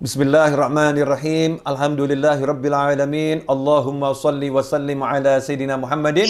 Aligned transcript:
Bismillahirrahmanirrahim. 0.00 1.60
Alhamdulillahi 1.60 2.40
rabbil 2.40 2.72
alamin. 2.72 3.44
Allahumma 3.44 4.16
salli 4.16 4.48
wa 4.48 4.64
sallim 4.64 5.04
ala 5.04 5.44
Sayyidina 5.44 5.76
Muhammadin. 5.76 6.24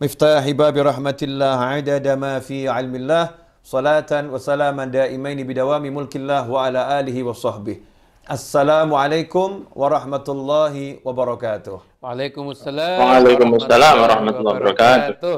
Miftahi 0.00 0.56
babi 0.56 0.80
rahmatillah 0.80 1.60
adada 1.60 2.16
ma 2.16 2.40
fi 2.40 2.64
ilmillah. 2.64 3.36
Salatan 3.60 4.32
wa 4.32 4.40
salaman 4.40 4.88
daimaini 4.88 5.44
bidawami 5.44 5.92
mulkillah 5.92 6.48
wa 6.48 6.64
ala 6.64 6.96
alihi 6.96 7.20
wa 7.20 7.36
sahbihi. 7.36 7.84
Assalamualaikum 8.24 9.68
warahmatullahi 9.76 11.04
wabarakatuh. 11.04 12.00
Waalaikumsalam. 12.00 13.04
Waalaikumsalam 13.04 13.94
warahmatullahi 14.00 14.56
wabarakatuh. 14.64 15.36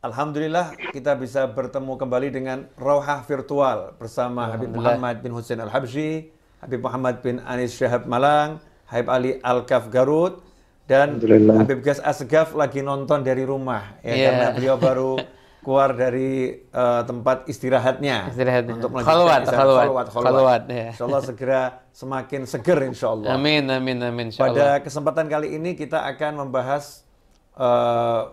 Alhamdulillah 0.00 0.72
kita 0.96 1.12
bisa 1.12 1.44
bertemu 1.44 1.92
kembali 1.92 2.28
dengan 2.32 2.72
Rauhah 2.80 3.20
Virtual 3.28 3.92
bersama 4.00 4.48
Habib 4.48 4.72
Muhammad 4.72 5.20
bin 5.20 5.36
Hussein 5.36 5.60
Al-Habsyi, 5.60 6.32
Habib 6.58 6.80
Muhammad 6.80 7.20
bin 7.20 7.38
Anis 7.40 7.74
Syahab 7.74 8.04
Malang, 8.04 8.58
Habib 8.86 9.08
Ali 9.08 9.30
Al-Kaf 9.40 9.88
Garut, 9.88 10.42
dan. 10.84 11.20
Habib 11.54 11.80
Gas 11.80 12.00
Asgaf 12.00 12.52
lagi 12.52 12.80
nonton 12.80 13.20
dari 13.20 13.44
rumah 13.44 13.98
ya 14.00 14.12
Iya. 14.12 14.24
karena 14.26 14.46
beliau 14.52 14.76
baru 14.76 15.12
keluar 15.58 15.92
dari 15.92 16.64
eh, 16.64 17.02
tempat 17.04 17.44
istirahatnya 17.44 18.32
Istirahatnya. 18.32 18.72
untuk 18.74 18.90
Khalwat, 18.96 19.44
istirahat. 19.44 19.66
khalwat. 19.68 20.06
Khalwat, 20.08 20.32
khalwat. 20.32 20.62
Ya. 20.66 20.88
Insyaallah 20.96 21.22
segera 21.22 21.60
semakin 21.92 22.40
seger 22.42 22.78
insyaallah. 22.88 23.36
Amin, 23.36 23.68
amin, 23.68 23.98
amin. 24.00 24.26
Pada 24.32 24.48
Insyaallah. 24.48 24.72
kesempatan 24.80 25.26
kali 25.28 25.54
ini 25.54 25.76
kita 25.76 26.08
akan 26.08 26.48
membahas 26.48 27.04
uh, 27.58 28.32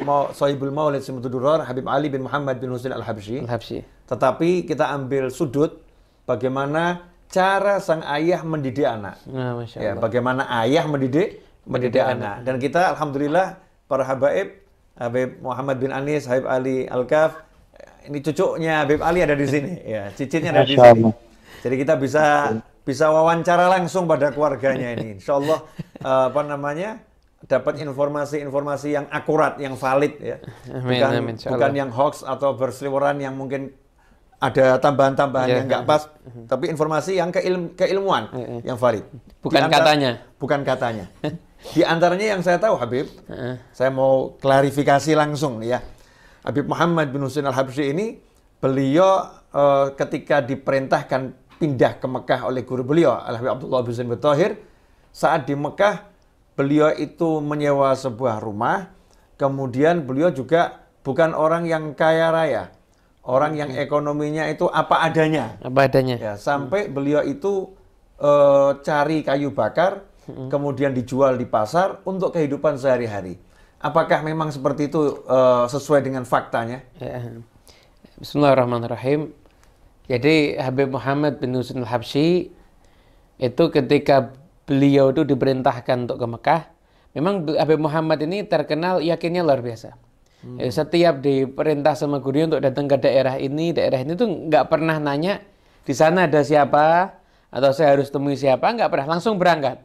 mau 0.00 0.30
Sohibul 0.32 0.70
Maulid 0.70 1.02
Simutuduror 1.02 1.60
Habib 1.60 1.84
Ali 1.84 2.08
bin 2.08 2.22
Muhammad 2.24 2.56
bin 2.56 2.70
Husain 2.70 2.94
Al-Habsyi. 2.94 3.44
Al-Habsyi. 3.44 3.82
Tetapi 4.06 4.64
kita 4.64 4.88
ambil 4.88 5.28
sudut 5.28 5.82
bagaimana 6.24 7.09
cara 7.30 7.78
sang 7.78 8.02
ayah 8.04 8.42
mendidik 8.42 8.84
anak. 8.84 9.22
Nah, 9.30 9.54
Masya 9.54 9.78
Ya, 9.78 9.92
bagaimana 9.94 10.50
ayah 10.66 10.84
mendidik 10.90 11.40
mendidik 11.64 12.02
anak. 12.02 12.42
Dan 12.42 12.58
kita 12.58 12.92
alhamdulillah 12.92 13.62
para 13.86 14.02
habaib 14.02 14.58
Habib 14.98 15.40
Muhammad 15.40 15.80
bin 15.80 15.94
Anis, 15.94 16.28
Habib 16.28 16.44
Ali 16.50 16.84
Al-Kaf, 16.84 17.40
ini 18.04 18.18
cucunya 18.20 18.84
Habib 18.84 19.00
Ali 19.00 19.24
ada 19.24 19.32
di 19.32 19.46
sini, 19.48 19.80
ya, 19.96 20.12
cicitnya 20.12 20.52
ada 20.52 20.66
di 20.66 20.76
sini. 20.76 21.08
Jadi 21.60 21.74
kita 21.80 21.94
bisa 21.96 22.52
bisa 22.84 23.06
wawancara 23.08 23.70
langsung 23.70 24.04
pada 24.10 24.34
keluarganya 24.34 24.92
ini. 24.98 25.16
Insya 25.20 25.38
Allah 25.38 25.58
eh, 26.02 26.24
apa 26.34 26.42
namanya 26.44 27.00
dapat 27.48 27.80
informasi-informasi 27.80 28.88
yang 28.92 29.06
akurat, 29.08 29.56
yang 29.56 29.72
valid 29.78 30.20
ya. 30.20 30.36
Amin, 30.68 31.00
bukan 31.00 31.10
amin, 31.16 31.34
insya 31.40 31.48
bukan 31.48 31.72
yang 31.72 31.90
hoax 31.92 32.20
atau 32.20 32.52
berseliweran 32.52 33.16
yang 33.24 33.32
mungkin 33.32 33.72
ada 34.40 34.80
tambahan-tambahan 34.80 35.48
Ya. 35.48 35.56
yang 35.60 35.66
nggak 35.68 35.84
pas, 35.84 36.08
tapi 36.48 36.72
informasi 36.72 37.20
yang 37.20 37.28
keilm- 37.28 37.76
keilmuan 37.76 38.32
Ya, 38.32 38.46
ya. 38.48 38.60
yang 38.72 38.78
valid. 38.80 39.04
Bukan 39.44 39.60
antara- 39.68 39.84
katanya. 39.84 40.10
Bukan 40.40 40.60
katanya. 40.64 41.06
Di 41.76 41.84
antaranya 41.84 42.32
yang 42.32 42.40
saya 42.40 42.56
tahu 42.56 42.80
Habib, 42.80 43.04
Heeh. 43.28 43.60
saya 43.70 43.92
mau 43.92 44.32
klarifikasi 44.40 45.12
langsung 45.12 45.60
ya. 45.60 45.84
Habib 46.40 46.64
Muhammad 46.64 47.12
bin 47.12 47.20
Husain 47.20 47.44
Al-Habsyi 47.44 47.92
ini 47.92 48.16
beliau 48.56 49.28
eh, 49.52 49.86
ketika 49.92 50.40
diperintahkan 50.40 51.36
pindah 51.60 52.00
ke 52.00 52.06
Mekah 52.08 52.48
oleh 52.48 52.64
guru 52.64 52.80
beliau 52.80 53.12
Al 53.12 53.36
Habib 53.36 53.60
Abdullah 53.60 53.84
bin 53.84 53.92
Thahir, 54.16 54.56
saat 55.12 55.44
di 55.44 55.52
Mekah 55.52 56.08
beliau 56.56 56.88
itu 56.96 57.44
menyewa 57.44 57.92
sebuah 57.92 58.40
rumah, 58.40 58.88
kemudian 59.36 60.00
beliau 60.00 60.32
juga 60.32 60.80
bukan 61.04 61.36
orang 61.36 61.68
yang 61.68 61.92
kaya 61.92 62.32
raya, 62.32 62.72
orang 63.30 63.54
yang 63.54 63.70
ekonominya 63.70 64.50
itu 64.50 64.66
apa 64.66 65.06
adanya. 65.06 65.54
Apa 65.62 65.86
adanya? 65.86 66.18
Ya, 66.18 66.34
sampai 66.34 66.90
beliau 66.90 67.22
itu 67.22 67.70
eh, 68.18 68.70
cari 68.82 69.22
kayu 69.22 69.54
bakar, 69.54 70.02
kemudian 70.26 70.90
dijual 70.90 71.38
di 71.38 71.46
pasar 71.46 72.02
untuk 72.02 72.34
kehidupan 72.34 72.74
sehari-hari. 72.74 73.38
Apakah 73.80 74.26
memang 74.26 74.50
seperti 74.50 74.90
itu 74.90 75.22
eh, 75.30 75.64
sesuai 75.70 76.02
dengan 76.02 76.26
faktanya? 76.26 76.82
Ya. 76.98 77.38
Bismillahirrahmanirrahim. 78.18 79.32
Jadi 80.10 80.58
Habib 80.58 80.90
Muhammad 80.90 81.38
bin 81.38 81.54
Husain 81.54 81.78
Al-Habsyi 81.86 82.50
itu 83.38 83.64
ketika 83.70 84.34
beliau 84.66 85.14
itu 85.14 85.22
diperintahkan 85.22 86.10
untuk 86.10 86.18
ke 86.18 86.26
Mekah, 86.26 86.62
memang 87.14 87.46
Habib 87.54 87.78
Muhammad 87.78 88.18
ini 88.26 88.42
terkenal 88.42 88.98
yakinnya 89.00 89.46
luar 89.46 89.62
biasa. 89.62 90.09
Ya, 90.40 90.72
setiap 90.72 91.20
diperintah 91.20 91.92
sama 91.92 92.16
gurunya 92.16 92.48
untuk 92.48 92.64
datang 92.64 92.88
ke 92.88 92.96
daerah 92.96 93.36
ini, 93.36 93.76
daerah 93.76 94.00
ini 94.00 94.16
tuh 94.16 94.48
nggak 94.48 94.72
pernah 94.72 94.96
nanya 94.96 95.44
di 95.84 95.92
sana 95.92 96.24
ada 96.24 96.40
siapa 96.40 97.12
atau 97.52 97.70
saya 97.76 97.92
harus 97.92 98.08
temui 98.08 98.40
siapa, 98.40 98.64
nggak 98.72 98.88
pernah 98.88 99.16
langsung 99.16 99.36
berangkat. 99.36 99.84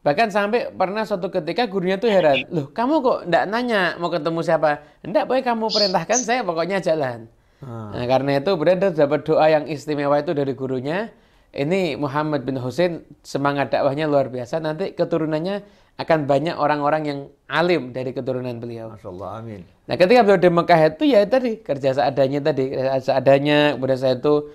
Bahkan 0.00 0.28
sampai 0.32 0.72
pernah 0.72 1.04
suatu 1.08 1.32
ketika 1.32 1.64
gurunya 1.68 1.96
tuh 1.96 2.12
heran, 2.12 2.48
loh 2.52 2.68
kamu 2.72 3.00
kok 3.00 3.18
nggak 3.28 3.44
nanya 3.48 3.96
mau 3.96 4.12
ketemu 4.12 4.40
siapa? 4.44 4.84
Enggak, 5.00 5.24
boleh 5.24 5.42
kamu 5.44 5.64
perintahkan 5.72 6.18
saya 6.20 6.40
pokoknya 6.44 6.80
jalan. 6.84 7.28
Nah, 7.60 8.04
karena 8.08 8.40
itu 8.40 8.56
berada 8.56 8.88
dapat 8.88 9.20
doa 9.28 9.44
yang 9.52 9.68
istimewa 9.68 10.16
itu 10.20 10.32
dari 10.32 10.56
gurunya. 10.56 11.12
Ini 11.50 11.98
Muhammad 11.98 12.46
bin 12.46 12.54
Husain 12.62 13.02
semangat 13.26 13.74
dakwahnya 13.74 14.06
luar 14.06 14.30
biasa. 14.30 14.62
Nanti 14.62 14.94
keturunannya 14.94 15.66
akan 15.98 16.24
banyak 16.30 16.54
orang-orang 16.54 17.02
yang 17.04 17.18
alim 17.50 17.90
dari 17.90 18.14
keturunan 18.14 18.56
beliau. 18.62 18.94
Masya 18.94 19.08
Allah, 19.10 19.30
amin. 19.42 19.60
Nah 19.90 19.94
ketika 19.98 20.22
beliau 20.22 20.38
di 20.38 20.50
Mekah 20.50 20.80
itu 20.94 21.04
ya 21.10 21.20
tadi 21.26 21.58
kerja 21.58 21.90
seadanya 21.92 22.40
tadi 22.40 22.70
kerja 22.70 23.02
seadanya 23.02 23.74
kemudian 23.74 23.98
saya 23.98 24.14
itu 24.16 24.48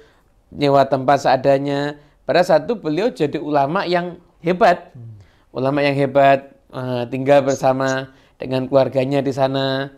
nyewa 0.55 0.87
tempat 0.87 1.27
seadanya. 1.27 1.99
Pada 2.25 2.41
saat 2.41 2.65
itu 2.65 2.79
beliau 2.79 3.11
jadi 3.11 3.37
ulama 3.37 3.85
yang 3.85 4.17
hebat, 4.41 4.89
ulama 5.53 5.83
yang 5.83 5.93
hebat 5.93 6.57
eh, 6.73 7.03
tinggal 7.11 7.45
bersama 7.45 8.09
dengan 8.41 8.65
keluarganya 8.65 9.19
di 9.21 9.35
sana. 9.35 9.91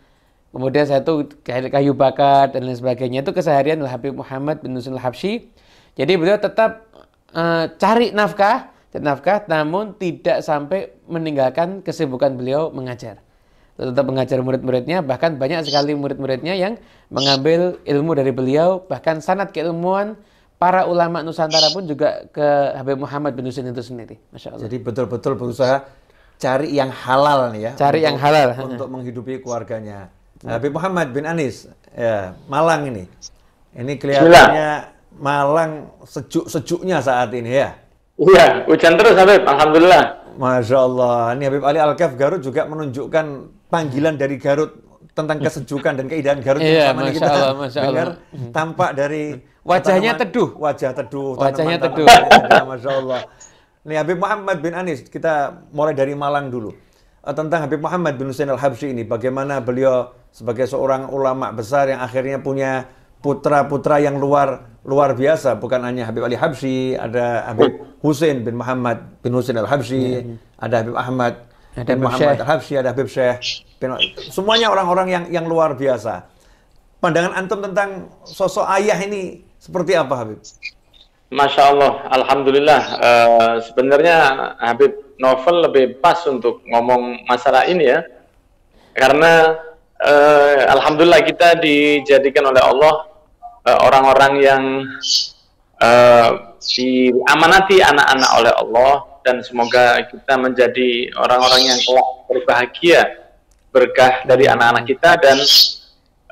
Kemudian 0.52 0.90
saya 0.90 1.06
itu 1.06 1.38
kayu 1.46 1.94
bakar 1.94 2.50
dan 2.50 2.66
lain 2.66 2.74
sebagainya 2.74 3.22
itu 3.22 3.31
keseharian 3.31 3.78
Habib 3.85 4.18
Muhammad 4.18 4.66
bin 4.66 4.74
Husain 4.74 4.97
Al-Habsyi. 4.97 5.53
Jadi 5.97 6.14
beliau 6.18 6.38
tetap 6.38 6.86
eh, 7.33 7.65
cari 7.75 8.13
nafkah 8.13 8.71
nafkah 8.97 9.45
namun 9.45 9.93
tidak 9.99 10.41
sampai 10.41 10.89
meninggalkan 11.05 11.85
kesibukan 11.85 12.33
beliau 12.33 12.73
mengajar 12.73 13.21
tetap 13.77 14.05
mengajar 14.09 14.41
murid-muridnya 14.41 15.05
bahkan 15.05 15.37
banyak 15.37 15.61
sekali 15.69 15.93
murid-muridnya 15.93 16.57
yang 16.57 16.81
mengambil 17.13 17.77
ilmu 17.85 18.17
dari 18.17 18.33
beliau 18.33 18.81
bahkan 18.89 19.21
sanat 19.21 19.53
keilmuan 19.53 20.17
para 20.57 20.89
ulama 20.89 21.21
Nusantara 21.21 21.69
pun 21.69 21.85
juga 21.85 22.25
ke 22.33 22.47
Habib 22.73 22.97
Muhammad 23.05 23.37
bin 23.37 23.45
Husain 23.45 23.69
itu 23.69 23.85
sendiri 23.85 24.17
Masya 24.33 24.57
Allah 24.57 24.66
Jadi 24.66 24.77
betul-betul 24.81 25.37
berusaha 25.37 25.85
cari 26.37 26.73
yang 26.73 26.89
halal 26.93 27.53
nih 27.53 27.61
ya. 27.61 27.71
Cari 27.77 28.01
untuk- 28.01 28.05
yang 28.05 28.17
halal. 28.17 28.47
Untuk 28.66 28.87
menghidupi 28.89 29.41
keluarganya. 29.41 30.13
Habib 30.45 30.69
Muhammad 30.69 31.09
bin 31.09 31.25
Anis, 31.25 31.66
ya 31.97 32.37
Malang 32.45 32.93
ini. 32.93 33.09
Ini 33.73 33.93
kelihatannya 33.97 34.97
Malang 35.17 35.72
sejuk-sejuknya 36.03 37.00
saat 37.00 37.33
ini 37.33 37.51
ya. 37.55 37.69
Iya, 38.16 38.66
hujan 38.66 38.97
terus 38.97 39.13
Habib, 39.13 39.44
Alhamdulillah. 39.44 40.03
Masya 40.38 40.78
Allah. 40.79 41.17
Ini 41.33 41.44
Habib 41.50 41.63
Ali 41.63 41.78
Al-Kaf 41.78 42.13
Garut 42.13 42.39
juga 42.39 42.66
menunjukkan 42.66 43.25
panggilan 43.67 44.16
dari 44.16 44.37
Garut 44.37 44.73
tentang 45.11 45.37
kesejukan 45.40 45.97
dan 45.97 46.05
keindahan 46.05 46.37
Garut 46.40 46.61
yang 46.61 46.69
Iya, 46.72 46.85
ini 46.87 46.97
Masya 46.99 47.14
kita 47.14 47.29
Allah, 47.31 47.52
Masya 47.55 47.79
Allah. 47.79 47.90
dengar 47.90 48.08
tampak 48.52 48.90
dari 48.93 49.23
Wajahnya 49.61 50.14
tanaman- 50.14 50.22
teduh. 50.23 50.49
Wajah 50.55 50.91
teduh. 50.93 51.29
Wajahnya 51.35 51.78
teduh. 51.79 52.05
indah, 52.08 52.66
Masya 52.66 52.91
Allah. 52.96 53.22
Nih 53.84 53.97
Habib 53.97 54.17
Muhammad 54.17 54.58
bin 54.59 54.73
Anis, 54.73 55.03
kita 55.03 55.34
mulai 55.69 55.91
dari 55.91 56.14
Malang 56.14 56.47
dulu. 56.47 56.72
Eh, 57.19 57.34
Tentang 57.34 57.59
Habib 57.61 57.79
Muhammad 57.79 58.16
bin 58.16 58.29
Husain 58.29 58.47
Al-Habsyi 58.47 58.91
ini, 58.91 59.03
bagaimana 59.03 59.59
beliau 59.59 60.14
sebagai 60.29 60.64
seorang 60.64 61.09
ulama 61.09 61.52
besar 61.52 61.87
yang 61.87 61.99
akhirnya 61.99 62.37
punya 62.37 62.87
putra-putra 63.19 63.97
yang 63.97 64.17
luar 64.17 64.67
luar 64.87 65.11
biasa, 65.14 65.59
bukan 65.59 65.84
hanya 65.84 66.08
Habib 66.08 66.23
Ali 66.23 66.40
Habsyi, 66.40 66.96
ada 66.96 67.43
Habib 67.52 67.75
Husain 67.99 68.40
bin 68.40 68.55
Muhammad 68.55 69.19
bin 69.19 69.35
Husain 69.35 69.58
Al-Habsyi, 69.59 70.40
ada 70.55 70.79
Habib 70.79 70.96
Ahmad 70.96 71.34
Ada 71.75 71.84
bin 71.84 71.99
Habib 71.99 72.05
Muhammad 72.08 72.23
Syekh. 72.31 72.43
Al-Habsyi, 72.47 72.73
ada 72.79 72.90
Habib 72.96 73.08
Syekh. 73.11 73.37
bin- 73.78 73.99
Semuanya 74.31 74.72
orang-orang 74.72 75.08
yang 75.11 75.23
yang 75.28 75.46
luar 75.46 75.75
biasa. 75.75 76.23
Pandangan 76.97 77.35
antum 77.35 77.59
tentang 77.61 78.09
sosok 78.23 78.64
ayah 78.73 78.97
ini 79.03 79.43
seperti 79.59 79.93
apa, 79.93 80.14
Habib? 80.17 80.40
Masya 81.28 81.75
Allah, 81.75 81.91
Alhamdulillah. 82.08 82.81
Eh, 82.97 83.53
sebenarnya 83.67 84.17
Habib 84.64 84.96
Novel 85.19 85.67
lebih 85.67 85.99
pas 85.99 86.23
untuk 86.23 86.64
ngomong 86.64 87.28
masalah 87.28 87.67
ini 87.67 87.91
ya. 87.91 87.99
Karena 88.96 89.53
eh, 90.03 90.61
Alhamdulillah 90.67 91.22
kita 91.26 91.58
dijadikan 91.58 92.49
oleh 92.49 92.61
Allah 92.61 92.94
eh, 93.66 93.79
orang-orang 93.82 94.34
yang 94.41 94.64
eh, 95.82 96.29
diamanati 96.58 97.82
anak-anak 97.82 98.32
oleh 98.38 98.53
Allah 98.53 98.94
dan 99.26 99.44
semoga 99.44 99.99
kita 100.08 100.40
menjadi 100.40 101.11
orang-orang 101.20 101.61
yang 101.67 101.79
kelak 101.84 102.09
berbahagia 102.32 103.02
berkah 103.72 104.23
dari 104.23 104.47
anak-anak 104.47 104.85
kita 104.88 105.20
dan 105.20 105.38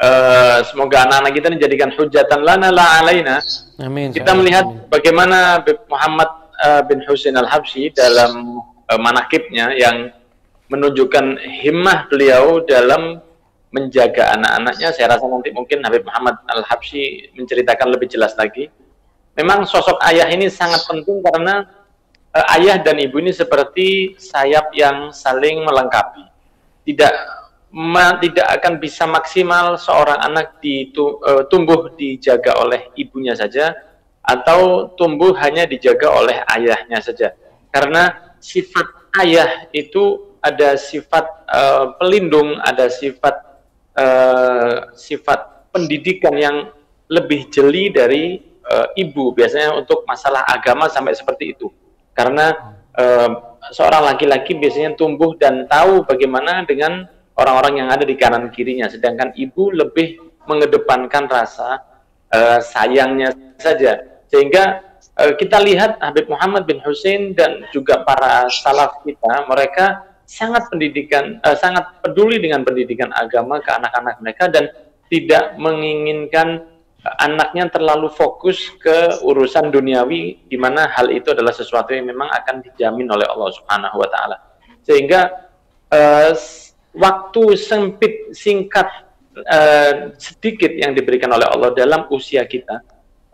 eh, 0.01 0.59
semoga 0.69 1.05
anak-anak 1.09 1.33
kita 1.33 1.47
dijadikan 1.55 1.89
hujatan 1.93 2.39
lana 2.41 2.71
la 2.71 3.03
alaina 3.03 3.37
Amin. 3.81 4.15
kita 4.15 4.31
melihat 4.33 4.65
bagaimana 4.87 5.61
Muhammad 5.91 6.45
uh, 6.63 6.81
bin 6.87 7.03
Husain 7.03 7.35
al-Habsyi 7.35 7.91
dalam 7.91 8.63
uh, 8.63 8.99
manakibnya 8.99 9.75
yang 9.75 10.11
menunjukkan 10.71 11.37
himmah 11.61 12.09
beliau 12.09 12.63
dalam 12.65 13.21
menjaga 13.75 14.31
anak-anaknya. 14.39 14.95
Saya 14.95 15.11
rasa 15.11 15.27
nanti 15.27 15.51
mungkin 15.51 15.83
Habib 15.83 16.07
Muhammad 16.07 16.39
Al-Habsyi 16.47 17.35
menceritakan 17.35 17.91
lebih 17.91 18.07
jelas 18.07 18.31
lagi. 18.39 18.71
Memang 19.35 19.67
sosok 19.67 19.99
ayah 20.07 20.31
ini 20.31 20.47
sangat 20.47 20.87
penting 20.87 21.19
karena 21.19 21.67
uh, 22.31 22.55
ayah 22.55 22.79
dan 22.79 22.95
ibu 23.03 23.19
ini 23.19 23.35
seperti 23.35 24.15
sayap 24.15 24.71
yang 24.71 25.11
saling 25.11 25.59
melengkapi. 25.67 26.23
Tidak 26.87 27.13
ma, 27.75 28.15
tidak 28.23 28.47
akan 28.47 28.79
bisa 28.79 29.03
maksimal 29.03 29.75
seorang 29.75 30.23
anak 30.23 30.63
ditu, 30.63 31.19
uh, 31.19 31.43
tumbuh 31.51 31.91
dijaga 31.99 32.55
oleh 32.63 32.95
ibunya 32.95 33.35
saja 33.35 33.75
atau 34.23 34.89
tumbuh 34.95 35.35
hanya 35.37 35.67
dijaga 35.67 36.15
oleh 36.15 36.39
ayahnya 36.55 37.03
saja. 37.03 37.35
Karena 37.75 38.33
sifat 38.39 38.87
ayah 39.19 39.67
itu 39.75 40.31
ada 40.39 40.79
sifat 40.79 41.25
uh, 41.51 41.97
pelindung, 41.99 42.55
ada 42.63 42.87
sifat 42.87 43.44
uh, 43.95 44.91
sifat 44.93 45.71
pendidikan 45.71 46.35
yang 46.35 46.57
lebih 47.11 47.51
jeli 47.51 47.91
dari 47.91 48.39
uh, 48.65 48.87
ibu 48.95 49.31
biasanya 49.35 49.75
untuk 49.75 50.03
masalah 50.07 50.45
agama 50.47 50.87
sampai 50.87 51.13
seperti 51.15 51.55
itu. 51.57 51.67
Karena 52.15 52.53
uh, 52.95 53.29
seorang 53.71 54.15
laki-laki 54.15 54.55
biasanya 54.55 54.95
tumbuh 54.95 55.35
dan 55.35 55.67
tahu 55.67 56.07
bagaimana 56.07 56.63
dengan 56.63 57.07
orang-orang 57.35 57.83
yang 57.83 57.89
ada 57.91 58.07
di 58.07 58.15
kanan 58.15 58.47
kirinya, 58.49 58.87
sedangkan 58.87 59.35
ibu 59.35 59.69
lebih 59.71 60.19
mengedepankan 60.47 61.27
rasa 61.27 61.83
uh, 62.31 62.59
sayangnya 62.63 63.35
saja. 63.59 63.99
Sehingga 64.31 64.81
uh, 65.19 65.33
kita 65.35 65.59
lihat 65.59 65.99
Habib 65.99 66.31
Muhammad 66.31 66.63
bin 66.65 66.79
Hussein 66.81 67.35
dan 67.35 67.67
juga 67.75 68.01
para 68.07 68.47
salaf 68.47 69.03
kita, 69.03 69.45
mereka 69.51 70.14
sangat 70.25 70.67
pendidikan 70.73 71.37
uh, 71.45 71.57
sangat 71.57 72.01
peduli 72.01 72.41
dengan 72.41 72.65
pendidikan 72.65 73.13
agama 73.13 73.61
ke 73.61 73.69
anak-anak 73.69 74.15
mereka 74.21 74.49
dan 74.49 74.69
tidak 75.09 75.53
menginginkan 75.61 76.65
anaknya 77.21 77.69
terlalu 77.69 78.09
fokus 78.09 78.73
ke 78.81 79.21
urusan 79.21 79.69
duniawi 79.69 80.49
di 80.49 80.57
mana 80.57 80.89
hal 80.89 81.13
itu 81.13 81.29
adalah 81.29 81.53
sesuatu 81.53 81.93
yang 81.93 82.09
memang 82.09 82.33
akan 82.33 82.65
dijamin 82.65 83.05
oleh 83.13 83.29
Allah 83.29 83.53
Subhanahu 83.53 84.01
wa 84.01 84.09
taala. 84.09 84.37
Sehingga 84.81 85.29
uh, 85.93 86.33
waktu 86.97 87.43
sempit 87.61 88.33
singkat 88.33 88.89
uh, 89.37 90.17
sedikit 90.17 90.73
yang 90.73 90.97
diberikan 90.97 91.29
oleh 91.29 91.45
Allah 91.45 91.69
dalam 91.77 92.09
usia 92.09 92.41
kita 92.49 92.81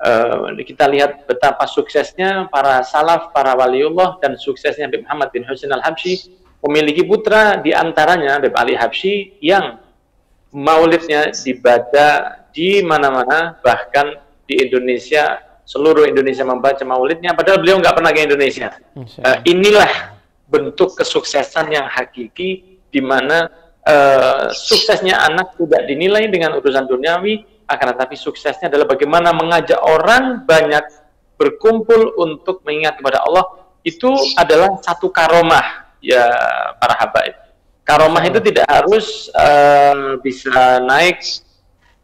uh, 0.03 0.51
kita 0.59 0.89
lihat 0.91 1.23
betapa 1.29 1.63
suksesnya 1.69 2.51
para 2.51 2.83
salaf, 2.83 3.31
para 3.31 3.55
waliullah 3.55 4.19
dan 4.19 4.35
suksesnya 4.35 4.91
Habib 4.91 5.07
Muhammad 5.07 5.29
bin 5.31 5.47
Husain 5.47 5.71
al-Habsyi 5.71 6.41
memiliki 6.61 7.01
putra 7.01 7.57
di 7.57 7.73
antaranya 7.73 8.37
Habib 8.37 8.53
Ali 8.53 8.77
Habsyi 8.77 9.41
yang 9.41 9.81
maulidnya 10.53 11.33
dibaca 11.33 12.37
di 12.53 12.85
mana-mana 12.85 13.57
bahkan 13.63 14.19
di 14.45 14.61
Indonesia 14.61 15.41
seluruh 15.65 16.05
Indonesia 16.05 16.43
membaca 16.43 16.83
maulidnya 16.83 17.31
padahal 17.31 17.63
beliau 17.63 17.79
nggak 17.79 17.95
pernah 17.95 18.11
ke 18.11 18.21
Indonesia. 18.27 18.69
Uh, 18.93 19.37
inilah 19.47 20.13
bentuk 20.51 20.93
kesuksesan 20.99 21.71
yang 21.71 21.87
hakiki 21.87 22.77
di 22.91 23.01
mana 23.01 23.47
uh, 23.87 24.51
suksesnya 24.51 25.17
anak 25.31 25.55
tidak 25.55 25.87
dinilai 25.87 26.27
dengan 26.27 26.59
urusan 26.59 26.85
duniawi 26.85 27.47
akan 27.71 27.95
tetapi 27.95 28.19
suksesnya 28.19 28.67
adalah 28.67 28.83
bagaimana 28.91 29.31
mengajak 29.31 29.79
orang 29.79 30.43
banyak 30.43 30.83
berkumpul 31.39 32.19
untuk 32.19 32.61
mengingat 32.67 32.99
kepada 32.99 33.23
Allah. 33.23 33.47
Itu 33.81 34.13
adalah 34.37 34.77
satu 34.83 35.09
karomah 35.09 35.90
ya 36.01 36.25
para 36.81 36.97
habaib. 36.97 37.35
Karomah 37.85 38.23
itu 38.25 38.39
tidak 38.41 38.65
harus 38.67 39.29
uh, 39.33 40.17
bisa 40.21 40.81
naik, 40.81 41.21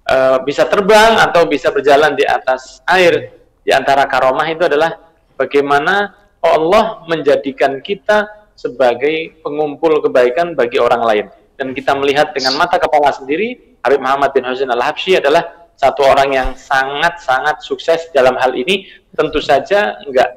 uh, 0.06 0.42
bisa 0.46 0.66
terbang 0.66 1.18
atau 1.22 1.46
bisa 1.50 1.74
berjalan 1.74 2.14
di 2.14 2.24
atas 2.26 2.82
air. 2.86 3.34
Di 3.66 3.76
antara 3.76 4.08
karomah 4.08 4.48
itu 4.48 4.64
adalah 4.64 4.96
bagaimana 5.36 6.16
Allah 6.40 7.04
menjadikan 7.10 7.84
kita 7.84 8.26
sebagai 8.58 9.38
pengumpul 9.46 10.02
kebaikan 10.02 10.58
bagi 10.58 10.82
orang 10.82 11.04
lain. 11.04 11.26
Dan 11.58 11.74
kita 11.74 11.94
melihat 11.98 12.34
dengan 12.34 12.58
mata 12.58 12.78
kepala 12.78 13.14
sendiri, 13.14 13.78
Habib 13.82 14.02
Muhammad 14.02 14.34
bin 14.34 14.46
Husain 14.46 14.70
al-Habsyi 14.70 15.22
adalah 15.22 15.70
satu 15.78 16.06
orang 16.06 16.34
yang 16.34 16.50
sangat-sangat 16.58 17.62
sukses 17.62 18.10
dalam 18.14 18.34
hal 18.42 18.58
ini. 18.58 18.90
Tentu 19.14 19.42
saja 19.42 19.98
enggak 20.06 20.30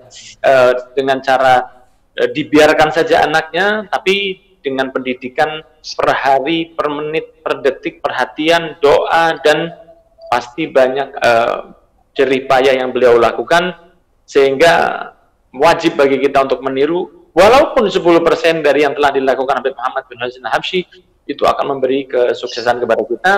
uh, 0.44 0.72
dengan 0.92 1.20
cara 1.24 1.79
e, 2.16 2.22
dibiarkan 2.30 2.90
saja 2.94 3.26
anaknya, 3.26 3.86
tapi 3.90 4.38
dengan 4.60 4.92
pendidikan 4.92 5.64
per 5.64 6.08
hari, 6.12 6.72
per 6.76 6.88
menit, 6.92 7.40
per 7.40 7.64
detik, 7.64 8.04
perhatian, 8.04 8.76
doa, 8.78 9.36
dan 9.40 9.72
pasti 10.30 10.68
banyak 10.68 11.08
e, 11.16 11.32
jerih 12.14 12.44
payah 12.46 12.74
yang 12.80 12.90
beliau 12.92 13.16
lakukan, 13.16 13.74
sehingga 14.26 15.06
wajib 15.54 15.98
bagi 15.98 16.22
kita 16.22 16.46
untuk 16.46 16.62
meniru, 16.62 17.30
walaupun 17.34 17.90
10% 17.90 18.62
dari 18.62 18.86
yang 18.86 18.94
telah 18.94 19.10
dilakukan 19.14 19.62
Habib 19.62 19.74
Muhammad 19.74 20.04
bin 20.06 20.18
Hasan 20.22 20.46
Habsyi, 20.46 20.86
itu 21.26 21.42
akan 21.46 21.78
memberi 21.78 22.10
kesuksesan 22.10 22.82
kepada 22.82 23.02
kita, 23.06 23.32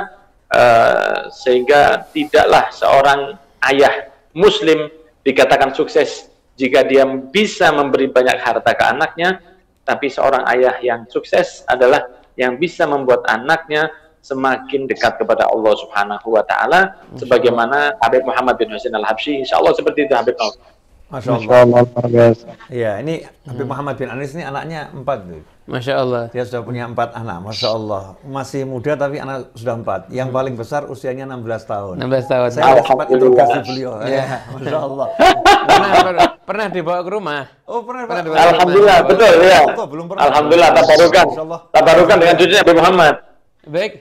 uh, 0.48 1.18
sehingga 1.28 2.08
tidaklah 2.12 2.72
seorang 2.72 3.36
ayah 3.68 4.08
muslim 4.32 4.88
dikatakan 5.22 5.76
sukses 5.76 6.31
jika 6.56 6.84
dia 6.84 7.04
bisa 7.08 7.72
memberi 7.72 8.12
banyak 8.12 8.38
harta 8.38 8.72
ke 8.76 8.84
anaknya, 8.84 9.40
tapi 9.82 10.06
seorang 10.12 10.46
ayah 10.52 10.78
yang 10.84 11.08
sukses 11.10 11.66
adalah 11.66 12.06
yang 12.38 12.56
bisa 12.56 12.86
membuat 12.86 13.26
anaknya 13.28 13.90
semakin 14.22 14.86
dekat 14.86 15.18
kepada 15.18 15.50
Allah 15.50 15.74
Subhanahu 15.82 16.38
wa 16.38 16.46
taala 16.46 16.94
sebagaimana 17.18 17.98
Habib 17.98 18.22
Muhammad 18.22 18.54
bin 18.54 18.70
Husain 18.70 18.94
Al-Habsyi 18.94 19.42
insyaallah 19.42 19.74
seperti 19.74 20.06
itu 20.06 20.14
Habib 20.14 20.38
Nauf. 20.38 20.54
Masya 21.12 21.44
Allah. 21.44 21.84
Masya 21.84 22.00
Allah. 22.08 22.56
Iya, 22.72 22.92
ini 23.04 23.14
Habib 23.44 23.66
Muhammad 23.68 24.00
bin 24.00 24.08
Anis 24.08 24.32
ini 24.32 24.48
anaknya 24.48 24.88
empat. 24.96 25.28
Tuh. 25.28 25.44
Masya 25.68 25.94
Allah. 26.00 26.22
Dia 26.32 26.48
sudah 26.48 26.64
punya 26.64 26.88
empat 26.88 27.12
anak, 27.12 27.52
Masya 27.52 27.68
Allah. 27.68 28.16
Masih 28.24 28.64
muda 28.64 28.96
tapi 28.96 29.20
anak 29.20 29.52
sudah 29.52 29.76
empat. 29.76 30.00
Yang 30.08 30.32
hmm. 30.32 30.38
paling 30.40 30.54
besar 30.56 30.88
usianya 30.88 31.28
16 31.28 31.68
tahun. 31.68 31.94
16 32.00 32.32
tahun. 32.32 32.48
Saya 32.56 32.80
sempat 32.80 33.08
interogasi 33.12 33.58
beliau. 33.60 34.00
Ya. 34.08 34.40
Masya 34.56 34.78
Allah. 34.80 35.06
pernah, 36.08 36.31
pernah 36.42 36.66
dibawa 36.70 37.00
ke 37.02 37.10
rumah? 37.10 37.42
Oh 37.66 37.82
pernah, 37.86 38.04
pernah 38.06 38.22
dibawa 38.26 38.38
Alhamdulillah, 38.50 38.98
rumah. 38.98 39.10
betul 39.10 39.32
ya. 39.42 39.60
Betul, 39.66 39.86
belum 39.90 40.04
pernah. 40.10 40.22
Alhamdulillah, 40.28 40.70
tabarukan. 40.74 41.26
Tabarukan 41.70 42.16
dengan 42.18 42.34
cucunya 42.38 42.60
Habib 42.62 42.76
Muhammad. 42.78 43.14
Baik. 43.66 43.92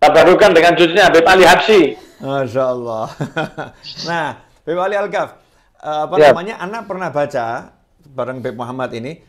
Tabarukan 0.00 0.50
dengan 0.56 0.72
cucunya 0.74 1.04
Habib 1.08 1.24
Ali 1.28 1.44
Habsi. 1.44 1.80
Masya 2.16 2.64
Allah. 2.64 3.04
nah, 4.08 4.28
Habib 4.64 4.80
Ali 4.80 4.96
Al-Ghaf 4.98 5.46
uh, 5.86 6.00
apa 6.10 6.14
ya. 6.18 6.34
namanya 6.34 6.54
anak 6.58 6.82
pernah 6.90 7.08
baca 7.14 7.44
bareng 8.06 8.38
Habib 8.42 8.56
Muhammad 8.58 8.90
ini 8.98 9.22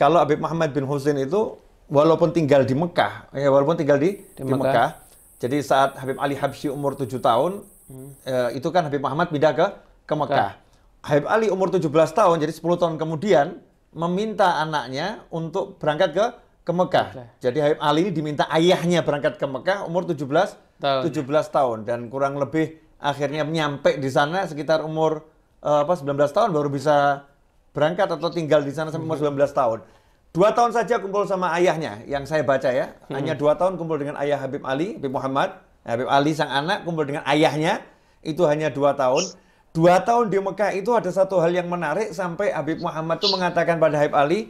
kalau 0.00 0.24
Habib 0.24 0.40
Muhammad 0.40 0.72
bin 0.72 0.88
Husain 0.88 1.16
itu 1.20 1.60
walaupun 1.92 2.32
tinggal 2.32 2.64
di 2.64 2.72
Mekah 2.72 3.32
ya 3.36 3.48
walaupun 3.52 3.76
tinggal 3.76 4.00
di 4.00 4.16
di, 4.36 4.42
di 4.44 4.52
Mekah. 4.52 4.64
Mekah 4.64 4.88
jadi 5.38 5.56
saat 5.62 6.00
Habib 6.00 6.16
Ali 6.18 6.34
Habsyi 6.34 6.72
umur 6.72 6.96
7 6.96 7.20
tahun 7.20 7.62
hmm. 7.92 8.08
uh, 8.26 8.50
itu 8.56 8.68
kan 8.72 8.88
Habib 8.88 9.04
Muhammad 9.04 9.28
pindah 9.28 9.52
ke 9.52 9.66
ke 10.08 10.14
Mekah. 10.16 10.56
Habib 11.02 11.26
Ali 11.30 11.46
umur 11.48 11.70
17 11.70 11.88
tahun 11.90 12.36
jadi 12.42 12.52
10 12.52 12.80
tahun 12.80 12.94
kemudian 12.98 13.62
meminta 13.94 14.58
anaknya 14.60 15.24
untuk 15.30 15.78
berangkat 15.78 16.10
ke 16.12 16.26
ke 16.68 16.72
Mekah. 16.76 17.06
Okay. 17.16 17.26
Jadi 17.48 17.58
Habib 17.64 17.80
Ali 17.80 18.00
ini 18.04 18.12
diminta 18.12 18.44
ayahnya 18.52 19.00
berangkat 19.00 19.40
ke 19.40 19.46
Mekah 19.48 19.88
umur 19.88 20.04
17 20.04 20.20
tahun. 20.76 21.02
17 21.08 21.24
tahun 21.54 21.78
dan 21.88 22.12
kurang 22.12 22.36
lebih 22.36 22.76
akhirnya 23.00 23.46
nyampe 23.46 23.96
di 23.96 24.10
sana 24.12 24.44
sekitar 24.44 24.84
umur 24.84 25.24
uh, 25.64 25.86
apa 25.86 25.94
19 25.96 26.12
tahun 26.28 26.50
baru 26.52 26.68
bisa 26.68 27.24
berangkat 27.72 28.10
atau 28.10 28.28
tinggal 28.28 28.60
di 28.60 28.74
sana 28.74 28.92
sampai 28.92 29.06
umur 29.06 29.16
19 29.16 29.38
tahun. 29.54 29.78
Dua 30.28 30.52
tahun 30.52 30.76
saja 30.76 31.00
kumpul 31.00 31.24
sama 31.24 31.56
ayahnya, 31.56 32.04
yang 32.04 32.28
saya 32.28 32.44
baca 32.44 32.68
ya. 32.68 32.92
Hmm. 33.08 33.16
Hanya 33.16 33.32
dua 33.32 33.56
tahun 33.56 33.80
kumpul 33.80 33.96
dengan 33.96 34.20
ayah 34.20 34.36
Habib 34.36 34.60
Ali, 34.60 35.00
Habib 35.00 35.16
Muhammad. 35.16 35.56
Habib 35.88 36.04
Ali 36.04 36.36
sang 36.36 36.52
anak 36.52 36.84
kumpul 36.84 37.08
dengan 37.08 37.24
ayahnya, 37.24 37.80
itu 38.20 38.44
hanya 38.44 38.68
dua 38.68 38.92
tahun. 38.92 39.24
Dua 39.76 40.00
tahun 40.00 40.32
di 40.32 40.40
Mekah 40.40 40.72
itu 40.74 40.90
ada 40.96 41.12
satu 41.12 41.38
hal 41.38 41.52
yang 41.52 41.68
menarik 41.68 42.10
sampai 42.16 42.50
Habib 42.50 42.80
Muhammad 42.80 43.20
itu 43.20 43.28
mengatakan 43.28 43.76
pada 43.76 44.00
Habib 44.00 44.16
Ali, 44.16 44.40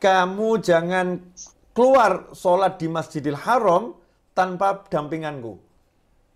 kamu 0.00 0.58
jangan 0.64 1.20
keluar 1.76 2.32
sholat 2.32 2.80
di 2.80 2.88
Masjidil 2.88 3.36
Haram 3.36 3.94
tanpa 4.32 4.82
dampinganku. 4.88 5.60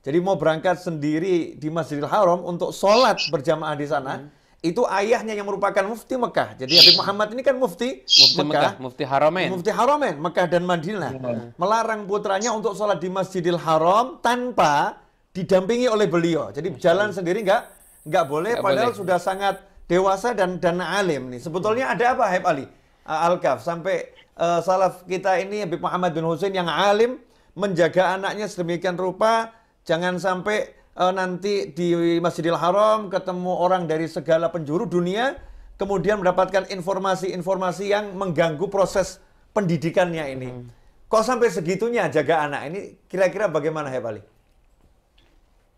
Jadi 0.06 0.18
mau 0.22 0.38
berangkat 0.38 0.78
sendiri 0.78 1.58
di 1.58 1.68
Masjidil 1.72 2.06
Haram 2.06 2.46
untuk 2.46 2.70
sholat 2.70 3.18
berjamaah 3.32 3.74
di 3.74 3.86
sana, 3.90 4.22
hmm. 4.22 4.62
itu 4.62 4.86
ayahnya 4.86 5.34
yang 5.34 5.50
merupakan 5.50 5.82
mufti 5.82 6.14
Mekah. 6.14 6.54
Jadi 6.54 6.78
Habib 6.78 6.96
Muhammad 7.02 7.28
ini 7.34 7.42
kan 7.42 7.58
mufti, 7.58 8.06
mufti 8.06 8.38
Mekah, 8.38 8.46
Mekah, 8.46 8.72
mufti 8.78 9.02
Haramen. 9.02 9.48
Mufti 9.50 9.72
Haramen, 9.74 10.14
Mekah 10.22 10.46
dan 10.46 10.62
Madinah. 10.62 11.10
Hmm. 11.10 11.46
Melarang 11.58 12.06
putranya 12.06 12.54
untuk 12.54 12.78
sholat 12.78 13.02
di 13.02 13.10
Masjidil 13.10 13.58
Haram 13.58 14.22
tanpa 14.22 15.02
didampingi 15.34 15.90
oleh 15.90 16.06
beliau. 16.06 16.54
Jadi 16.54 16.78
jalan 16.78 17.10
sendiri 17.10 17.42
nggak 17.42 17.75
nggak 18.06 18.24
boleh, 18.30 18.52
nggak 18.54 18.64
padahal 18.64 18.90
boleh. 18.94 19.00
sudah 19.02 19.18
sangat 19.18 19.60
dewasa 19.90 20.32
dan 20.32 20.62
dan 20.62 20.78
alim 20.78 21.28
nih. 21.34 21.42
Sebetulnya 21.42 21.90
ada 21.90 22.14
apa 22.14 22.24
Habib 22.30 22.46
Ali? 22.46 22.66
Al-Kaf 23.06 23.62
sampai 23.62 24.10
uh, 24.34 24.58
salaf 24.58 25.06
kita 25.06 25.38
ini 25.38 25.62
Habib 25.62 25.78
Muhammad 25.78 26.10
bin 26.10 26.26
Husain 26.26 26.50
yang 26.50 26.66
alim 26.66 27.22
menjaga 27.54 28.18
anaknya 28.18 28.50
sedemikian 28.50 28.98
rupa 28.98 29.54
jangan 29.86 30.18
sampai 30.18 30.74
uh, 30.98 31.14
nanti 31.14 31.70
di 31.70 32.18
Masjidil 32.18 32.58
Haram 32.58 33.06
ketemu 33.06 33.52
orang 33.54 33.86
dari 33.86 34.10
segala 34.10 34.50
penjuru 34.50 34.90
dunia 34.90 35.38
kemudian 35.78 36.18
mendapatkan 36.18 36.66
informasi-informasi 36.66 37.84
yang 37.94 38.16
mengganggu 38.16 38.66
proses 38.66 39.22
pendidikannya 39.54 40.24
ini. 40.34 40.48
Hmm. 40.50 40.66
Kok 41.06 41.22
sampai 41.22 41.48
segitunya 41.54 42.10
jaga 42.10 42.50
anak 42.50 42.62
ini 42.66 42.80
kira-kira 43.06 43.46
bagaimana 43.46 43.88
ya 43.94 44.02
Bali? 44.02 44.20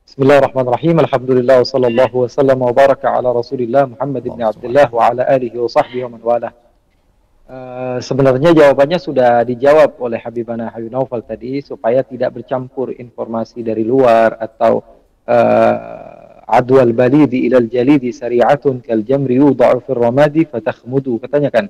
Bismillahirrahmanirrahim. 0.08 1.04
Alhamdulillah 1.04 1.60
wassallallahu 1.60 2.24
wasallam 2.24 2.64
wa 2.64 2.72
baraka 2.72 3.12
ala 3.12 3.28
Rasulillah 3.28 3.92
Muhammad 3.92 4.24
ibn 4.24 4.40
Abdullah 4.40 4.88
wa 4.88 5.12
ala 5.12 5.28
alihi 5.28 5.60
wa 5.60 5.68
sahbihi 5.68 6.08
wa 6.08 6.16
man 6.16 6.22
wala. 6.24 6.50
Uh, 7.44 8.00
sebenarnya 8.00 8.56
jawabannya 8.56 8.96
sudah 8.96 9.44
dijawab 9.44 10.00
oleh 10.00 10.16
Habibana 10.16 10.72
Habib 10.72 10.96
Naufal 10.96 11.28
tadi 11.28 11.60
supaya 11.60 12.00
tidak 12.00 12.40
bercampur 12.40 12.96
informasi 12.96 13.60
dari 13.60 13.84
luar 13.84 14.40
atau 14.40 14.80
uh, 15.28 16.56
adwal 16.56 16.88
balidi 16.96 17.44
ilal 17.44 17.68
jalidi 17.68 18.08
sari'atun 18.08 18.80
kal 18.80 19.04
jamri 19.04 19.36
yudha'u 19.36 19.84
fil 19.84 20.00
ramadi 20.00 20.48
fatakhmudu 20.48 21.20
katanya 21.20 21.52
kan 21.52 21.68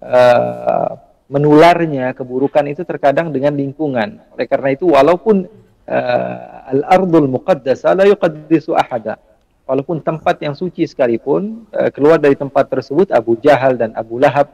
uh, 0.00 0.96
menularnya 1.28 2.16
keburukan 2.16 2.72
itu 2.72 2.88
terkadang 2.88 3.36
dengan 3.36 3.52
lingkungan. 3.52 4.16
Oleh 4.32 4.48
karena 4.48 4.72
itu 4.72 4.88
walaupun 4.88 5.65
uh, 5.86 6.70
al-ardul 6.70 7.30
muqaddasa 7.30 7.94
la 7.94 8.04
yuqaddisu 8.06 8.74
ahada. 8.74 9.18
Walaupun 9.66 9.98
tempat 9.98 10.38
yang 10.38 10.54
suci 10.54 10.86
sekalipun 10.86 11.66
uh, 11.74 11.90
keluar 11.90 12.22
dari 12.22 12.38
tempat 12.38 12.70
tersebut 12.70 13.10
Abu 13.10 13.34
Jahal 13.42 13.74
dan 13.74 13.90
Abu 13.98 14.22
Lahab 14.22 14.46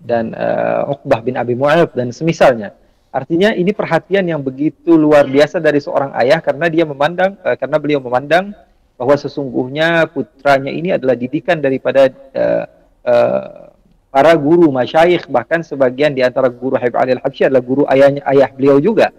dan 0.00 0.32
uh, 0.36 0.92
Uqbah 0.92 1.20
bin 1.24 1.36
Abi 1.36 1.56
Mu'ayyib 1.56 1.92
dan 1.92 2.12
semisalnya. 2.12 2.72
Artinya 3.12 3.56
ini 3.56 3.72
perhatian 3.72 4.28
yang 4.28 4.44
begitu 4.44 4.92
luar 4.96 5.24
biasa 5.24 5.56
dari 5.56 5.80
seorang 5.80 6.12
ayah 6.20 6.40
karena 6.44 6.68
dia 6.68 6.84
memandang 6.84 7.36
uh, 7.40 7.56
karena 7.56 7.76
beliau 7.80 8.00
memandang 8.00 8.52
bahwa 8.96 9.16
sesungguhnya 9.16 10.08
putranya 10.08 10.72
ini 10.72 10.96
adalah 10.96 11.16
didikan 11.16 11.60
daripada 11.60 12.08
uh, 12.12 12.64
uh, 13.04 13.66
para 14.08 14.32
guru 14.40 14.72
masyayikh 14.72 15.28
bahkan 15.28 15.60
sebagian 15.60 16.16
di 16.16 16.24
antara 16.24 16.48
guru 16.48 16.80
Habib 16.80 16.96
Ali 16.96 17.12
Al-Habsyi 17.12 17.52
adalah 17.52 17.64
guru 17.64 17.84
ayahnya 17.88 18.24
ayah 18.32 18.48
beliau 18.48 18.80
juga. 18.80 19.12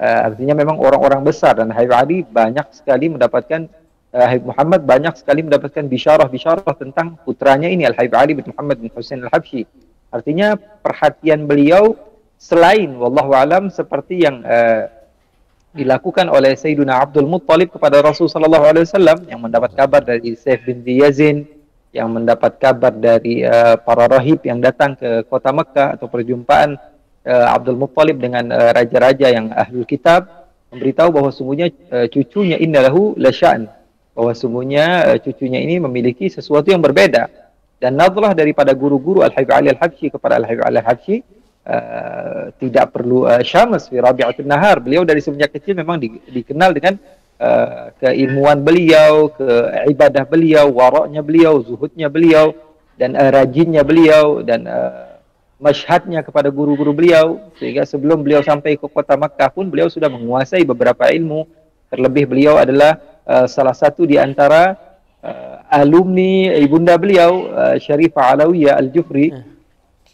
Uh, 0.00 0.32
artinya 0.32 0.56
memang 0.56 0.80
orang-orang 0.80 1.20
besar 1.20 1.60
dan 1.60 1.68
Habib 1.76 1.92
Ali 1.92 2.18
banyak 2.24 2.72
sekali 2.72 3.12
mendapatkan 3.12 3.68
uh, 4.16 4.26
Habib 4.32 4.48
Muhammad 4.48 4.80
banyak 4.88 5.12
sekali 5.20 5.44
mendapatkan 5.44 5.84
bisyarah-bisyarah 5.84 6.72
tentang 6.80 7.20
putranya 7.20 7.68
ini 7.68 7.84
Al 7.84 7.92
Habib 7.92 8.16
Ali 8.16 8.32
bin 8.32 8.48
Muhammad 8.48 8.80
bin 8.80 8.88
Husain 8.96 9.20
Al-Habsyi. 9.20 9.68
Artinya 10.08 10.56
perhatian 10.56 11.44
beliau 11.44 12.00
selain 12.40 12.96
wallahu 12.96 13.36
alam 13.36 13.68
seperti 13.68 14.24
yang 14.24 14.40
uh, 14.40 14.88
dilakukan 15.76 16.32
oleh 16.32 16.56
Sayyidina 16.56 16.96
Abdul 17.04 17.28
Muttalib 17.28 17.68
kepada 17.68 18.00
Rasul 18.00 18.26
sallallahu 18.26 18.64
alaihi 18.72 18.88
wasallam 18.88 19.28
yang 19.28 19.44
mendapat 19.44 19.76
kabar 19.76 20.00
dari 20.00 20.32
Saif 20.32 20.64
bin 20.64 20.80
Yazin 20.82 21.44
yang 21.92 22.08
mendapat 22.10 22.56
kabar 22.56 22.94
dari 22.94 23.44
uh, 23.44 23.76
para 23.76 24.08
rahib 24.08 24.40
yang 24.48 24.64
datang 24.64 24.96
ke 24.96 25.28
kota 25.28 25.52
Mekah 25.52 25.98
atau 25.98 26.08
perjumpaan 26.08 26.78
uh, 27.26 27.46
Abdul 27.56 27.76
Muttalib 27.76 28.20
dengan 28.20 28.48
eh, 28.52 28.70
raja-raja 28.72 29.26
uh, 29.28 29.32
yang 29.32 29.46
ahlul 29.52 29.84
kitab 29.84 30.48
memberitahu 30.70 31.10
bahwa 31.10 31.30
sungguhnya 31.34 31.66
uh, 31.90 32.06
cucunya 32.06 32.56
innalahu 32.56 33.18
lasya'an 33.18 33.68
bahwa 34.14 34.32
sungguhnya 34.32 35.14
uh, 35.14 35.18
cucunya 35.18 35.60
ini 35.60 35.82
memiliki 35.82 36.28
sesuatu 36.30 36.70
yang 36.70 36.80
berbeda. 36.80 37.28
Dan 37.80 37.96
nadrah 37.96 38.36
daripada 38.36 38.76
guru-guru 38.76 39.24
Al-Habib 39.24 39.56
Ali 39.56 39.72
Al-Habsyi 39.72 40.12
kepada 40.12 40.36
Al-Habib 40.36 40.60
Ali 40.68 40.78
Al-Habsyi 40.84 41.16
uh, 41.64 42.52
tidak 42.60 42.92
perlu 42.92 43.24
uh, 43.24 43.40
syamas 43.40 43.88
fi 43.88 43.96
rabi'atul 43.96 44.44
nahar. 44.44 44.84
Beliau 44.84 45.08
dari 45.08 45.24
semenjak 45.24 45.56
kecil 45.56 45.80
memang 45.80 45.96
di, 45.96 46.20
dikenal 46.28 46.76
dengan 46.76 47.00
uh, 47.40 47.88
keilmuan 47.96 48.60
beliau, 48.60 49.32
ke 49.32 49.48
ibadah 49.88 50.28
beliau, 50.28 50.68
waraknya 50.68 51.24
beliau, 51.24 51.64
zuhudnya 51.64 52.12
beliau 52.12 52.52
dan 53.00 53.16
uh, 53.16 53.32
rajinnya 53.32 53.80
beliau 53.80 54.44
dan 54.44 54.68
uh, 54.68 55.09
masyhadnya 55.60 56.24
kepada 56.24 56.48
guru-guru 56.48 56.96
beliau 56.96 57.52
sehingga 57.60 57.84
sebelum 57.84 58.24
beliau 58.24 58.40
sampai 58.40 58.80
ke 58.80 58.88
kota 58.88 59.14
Makkah 59.14 59.52
pun 59.52 59.68
beliau 59.68 59.92
sudah 59.92 60.08
menguasai 60.08 60.64
beberapa 60.64 61.12
ilmu 61.12 61.44
terlebih 61.92 62.24
beliau 62.24 62.56
adalah 62.56 62.96
uh, 63.28 63.44
salah 63.44 63.76
satu 63.76 64.08
di 64.08 64.16
antara 64.16 64.72
uh, 65.20 65.60
alumni 65.68 66.56
ibunda 66.56 66.96
beliau 66.96 67.52
uh, 67.52 67.76
Syarifah 67.76 68.34
Alawiyah 68.34 68.80
Al-Jufri 68.80 69.36
hmm. 69.36 69.44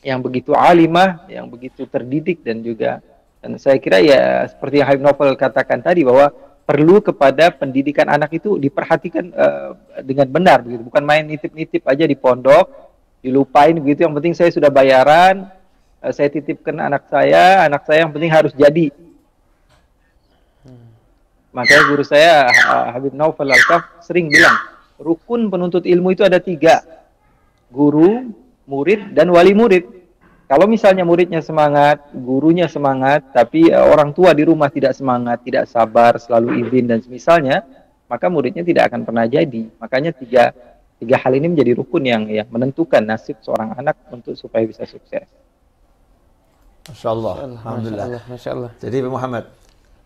yang 0.02 0.18
begitu 0.18 0.50
alimah 0.50 1.30
yang 1.30 1.46
begitu 1.46 1.86
terdidik 1.86 2.42
dan 2.42 2.66
juga 2.66 2.98
dan 3.38 3.54
saya 3.62 3.78
kira 3.78 4.02
ya 4.02 4.50
seperti 4.50 4.82
yang 4.82 4.90
Habib 4.90 5.04
Novel 5.06 5.38
katakan 5.38 5.78
tadi 5.78 6.02
bahwa 6.02 6.34
perlu 6.66 6.98
kepada 6.98 7.54
pendidikan 7.54 8.10
anak 8.10 8.34
itu 8.34 8.58
diperhatikan 8.58 9.30
uh, 9.30 9.78
dengan 10.02 10.26
benar 10.26 10.66
begitu 10.66 10.82
bukan 10.82 11.06
main 11.06 11.22
nitip-nitip 11.22 11.86
aja 11.86 12.02
di 12.02 12.18
pondok 12.18 12.85
dilupain 13.26 13.74
begitu 13.74 14.06
yang 14.06 14.14
penting 14.14 14.38
saya 14.38 14.54
sudah 14.54 14.70
bayaran 14.70 15.50
uh, 15.98 16.12
saya 16.14 16.30
titipkan 16.30 16.78
anak 16.78 17.10
saya 17.10 17.66
anak 17.66 17.82
saya 17.82 18.06
yang 18.06 18.12
penting 18.14 18.30
harus 18.30 18.54
jadi 18.54 18.94
makanya 21.50 21.82
guru 21.90 22.04
saya 22.06 22.46
uh, 22.46 22.94
Habib 22.94 23.10
Naufal 23.16 23.50
Al-Kaf 23.50 24.06
sering 24.06 24.30
bilang 24.30 24.54
rukun 25.02 25.50
penuntut 25.50 25.82
ilmu 25.82 26.14
itu 26.14 26.22
ada 26.22 26.38
tiga 26.38 26.86
guru 27.74 28.30
murid 28.70 29.10
dan 29.10 29.26
wali 29.34 29.50
murid 29.50 29.96
kalau 30.46 30.70
misalnya 30.70 31.02
muridnya 31.02 31.42
semangat, 31.42 32.06
gurunya 32.14 32.70
semangat, 32.70 33.34
tapi 33.34 33.66
uh, 33.66 33.90
orang 33.90 34.14
tua 34.14 34.30
di 34.30 34.46
rumah 34.46 34.70
tidak 34.70 34.94
semangat, 34.94 35.42
tidak 35.42 35.66
sabar, 35.66 36.22
selalu 36.22 36.62
izin 36.62 36.86
dan 36.86 37.02
semisalnya, 37.02 37.66
maka 38.06 38.30
muridnya 38.30 38.62
tidak 38.62 38.86
akan 38.94 39.02
pernah 39.02 39.26
jadi. 39.26 39.66
Makanya 39.82 40.14
tiga 40.14 40.54
tiga 40.96 41.16
hal 41.20 41.32
ini 41.36 41.52
menjadi 41.52 41.76
rukun 41.76 42.02
yang 42.08 42.22
yang 42.28 42.48
menentukan 42.48 43.04
nasib 43.04 43.36
seorang 43.44 43.76
anak 43.76 43.96
untuk 44.08 44.32
supaya 44.32 44.64
bisa 44.64 44.88
sukses. 44.88 45.28
Masya 46.86 47.08
Allah. 47.10 47.34
Alhamdulillah. 47.56 48.06
Masya 48.30 48.50
Allah. 48.54 48.70
Jadi 48.78 48.96
Muhammad, 49.02 49.44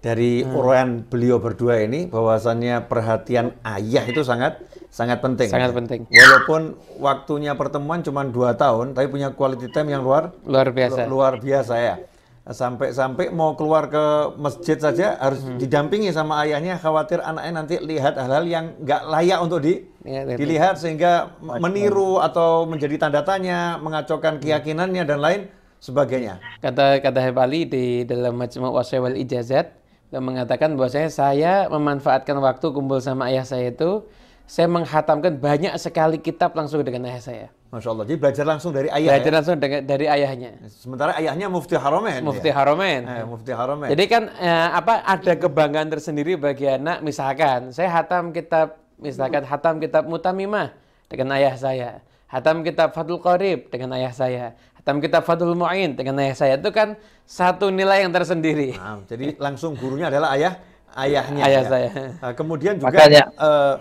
dari 0.00 0.40
hmm. 0.40 0.56
uraian 0.56 0.90
beliau 1.04 1.36
berdua 1.36 1.84
ini 1.84 2.08
bahwasannya 2.08 2.88
perhatian 2.88 3.52
ayah 3.62 4.04
itu 4.08 4.24
sangat 4.24 4.64
sangat 4.88 5.20
penting. 5.20 5.52
Sangat 5.52 5.76
penting. 5.76 6.08
Walaupun 6.08 6.80
waktunya 6.96 7.52
pertemuan 7.52 8.00
cuma 8.00 8.24
dua 8.24 8.56
tahun, 8.56 8.96
tapi 8.96 9.12
punya 9.12 9.28
quality 9.30 9.68
time 9.68 9.92
yang 9.92 10.00
luar 10.00 10.32
luar 10.48 10.72
biasa. 10.72 11.04
Luar 11.04 11.36
biasa 11.36 11.74
ya. 11.76 11.96
Sampai-sampai 12.40 13.28
mau 13.28 13.52
keluar 13.52 13.92
ke 13.92 14.32
masjid 14.40 14.80
saja 14.80 15.14
harus 15.20 15.44
hmm. 15.44 15.60
didampingi 15.60 16.08
sama 16.08 16.40
ayahnya, 16.40 16.80
khawatir 16.80 17.20
anaknya 17.20 17.52
nanti 17.52 17.76
lihat 17.78 18.16
hal-hal 18.16 18.48
yang 18.48 18.64
nggak 18.80 19.02
layak 19.12 19.38
untuk 19.44 19.60
di, 19.60 19.84
ya, 20.02 20.24
dilihat 20.24 20.80
sehingga 20.80 21.36
meniru 21.60 22.16
atau 22.18 22.64
menjadi 22.64 22.96
tanda 22.96 23.20
tanya, 23.20 23.76
mengacaukan 23.78 24.40
keyakinannya 24.40 25.04
dan 25.04 25.20
lain 25.20 25.40
sebagainya. 25.84 26.40
Kata 26.64 27.04
kata 27.04 27.20
Hebali 27.28 27.68
di 27.68 27.84
dalam 28.08 28.40
Majmu' 28.40 28.72
Waswal 28.72 29.20
Ijazat 29.20 29.76
dan 30.08 30.20
mengatakan 30.24 30.74
bahwa 30.80 30.88
saya, 30.88 31.08
saya 31.12 31.52
memanfaatkan 31.68 32.34
waktu 32.40 32.66
kumpul 32.72 33.04
sama 33.04 33.28
ayah 33.28 33.44
saya 33.44 33.68
itu 33.68 34.08
saya 34.50 34.66
menghatamkan 34.66 35.38
banyak 35.38 35.70
sekali 35.78 36.18
kitab 36.18 36.58
langsung 36.58 36.82
dengan 36.82 37.06
ayah 37.06 37.22
saya. 37.22 37.46
Masya 37.70 37.94
Allah. 37.94 38.02
Jadi 38.10 38.18
belajar 38.18 38.44
langsung 38.50 38.74
dari 38.74 38.90
ayah. 38.90 39.14
Belajar 39.14 39.30
ya? 39.30 39.36
langsung 39.38 39.56
dengan, 39.62 39.80
dari 39.86 40.06
ayahnya. 40.10 40.50
Sementara 40.66 41.14
ayahnya 41.22 41.46
Mufti 41.46 41.78
Haromen. 41.78 42.18
Mufti 42.26 42.50
ya? 42.50 42.58
Haromen. 42.58 43.00
Eh, 43.06 43.22
Mufti 43.30 43.52
Haromen. 43.54 43.86
Jadi 43.94 44.04
kan 44.10 44.26
eh, 44.26 44.68
apa 44.74 45.06
ada 45.06 45.32
kebanggaan 45.38 45.86
tersendiri 45.94 46.34
bagi 46.34 46.66
anak. 46.66 46.98
Misalkan 47.06 47.70
saya 47.70 47.94
hatam 47.94 48.34
kitab, 48.34 48.74
misalkan 48.98 49.46
hatam 49.46 49.78
kitab 49.78 50.10
Mutamimah 50.10 50.74
dengan 51.06 51.38
ayah 51.38 51.54
saya. 51.54 51.90
Hatam 52.26 52.66
kitab 52.66 52.90
Fadul 52.90 53.22
Qarib 53.22 53.70
dengan 53.70 53.94
ayah 54.02 54.10
saya. 54.10 54.58
Hatam 54.74 54.98
kitab 54.98 55.22
Fadul 55.22 55.54
Mu'in 55.54 55.94
dengan 55.94 56.18
ayah 56.26 56.34
saya. 56.34 56.58
Itu 56.58 56.74
kan 56.74 56.98
satu 57.22 57.70
nilai 57.70 58.02
yang 58.02 58.10
tersendiri. 58.10 58.74
Nah, 58.74 58.98
jadi 59.06 59.38
langsung 59.38 59.78
gurunya 59.78 60.10
adalah 60.10 60.34
ayah 60.34 60.58
ayahnya. 60.98 61.42
Ayah 61.46 61.62
ya. 61.62 61.70
saya. 61.70 61.90
Nah, 62.18 62.32
kemudian 62.34 62.82
juga 62.82 62.90
Makanya, 62.90 63.30
uh, 63.38 63.74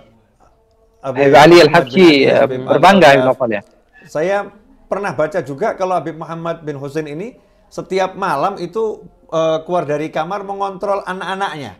Abu 1.00 1.24
Ali 1.32 1.58
Al-Habsyi 1.64 2.28
berbangga 2.68 3.16
Novel 3.24 3.60
ya. 3.60 3.62
Saya 4.04 4.38
pernah 4.90 5.16
baca 5.16 5.40
juga 5.40 5.78
kalau 5.80 5.96
Habib 5.96 6.20
Muhammad 6.20 6.66
bin 6.66 6.76
Husain 6.76 7.08
ini 7.08 7.40
setiap 7.70 8.18
malam 8.18 8.58
itu 8.58 9.06
uh, 9.30 9.62
keluar 9.64 9.86
dari 9.86 10.10
kamar 10.10 10.44
mengontrol 10.44 11.06
anak-anaknya. 11.06 11.78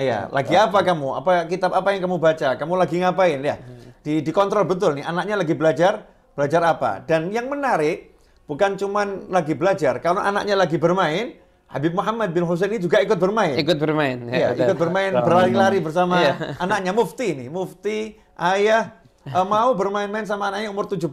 Iya, 0.00 0.32
lagi 0.32 0.56
apa 0.56 0.80
kamu? 0.80 1.08
Apa 1.20 1.44
kitab 1.44 1.76
apa 1.76 1.92
yang 1.92 2.08
kamu 2.08 2.16
baca? 2.16 2.56
Kamu 2.56 2.72
lagi 2.72 2.96
ngapain 3.04 3.36
ya? 3.44 3.60
Di 4.00 4.24
dikontrol 4.24 4.64
betul 4.64 4.96
nih 4.96 5.04
anaknya 5.04 5.36
lagi 5.38 5.52
belajar, 5.52 6.08
belajar 6.32 6.64
apa? 6.64 7.04
Dan 7.04 7.28
yang 7.28 7.52
menarik 7.52 8.16
bukan 8.48 8.80
cuma 8.80 9.04
lagi 9.28 9.52
belajar, 9.52 10.00
kalau 10.00 10.24
anaknya 10.24 10.56
lagi 10.56 10.80
bermain, 10.80 11.36
Habib 11.68 11.92
Muhammad 11.96 12.32
bin 12.32 12.44
Husain 12.48 12.68
ini 12.72 12.80
juga 12.80 13.00
ikut 13.04 13.16
bermain. 13.20 13.56
Ikut 13.56 13.76
bermain. 13.76 14.16
Ya, 14.28 14.52
ya 14.52 14.72
ikut 14.72 14.76
bermain 14.80 15.12
berlari-lari 15.12 15.78
bersama 15.84 16.20
ya. 16.20 16.34
anaknya 16.56 16.92
Mufti 16.96 17.36
ini, 17.36 17.46
Mufti, 17.52 18.16
ayah, 18.42 18.90
uh, 19.30 19.46
mau 19.46 19.70
bermain-main 19.72 20.26
sama 20.26 20.50
anaknya 20.50 20.68
umur 20.74 20.90
17 20.90 21.06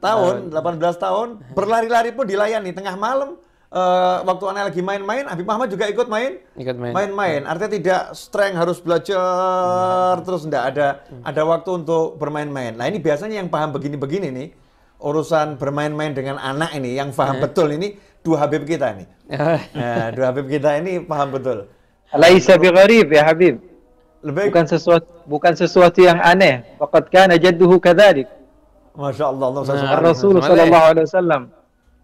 tahun, 0.00 0.48
18 0.50 0.96
tahun, 0.96 1.28
berlari-lari 1.52 2.10
pun 2.10 2.24
dilayani 2.24 2.72
tengah 2.72 2.96
malam. 2.96 3.36
Uh, 3.72 4.20
waktu 4.28 4.44
anak 4.52 4.62
lagi 4.68 4.84
main-main, 4.84 5.24
Habib 5.24 5.48
Muhammad 5.48 5.72
juga 5.72 5.88
ikut 5.88 6.04
main, 6.04 6.44
Ikut 6.60 6.76
main. 6.76 6.92
main-main. 6.92 7.40
Artinya 7.48 7.72
tidak 7.72 8.02
strength 8.12 8.60
harus 8.60 8.76
belajar 8.84 10.20
terus 10.20 10.44
enggak 10.44 10.76
ada 10.76 10.86
ada 11.24 11.42
waktu 11.48 11.80
untuk 11.80 12.20
bermain-main. 12.20 12.76
Nah 12.76 12.84
ini 12.84 13.00
biasanya 13.00 13.40
yang 13.40 13.48
paham 13.48 13.72
begini-begini 13.72 14.28
nih 14.28 14.48
urusan 15.00 15.56
bermain-main 15.56 16.12
dengan 16.12 16.36
anak 16.36 16.76
ini 16.76 17.00
yang 17.00 17.16
paham 17.16 17.40
betul 17.40 17.72
ini 17.72 17.96
dua 18.20 18.44
Habib 18.44 18.68
kita 18.68 18.92
nih. 18.92 19.08
Nah, 19.72 20.12
dua 20.12 20.24
Habib 20.30 20.52
kita 20.52 20.76
ini 20.76 21.00
paham 21.00 21.32
betul. 21.32 21.58
Laisa 22.12 22.60
bigharib 22.60 23.08
ya 23.08 23.24
Habib. 23.24 23.56
Lebih 24.22 24.54
Bukan 24.54 24.66
sesuatu 24.70 25.06
bukan 25.26 25.52
sesuatu 25.58 25.98
yang 25.98 26.22
aneh. 26.22 26.62
Faqad 26.78 27.10
kana 27.10 27.34
jadduhu 27.34 27.82
kadzalik. 27.82 28.30
Masya 28.94 29.34
Allah, 29.34 29.46
Allah 29.50 29.62
Nah. 29.66 29.98
Rasul 29.98 30.38
sallallahu 30.38 30.86
alaihi 30.94 31.06
wasallam. 31.10 31.42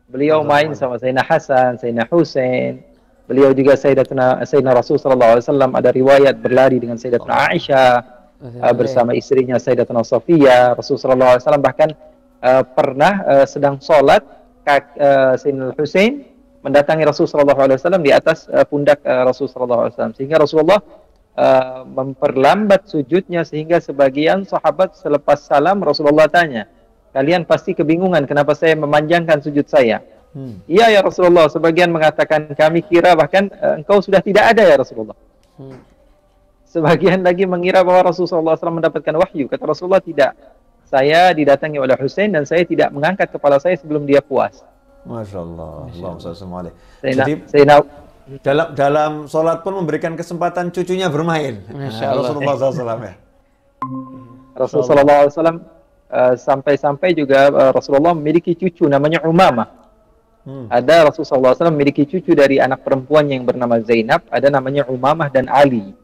Beliau 0.08 0.40
main 0.40 0.72
sama 0.72 0.96
Sayyidina 0.98 1.22
Hasan, 1.22 1.78
Sayyidina 1.78 2.08
Husain. 2.10 2.80
Beliau 3.28 3.52
juga 3.52 3.76
Sayyidatuna 3.76 4.40
Sayyidina 4.48 4.72
Rasul 4.72 4.96
sallallahu 4.96 5.37
alaihi 5.37 5.44
wasallam 5.44 5.70
ada 5.76 5.90
riwayat 5.92 6.40
berlari 6.40 6.80
dengan 6.80 6.96
Sayyidatuna 6.96 7.52
Aisyah 7.52 7.92
uh, 8.40 8.72
bersama 8.72 9.12
istrinya 9.12 9.60
Sayyidatuna 9.60 10.00
Safiyah. 10.00 10.75
Rasul 10.75 10.96
sallallahu 10.96 11.37
alaihi 11.37 11.42
wasallam 11.44 11.62
bahkan 11.62 11.88
uh, 12.40 12.64
pernah 12.64 13.14
uh, 13.28 13.46
sedang 13.46 13.76
sholat 13.84 14.25
kak, 14.64 14.96
uh, 14.96 15.37
Sayyidina 15.37 15.76
Husain 15.76 16.25
mendatangi 16.64 17.04
Rasul 17.04 17.28
sallallahu 17.28 17.60
alaihi 17.68 17.78
wasallam 17.78 18.02
di 18.02 18.10
atas 18.16 18.48
uh, 18.48 18.64
pundak 18.64 19.04
uh, 19.04 19.28
Rasul 19.28 19.46
sallallahu 19.46 19.87
alaihi 19.87 19.94
wasallam 19.94 20.14
sehingga 20.16 20.37
Rasulullah 20.40 20.80
uh, 21.38 21.87
memperlambat 21.87 22.90
sujudnya 22.90 23.47
sehingga 23.47 23.78
sebagian 23.78 24.42
sahabat 24.42 24.99
selepas 24.99 25.38
salam 25.38 25.78
Rasulullah 25.78 26.26
tanya, 26.26 26.66
kalian 27.14 27.47
pasti 27.47 27.78
kebingungan 27.78 28.26
kenapa 28.26 28.59
saya 28.59 28.75
memanjangkan 28.75 29.38
sujud 29.38 29.71
saya. 29.71 30.02
Hmm. 30.35 30.61
Iya 30.68 30.92
ya 30.92 31.00
Rasulullah, 31.00 31.47
sebagian 31.49 31.88
mengatakan 31.88 32.52
kami 32.52 32.85
kira 32.85 33.14
bahkan 33.14 33.49
uh, 33.54 33.78
engkau 33.78 34.02
sudah 34.02 34.21
tidak 34.21 34.52
ada 34.52 34.66
ya 34.66 34.76
Rasulullah. 34.76 35.16
Hmm. 35.57 35.78
Sebagian 36.68 37.25
lagi 37.25 37.49
mengira 37.49 37.80
bahwa 37.80 38.12
Rasulullah 38.12 38.52
SAW 38.52 38.76
mendapatkan 38.76 39.14
wahyu. 39.16 39.49
Kata 39.49 39.64
Rasulullah 39.64 40.04
tidak. 40.04 40.37
Saya 40.85 41.33
didatangi 41.33 41.80
oleh 41.80 41.97
Hussein 41.97 42.33
dan 42.33 42.45
saya 42.45 42.64
tidak 42.64 42.92
mengangkat 42.92 43.33
kepala 43.33 43.57
saya 43.57 43.76
sebelum 43.76 44.04
dia 44.04 44.21
puas. 44.21 44.64
Masya 45.09 45.40
Allah, 45.40 45.88
Allahumma 45.88 46.21
sholli 46.21 46.57
alaihi. 46.61 46.76
Saya 47.00 47.12
Jadi 47.16 47.33
saya 47.49 47.64
dalam 48.44 48.76
dalam 48.76 49.12
sholat 49.25 49.64
pun 49.64 49.73
memberikan 49.80 50.12
kesempatan 50.12 50.68
cucunya 50.68 51.08
bermain. 51.08 51.64
Nah. 51.73 51.88
Rasulullah 51.88 52.54
SAW 52.61 53.00
ya. 53.00 53.14
Rasulullah 54.52 55.30
SAW 55.32 55.64
uh, 56.12 56.35
sampai-sampai 56.37 57.16
juga 57.16 57.49
uh, 57.49 57.73
Rasulullah 57.73 58.12
memiliki 58.12 58.52
cucu 58.52 58.85
namanya 58.85 59.25
Umamah. 59.25 59.68
Hmm. 60.44 60.68
Ada 60.68 61.08
Rasulullah 61.08 61.56
SAW 61.56 61.73
memiliki 61.73 62.04
cucu 62.04 62.37
dari 62.37 62.61
anak 62.61 62.85
perempuan 62.85 63.28
yang 63.32 63.49
bernama 63.49 63.80
Zainab, 63.80 64.25
ada 64.28 64.49
namanya 64.52 64.85
Umamah 64.88 65.32
dan 65.32 65.49
Ali. 65.49 65.97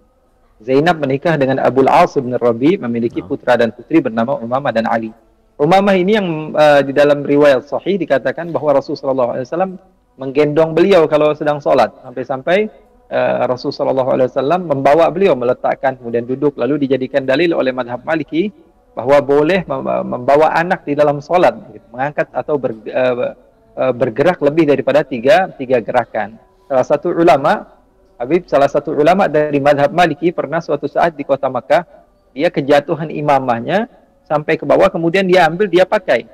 Zainab 0.64 0.96
menikah 1.02 1.36
dengan 1.36 1.60
Abul 1.60 1.90
As 1.92 2.16
bin 2.16 2.32
Rabi, 2.32 2.80
memiliki 2.80 3.20
putra 3.20 3.58
dan 3.60 3.68
putri 3.68 4.00
bernama 4.00 4.40
Umamah 4.40 4.72
dan 4.72 4.88
Ali. 4.88 5.12
Umamah 5.60 5.94
ini 5.94 6.18
yang 6.18 6.28
uh, 6.56 6.80
di 6.82 6.90
dalam 6.90 7.22
riwayat 7.22 7.68
sahih 7.68 8.00
dikatakan 8.00 8.50
bahwa 8.50 8.74
Rasulullah 8.80 9.38
SAW 9.44 9.78
menggendong 10.14 10.72
beliau 10.74 11.06
kalau 11.10 11.34
sedang 11.34 11.58
sholat. 11.58 11.90
Sampai-sampai 12.02 12.70
uh, 13.10 13.44
Rasulullah 13.50 14.26
SAW 14.26 14.62
membawa 14.62 15.10
beliau, 15.10 15.34
meletakkan, 15.34 15.98
kemudian 15.98 16.24
duduk, 16.26 16.54
lalu 16.54 16.86
dijadikan 16.86 17.26
dalil 17.26 17.54
oleh 17.54 17.74
madhab 17.74 18.02
maliki 18.06 18.54
bahwa 18.94 19.18
boleh 19.18 19.66
mem- 19.66 20.06
membawa 20.06 20.54
anak 20.54 20.86
di 20.86 20.94
dalam 20.94 21.18
sholat, 21.18 21.54
gitu, 21.74 21.86
mengangkat 21.90 22.30
atau 22.30 22.54
ber, 22.54 22.78
uh, 22.86 23.34
uh, 23.74 23.92
bergerak 23.94 24.38
lebih 24.38 24.70
daripada 24.70 25.02
tiga, 25.02 25.50
tiga 25.58 25.82
gerakan. 25.82 26.38
Salah 26.70 26.86
satu 26.86 27.10
ulama, 27.10 27.66
Habib, 28.14 28.46
salah 28.46 28.70
satu 28.70 28.94
ulama 28.94 29.26
dari 29.26 29.58
madhab 29.58 29.90
maliki 29.90 30.30
pernah 30.30 30.62
suatu 30.62 30.86
saat 30.86 31.18
di 31.18 31.26
kota 31.26 31.50
Makkah, 31.50 31.82
dia 32.30 32.46
kejatuhan 32.50 33.10
imamahnya 33.10 33.90
sampai 34.22 34.54
ke 34.54 34.62
bawah, 34.62 34.86
kemudian 34.88 35.26
dia 35.26 35.50
ambil, 35.50 35.66
dia 35.66 35.82
pakai. 35.82 36.26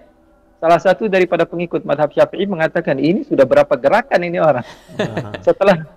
Salah 0.60 0.76
satu 0.76 1.08
daripada 1.08 1.48
pengikut 1.48 1.88
madhab 1.88 2.12
syafi'i 2.12 2.44
mengatakan, 2.44 3.00
ini 3.00 3.24
sudah 3.24 3.48
berapa 3.48 3.72
gerakan 3.80 4.20
ini 4.20 4.36
orang. 4.36 4.64
setelah 5.46 5.88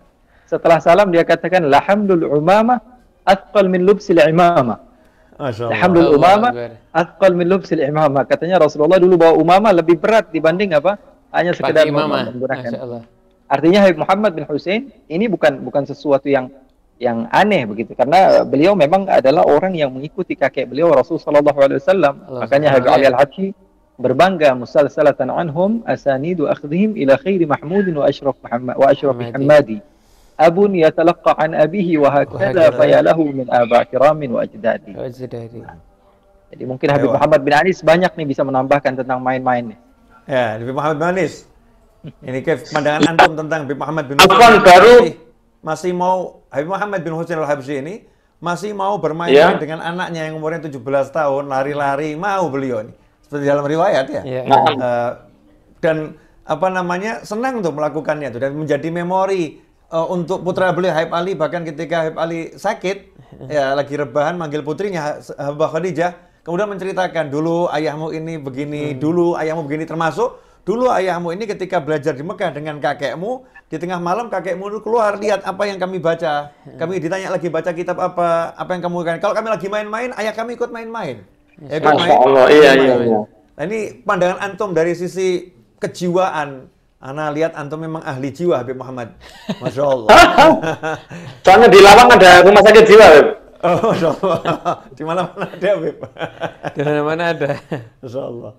setelah 0.48 0.80
salam 0.80 1.12
dia 1.12 1.28
katakan, 1.28 1.68
Lahamdul 1.68 2.32
umamah 2.32 2.80
athqal 3.28 3.68
min 3.68 3.84
lubsil. 3.84 4.24
Alhamdulillah 4.24 6.16
Allah 6.16 6.16
umama 6.16 6.50
athqal 6.96 7.36
min 7.36 7.52
lubsil 7.52 7.84
imamah. 7.84 8.24
Katanya 8.24 8.64
Rasulullah 8.64 9.04
dulu 9.04 9.20
bawa 9.20 9.34
umama 9.36 9.76
lebih 9.76 10.00
berat 10.00 10.32
dibanding 10.32 10.72
apa? 10.80 10.96
Hanya 11.36 11.52
sekedar 11.52 11.84
menggunakan. 11.90 13.04
Artinya 13.52 13.80
Habib 13.84 14.00
Muhammad 14.00 14.32
bin 14.34 14.48
Hussein 14.48 14.96
ini 15.12 15.28
bukan 15.28 15.60
bukan 15.60 15.84
sesuatu 15.84 16.32
yang 16.32 16.48
yang 17.02 17.28
aneh 17.34 17.68
begitu 17.68 17.98
karena 17.98 18.48
beliau 18.48 18.78
memang 18.78 19.10
adalah 19.10 19.44
orang 19.44 19.76
yang 19.76 19.92
mengikuti 19.92 20.38
kakek 20.40 20.72
beliau 20.72 20.94
Rasul 20.94 21.20
sallallahu 21.20 21.60
alaihi 21.60 21.82
wasallam. 21.84 22.14
Makanya 22.32 22.80
Habib 22.80 22.90
Ali 22.94 23.06
Al-Habsyi 23.12 23.48
berbangga 23.98 24.58
musalsalatan 24.58 25.30
anhum 25.30 25.86
asanidu 25.86 26.50
akhdhihim 26.50 26.98
ila 26.98 27.14
khairi 27.18 27.46
mahmudin 27.46 27.94
wa 27.94 28.10
ashraf 28.10 28.34
Muhammad 28.42 28.76
wa 28.76 28.86
ashraf 28.90 29.14
Muhammadi. 29.14 29.38
Muhammadi. 29.38 29.78
Abun 30.34 30.74
yatalaqqa 30.74 31.38
an 31.38 31.54
abihi 31.54 32.02
wa 32.02 32.10
hakadha 32.10 32.74
fayalahu 32.74 33.30
min 33.30 33.46
aba 33.54 33.86
kiramin 33.86 34.34
wa 34.34 34.42
ajdadi. 34.42 34.98
Jadi 36.54 36.64
mungkin 36.66 36.88
Habib 36.90 37.10
Ewa. 37.10 37.18
Muhammad 37.18 37.40
bin 37.42 37.54
Anis 37.54 37.82
banyak 37.82 38.14
nih 38.14 38.28
bisa 38.30 38.42
menambahkan 38.42 38.94
tentang 38.98 39.22
main-main 39.22 39.74
nih. 39.74 39.80
Ya, 40.26 40.58
Habib 40.58 40.74
Muhammad 40.74 40.98
bin 41.02 41.08
Anis. 41.14 41.46
Ini 42.04 42.40
ke 42.42 42.66
pandangan 42.70 43.02
antum 43.14 43.32
tentang 43.38 43.60
Habib 43.66 43.78
Muhammad 43.78 44.06
bin 44.10 44.16
Afwan, 44.20 44.58
baru- 44.62 45.02
Masih, 45.06 45.14
masih 45.62 45.92
mau 45.94 46.18
Habib 46.50 46.70
Muhammad 46.70 47.00
bin 47.02 47.14
Hussein 47.14 47.38
al-Habsyi 47.38 47.78
ini 47.80 47.96
masih 48.44 48.74
mau 48.76 48.98
bermain 49.00 49.32
Ya. 49.32 49.54
dengan 49.56 49.80
anaknya 49.80 50.28
yang 50.28 50.36
umurnya 50.36 50.68
17 50.68 50.84
tahun, 51.10 51.48
lari-lari, 51.48 52.12
mau 52.14 52.50
beliau 52.52 52.84
ini. 52.84 52.94
Seperti 53.34 53.50
dalam 53.50 53.66
riwayat 53.66 54.06
ya. 54.14 54.22
Ya. 54.22 54.42
Nah, 54.46 54.62
Eh, 54.78 55.12
dan 55.82 55.98
apa 56.46 56.68
namanya 56.70 57.26
senang 57.26 57.66
untuk 57.66 57.74
melakukannya 57.74 58.30
itu 58.30 58.38
dan 58.38 58.54
menjadi 58.54 58.94
memori 58.94 59.58
eh, 59.90 60.08
untuk 60.14 60.46
putra 60.46 60.70
beliau 60.70 60.94
Habib 60.94 61.18
Ali 61.18 61.34
bahkan 61.34 61.66
ketika 61.66 62.06
Habib 62.06 62.22
Ali 62.22 62.54
sakit 62.54 62.98
ya 63.50 63.74
lagi 63.74 63.98
rebahan 63.98 64.38
manggil 64.38 64.62
putrinya 64.62 65.18
Habibah 65.18 65.74
Khadijah 65.74 66.46
kemudian 66.46 66.70
menceritakan 66.70 67.34
dulu 67.34 67.74
ayahmu 67.74 68.14
ini 68.14 68.38
begini 68.38 68.94
dulu 68.94 69.34
ayahmu 69.34 69.66
begini 69.66 69.90
termasuk 69.90 70.38
dulu 70.62 70.94
ayahmu 70.94 71.34
ini 71.34 71.50
ketika 71.50 71.82
belajar 71.82 72.14
di 72.14 72.22
Mekah 72.22 72.54
dengan 72.54 72.78
kakekmu 72.78 73.44
di 73.68 73.82
tengah 73.82 73.98
malam 73.98 74.30
kakekmu 74.30 74.86
keluar 74.86 75.18
lihat 75.18 75.42
apa 75.50 75.66
yang 75.66 75.82
kami 75.82 75.98
baca. 75.98 76.54
Kami 76.78 77.02
ditanya 77.02 77.34
lagi 77.34 77.50
baca 77.50 77.74
kitab 77.74 77.98
apa? 77.98 78.54
Apa 78.54 78.78
yang 78.78 78.86
kamu 78.86 78.98
kan 79.02 79.16
kalau 79.18 79.34
kami 79.34 79.50
lagi 79.50 79.66
main-main 79.66 80.14
ayah 80.14 80.30
kami 80.30 80.54
ikut 80.54 80.70
main-main 80.70 81.26
Ya, 81.62 81.78
Masya 81.80 82.16
Allah, 82.18 82.46
iya, 82.50 82.72
iya, 82.74 82.96
iya. 83.06 83.20
Nah, 83.54 83.64
ini 83.70 84.02
pandangan 84.02 84.40
antum 84.42 84.74
dari 84.74 84.98
sisi 84.98 85.54
kejiwaan. 85.78 86.70
Ana 87.04 87.28
lihat 87.36 87.54
antum 87.60 87.84
memang 87.84 88.00
ahli 88.00 88.32
jiwa 88.32 88.64
Habib 88.64 88.80
Muhammad. 88.80 89.14
Masya 89.60 89.84
Allah. 89.84 90.10
soalnya 91.44 91.68
di 91.68 91.80
Lawang 91.84 92.10
ada 92.16 92.32
rumah 92.48 92.64
sakit 92.64 92.84
jiwa, 92.88 93.06
Beb. 93.12 93.28
oh, 93.68 93.80
Masya 93.92 94.10
Allah. 94.18 94.38
Di 94.96 95.04
mana-mana 95.04 95.46
ada 95.52 95.68
Habib. 95.76 95.96
Di 96.74 96.82
mana-mana 96.82 97.24
ada. 97.36 97.52
Masya 98.00 98.22
Allah. 98.24 98.52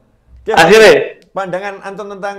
Oke, 0.45 0.53
Akhirnya, 0.53 0.93
pandangan 1.33 1.75
antum 1.89 2.07
tentang 2.13 2.37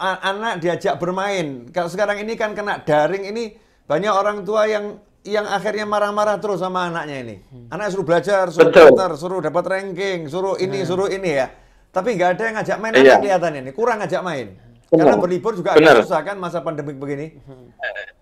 a- 0.00 0.20
anak 0.24 0.62
diajak 0.62 0.94
bermain. 0.96 1.68
Kalau 1.74 1.90
sekarang 1.90 2.22
ini 2.22 2.38
kan 2.38 2.54
kena 2.56 2.80
daring 2.80 3.28
ini 3.28 3.58
banyak 3.84 4.14
orang 4.14 4.46
tua 4.46 4.64
yang 4.70 4.96
yang 5.22 5.44
akhirnya 5.44 5.84
marah-marah 5.84 6.40
terus 6.40 6.58
sama 6.58 6.88
anaknya 6.88 7.16
ini. 7.20 7.36
Anaknya 7.68 7.90
suruh 7.92 8.06
belajar, 8.06 8.44
suruh 8.48 8.72
Betul. 8.72 8.86
pintar, 8.92 9.10
suruh 9.14 9.40
dapat 9.40 9.64
ranking, 9.68 10.26
suruh 10.26 10.56
ini, 10.56 10.80
suruh 10.82 11.06
ini 11.06 11.30
ya. 11.36 11.46
Tapi 11.90 12.14
nggak 12.14 12.30
ada 12.38 12.42
yang 12.42 12.54
ngajak 12.56 12.76
main 12.78 12.92
Iya. 12.94 13.00
anak 13.02 13.18
kelihatan 13.20 13.52
ini, 13.60 13.70
kurang 13.70 13.98
ngajak 14.00 14.22
main. 14.22 14.46
Karena 14.90 15.14
Benar. 15.14 15.22
berlibur 15.22 15.52
juga 15.54 15.70
Benar. 15.78 16.02
agak 16.02 16.06
susah 16.06 16.20
kan 16.24 16.34
masa 16.34 16.58
pandemik 16.60 16.98
begini. 16.98 17.38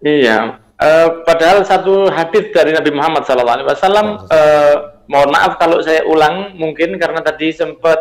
Iya, 0.00 0.60
Eh, 0.78 1.08
padahal 1.26 1.66
satu 1.66 2.06
hadis 2.06 2.54
dari 2.54 2.70
Nabi 2.70 2.94
Muhammad 2.94 3.26
SAW. 3.26 4.30
eh, 4.30 4.74
mohon 5.10 5.30
maaf 5.34 5.58
kalau 5.58 5.82
saya 5.82 6.06
ulang, 6.06 6.54
mungkin 6.54 6.94
karena 6.94 7.18
tadi 7.18 7.50
sempat 7.50 7.98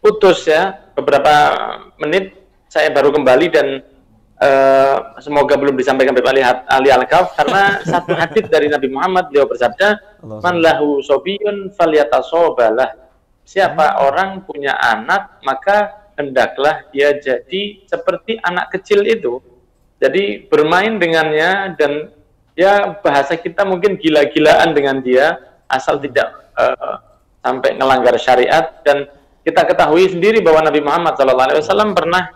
putus 0.00 0.48
ya 0.48 0.80
beberapa 0.94 1.52
menit. 1.98 2.32
Saya 2.66 2.88
baru 2.88 3.12
kembali 3.12 3.46
dan 3.52 3.66
eh, 4.40 4.96
semoga 5.20 5.54
belum 5.56 5.76
disampaikan 5.76 6.12
Habib 6.12 6.28
Ali, 6.28 6.42
Ali 6.44 6.90
Al-Kaf 6.92 7.36
karena 7.36 7.78
satu 7.92 8.12
hadis 8.16 8.46
dari 8.48 8.68
Nabi 8.68 8.88
Muhammad 8.92 9.28
beliau 9.32 9.48
bersabda, 9.48 10.20
"Man 10.22 10.60
lahu 10.60 11.00
sobiyun 11.00 11.72
falyatasobalah." 11.74 13.06
Siapa 13.46 14.02
orang 14.02 14.42
punya 14.42 14.74
anak, 14.74 15.38
maka 15.46 16.10
hendaklah 16.18 16.82
dia 16.90 17.14
jadi 17.14 17.86
seperti 17.86 18.42
anak 18.42 18.74
kecil 18.74 19.06
itu. 19.06 19.38
Jadi 20.02 20.50
bermain 20.50 20.98
dengannya 20.98 21.78
dan 21.78 22.10
ya 22.58 22.98
bahasa 23.00 23.38
kita 23.38 23.62
mungkin 23.62 23.96
gila-gilaan 23.96 24.74
dengan 24.74 24.98
dia 24.98 25.38
asal 25.70 26.02
tidak 26.02 26.50
eh, 26.58 26.94
sampai 27.46 27.78
melanggar 27.78 28.18
syariat 28.18 28.82
dan 28.82 29.06
kita 29.46 29.62
ketahui 29.62 30.10
sendiri 30.10 30.42
bahwa 30.42 30.66
Nabi 30.66 30.82
Muhammad 30.82 31.14
SAW 31.14 31.94
pernah 31.94 32.34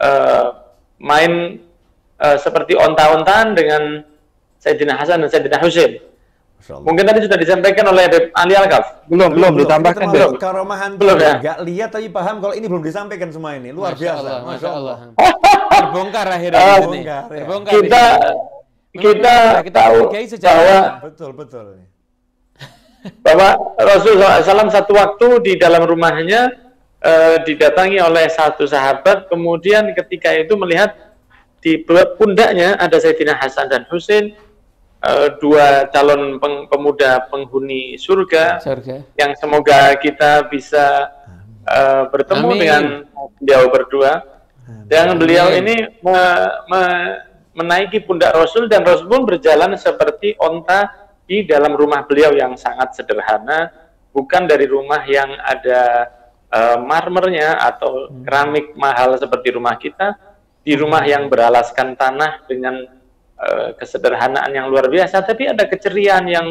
uh, 0.00 0.67
main 0.98 1.62
uh, 2.18 2.36
seperti 2.38 2.74
onta-ontaan 2.74 3.54
dengan 3.54 4.02
Sayyidina 4.58 4.98
Hasan 4.98 5.22
dan 5.22 5.28
Sayyidina 5.30 5.58
Husain. 5.62 6.02
Mungkin 6.58 7.06
tadi 7.06 7.22
sudah 7.22 7.38
disampaikan 7.38 7.86
oleh 7.86 8.10
Ali 8.34 8.58
Al-Kaf. 8.58 9.06
Belum, 9.06 9.30
belum, 9.30 9.54
belum 9.54 9.62
ditambahkan 9.62 10.06
belum. 10.10 10.30
Karomahan 10.42 10.98
belum 10.98 11.16
ya. 11.22 11.34
Gak 11.38 11.58
lihat 11.62 11.88
tapi 11.94 12.10
paham 12.10 12.42
kalau 12.42 12.50
ini 12.50 12.66
belum 12.66 12.82
disampaikan 12.82 13.30
semua 13.30 13.54
ini. 13.54 13.70
Luar 13.70 13.94
Masya 13.94 14.02
biasa. 14.02 14.18
Allah, 14.18 14.38
Masya 14.42 14.68
Allah. 14.74 14.96
Oh, 15.14 15.32
Terbongkar 15.78 16.26
akhirnya 16.26 16.58
Uh, 16.58 16.78
ini. 16.90 17.00
terbongkar, 17.06 17.70
ya. 17.70 17.72
Kita 17.78 18.04
ini. 18.90 18.98
kita 18.98 19.34
kita 19.62 19.78
tahu 19.78 19.98
bahwa 20.42 20.78
Betul, 21.06 21.30
betul. 21.38 21.66
bahwa 23.22 23.48
Rasulullah 23.78 24.42
SAW 24.42 24.74
satu 24.74 24.92
waktu 24.98 25.28
di 25.46 25.52
dalam 25.62 25.86
rumahnya 25.86 26.50
eh, 27.02 27.36
didatangi 27.46 27.98
oleh 28.02 28.26
satu 28.26 28.66
sahabat, 28.66 29.30
kemudian 29.30 29.90
ketika 29.94 30.34
itu 30.34 30.54
melihat 30.58 30.94
di 31.58 31.82
pundaknya 32.18 32.78
ada 32.78 32.98
Sayyidina 32.98 33.34
Hasan 33.38 33.66
dan 33.70 33.86
Husain, 33.90 34.34
eh, 35.02 35.28
dua 35.42 35.86
calon 35.90 36.38
peng- 36.38 36.66
pemuda 36.70 37.26
penghuni 37.30 37.98
surga, 37.98 38.62
Surga. 38.62 39.02
yang 39.18 39.32
semoga 39.38 39.94
kita 39.98 40.46
bisa 40.50 41.14
eh, 41.68 42.04
bertemu 42.08 42.48
Amin. 42.48 42.60
dengan 42.60 42.82
beliau 43.36 43.68
berdua. 43.68 44.12
Dan 44.88 45.16
beliau 45.16 45.48
ini 45.52 45.80
me- 46.04 46.52
me- 46.68 47.16
menaiki 47.56 48.04
pundak 48.04 48.36
Rasul 48.36 48.68
dan 48.68 48.84
Rasul 48.84 49.08
pun 49.08 49.24
berjalan 49.24 49.72
seperti 49.80 50.36
onta 50.36 50.92
di 51.24 51.44
dalam 51.44 51.72
rumah 51.76 52.04
beliau 52.04 52.32
yang 52.36 52.52
sangat 52.56 52.92
sederhana, 52.96 53.68
bukan 54.12 54.44
dari 54.48 54.64
rumah 54.68 55.04
yang 55.08 55.28
ada 55.40 56.08
eh, 56.52 56.78
marmernya 56.80 57.60
atau 57.60 58.12
keramik 58.24 58.74
mahal 58.74 59.16
seperti 59.16 59.54
rumah 59.54 59.76
kita, 59.76 60.16
di 60.64 60.76
rumah 60.76 61.00
yang 61.04 61.32
beralaskan 61.32 61.96
tanah 61.96 62.44
dengan 62.44 62.84
eh, 63.38 63.68
kesederhanaan 63.76 64.50
yang 64.52 64.68
luar 64.68 64.88
biasa, 64.88 65.24
tapi 65.24 65.48
ada 65.48 65.64
keceriaan 65.64 66.26
yang 66.28 66.46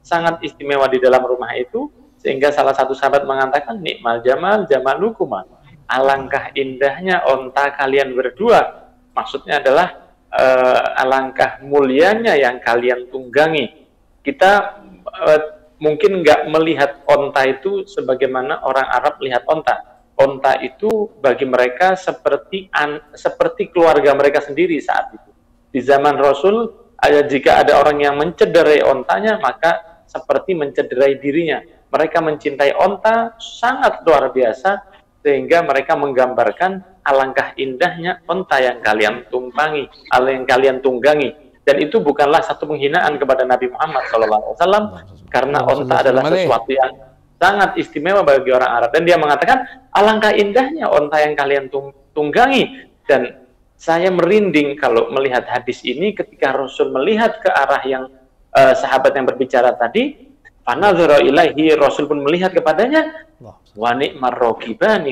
sangat 0.00 0.40
istimewa 0.40 0.88
di 0.88 0.96
dalam 1.02 1.20
rumah 1.20 1.52
itu, 1.52 1.92
sehingga 2.16 2.48
salah 2.50 2.72
satu 2.72 2.96
sahabat 2.96 3.28
mengatakan, 3.28 3.76
nikmal 3.78 4.24
jamal 4.24 4.64
jamalukuma, 4.64 5.44
alangkah 5.88 6.52
indahnya 6.56 7.24
onta 7.24 7.72
kalian 7.76 8.12
berdua. 8.12 8.92
Maksudnya 9.16 9.58
adalah 9.58 10.12
eh, 10.32 11.02
alangkah 11.02 11.60
mulianya 11.64 12.36
yang 12.38 12.60
kalian 12.62 13.08
tunggangi. 13.10 13.88
Kita 14.22 14.80
eh, 15.26 15.57
mungkin 15.78 16.22
nggak 16.22 16.50
melihat 16.50 16.90
onta 17.06 17.46
itu 17.46 17.86
sebagaimana 17.86 18.62
orang 18.66 18.86
Arab 18.86 19.22
melihat 19.22 19.46
onta. 19.46 20.02
Onta 20.18 20.58
itu 20.58 21.14
bagi 21.22 21.46
mereka 21.46 21.94
seperti 21.94 22.66
an, 22.74 22.98
seperti 23.14 23.70
keluarga 23.70 24.10
mereka 24.18 24.42
sendiri 24.42 24.74
saat 24.82 25.14
itu. 25.14 25.30
Di 25.70 25.78
zaman 25.78 26.18
Rasul, 26.18 26.74
ada 26.98 27.22
jika 27.22 27.62
ada 27.62 27.78
orang 27.78 28.02
yang 28.02 28.18
mencederai 28.18 28.82
ontanya, 28.82 29.38
maka 29.38 30.02
seperti 30.10 30.58
mencederai 30.58 31.22
dirinya. 31.22 31.62
Mereka 31.88 32.18
mencintai 32.18 32.74
onta 32.74 33.38
sangat 33.38 34.02
luar 34.02 34.34
biasa, 34.34 34.82
sehingga 35.22 35.62
mereka 35.62 35.94
menggambarkan 35.94 37.02
alangkah 37.06 37.54
indahnya 37.54 38.18
onta 38.26 38.58
yang 38.58 38.82
kalian 38.82 39.24
tumpangi, 39.30 39.86
yang 40.10 40.44
kalian 40.44 40.82
tunggangi. 40.82 41.47
Dan 41.68 41.84
itu 41.84 42.00
bukanlah 42.00 42.40
satu 42.40 42.64
penghinaan 42.64 43.20
kepada 43.20 43.44
Nabi 43.44 43.68
Muhammad 43.68 44.08
SAW, 44.08 45.04
karena 45.28 45.60
onta 45.68 46.00
adalah 46.00 46.24
sesuatu 46.24 46.72
yang 46.72 46.96
sangat 47.36 47.76
istimewa 47.76 48.24
bagi 48.24 48.48
orang 48.48 48.72
Arab. 48.72 48.90
Dan 48.96 49.04
dia 49.04 49.20
mengatakan, 49.20 49.68
alangkah 49.92 50.32
indahnya 50.32 50.88
onta 50.88 51.20
yang 51.20 51.36
kalian 51.36 51.68
tung- 51.68 51.92
tunggangi. 52.16 52.88
Dan 53.04 53.44
saya 53.76 54.08
merinding 54.08 54.80
kalau 54.80 55.12
melihat 55.12 55.44
hadis 55.44 55.84
ini 55.84 56.16
ketika 56.16 56.56
Rasul 56.56 56.88
melihat 56.88 57.36
ke 57.36 57.52
arah 57.52 57.84
yang 57.84 58.08
eh, 58.56 58.72
sahabat 58.72 59.12
yang 59.12 59.28
berbicara 59.28 59.76
tadi, 59.76 60.24
fanadzara 60.64 61.20
ilaihi 61.20 61.76
Rasul 61.76 62.08
pun 62.08 62.24
melihat 62.24 62.56
kepadanya, 62.56 63.28
wa 63.76 63.92
ni'mar 63.92 64.40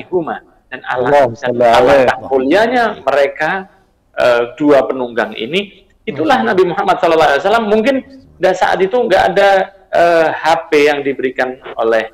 huma. 0.09 0.41
Dan 0.73 0.81
alangkah 0.89 2.17
mulianya 2.33 2.97
mereka 3.05 3.69
eh, 4.17 4.57
dua 4.57 4.89
penunggang 4.89 5.37
ini 5.37 5.86
itulah 6.07 6.39
Nabi 6.39 6.63
Muhammad 6.71 6.97
SAW 7.03 7.67
mungkin 7.67 8.01
dah 8.39 8.55
saat 8.55 8.79
itu 8.79 8.95
nggak 8.95 9.23
ada 9.35 9.49
eh, 9.91 10.29
HP 10.31 10.87
yang 10.87 10.99
diberikan 11.03 11.59
oleh 11.75 12.07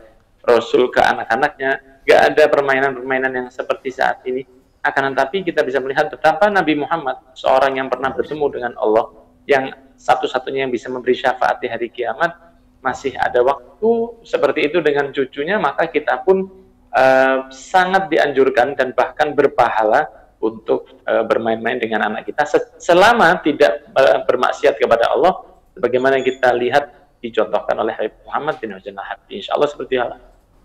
Rasul 0.44 0.90
ke 0.90 1.00
anak-anaknya. 1.00 2.02
Nggak 2.04 2.22
ada 2.34 2.44
permainan-permainan 2.52 3.32
yang 3.32 3.48
seperti 3.48 3.94
saat 3.94 4.20
ini. 4.28 4.44
Akan 4.84 5.16
tetapi 5.16 5.48
kita 5.48 5.64
bisa 5.64 5.80
melihat 5.80 6.12
betapa 6.12 6.52
Nabi 6.52 6.76
Muhammad 6.76 7.32
seorang 7.40 7.80
yang 7.80 7.88
pernah 7.88 8.12
bertemu 8.12 8.46
dengan 8.52 8.74
Allah 8.76 9.16
yang 9.48 9.72
satu-satunya 9.96 10.68
yang 10.68 10.74
bisa 10.74 10.92
memberi 10.92 11.16
syafaat 11.16 11.64
di 11.64 11.72
hari 11.72 11.88
kiamat 11.88 12.36
masih 12.84 13.16
ada 13.16 13.40
waktu 13.40 13.92
seperti 14.28 14.68
itu 14.68 14.84
dengan 14.84 15.08
cucunya 15.16 15.56
maka 15.56 15.88
kita 15.88 16.20
pun 16.28 16.52
uh, 16.92 17.48
sangat 17.48 18.12
dianjurkan 18.12 18.76
dan 18.76 18.92
bahkan 18.92 19.32
berpahala 19.32 20.12
untuk 20.44 20.92
uh, 21.08 21.24
bermain-main 21.24 21.80
dengan 21.80 22.12
anak 22.12 22.28
kita 22.28 22.44
selama 22.76 23.40
tidak 23.40 23.88
uh, 23.96 24.28
bermaksiat 24.28 24.76
kepada 24.76 25.08
Allah 25.16 25.48
sebagaimana 25.72 26.20
kita 26.20 26.52
lihat 26.60 27.16
dicontohkan 27.24 27.80
oleh 27.80 27.96
Habib 27.96 28.20
Muhammad 28.28 28.60
bin 28.60 28.76
Husain 28.76 28.92
Al-Habib 28.92 29.32
insya 29.32 29.56
Allah 29.56 29.72
seperti 29.72 29.96
itu 29.96 30.18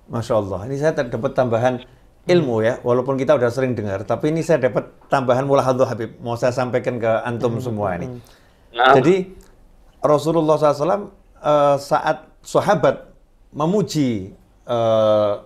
Masya 0.08 0.34
Allah. 0.40 0.60
Ini 0.66 0.76
saya 0.80 0.92
dapat 1.04 1.32
tambahan 1.36 1.84
ilmu 2.28 2.60
ya 2.64 2.80
walaupun 2.82 3.16
kita 3.16 3.36
udah 3.36 3.48
sering 3.48 3.72
dengar 3.72 4.04
tapi 4.04 4.32
ini 4.32 4.44
saya 4.44 4.66
dapat 4.66 4.90
tambahan 5.06 5.46
mulahadul 5.46 5.86
Habib. 5.86 6.18
Mau 6.18 6.34
saya 6.34 6.50
sampaikan 6.50 6.98
ke 6.98 7.08
antum 7.22 7.62
semua 7.62 7.94
ini. 7.94 8.18
Nah. 8.68 8.98
jadi 9.00 9.32
Rasulullah 10.04 10.60
SAW 10.60 11.08
uh, 11.40 11.76
saat 11.80 12.28
sahabat 12.44 13.10
memuji 13.52 14.36
uh, 14.68 15.44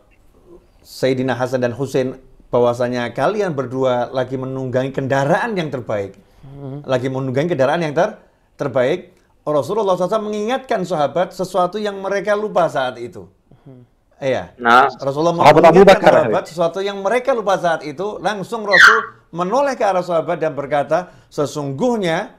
Sayyidina 0.83 1.39
Hasan 1.39 1.63
dan 1.63 1.71
Husain 1.75 2.19
bahwasanya 2.53 3.17
kalian 3.17 3.57
berdua 3.57 4.13
lagi 4.13 4.37
menunggangi 4.37 4.93
kendaraan 4.93 5.57
yang 5.57 5.73
terbaik, 5.73 6.21
hmm. 6.45 6.85
lagi 6.85 7.09
menunggangi 7.09 7.49
kendaraan 7.57 7.81
yang 7.81 7.97
ter 7.97 8.21
terbaik. 8.61 9.17
Rasulullah 9.43 9.99
SAW 9.99 10.31
mengingatkan 10.31 10.87
sahabat 10.87 11.35
sesuatu 11.35 11.75
yang 11.81 11.99
mereka 11.99 12.39
lupa 12.39 12.71
saat 12.71 13.01
itu. 13.01 13.27
Hmm. 13.67 13.83
Iya. 14.23 14.55
Nah, 14.55 14.87
Rasulullah 15.03 15.35
mengingatkan 15.35 15.99
sahabat 15.99 16.45
sesuatu 16.47 16.79
yang 16.79 17.03
mereka 17.03 17.35
lupa 17.35 17.59
saat 17.59 17.83
itu. 17.83 18.23
Langsung 18.23 18.63
Rasul 18.63 19.19
menoleh 19.35 19.75
ke 19.75 19.83
arah 19.83 20.05
sahabat 20.05 20.39
dan 20.39 20.55
berkata, 20.55 21.11
sesungguhnya 21.27 22.39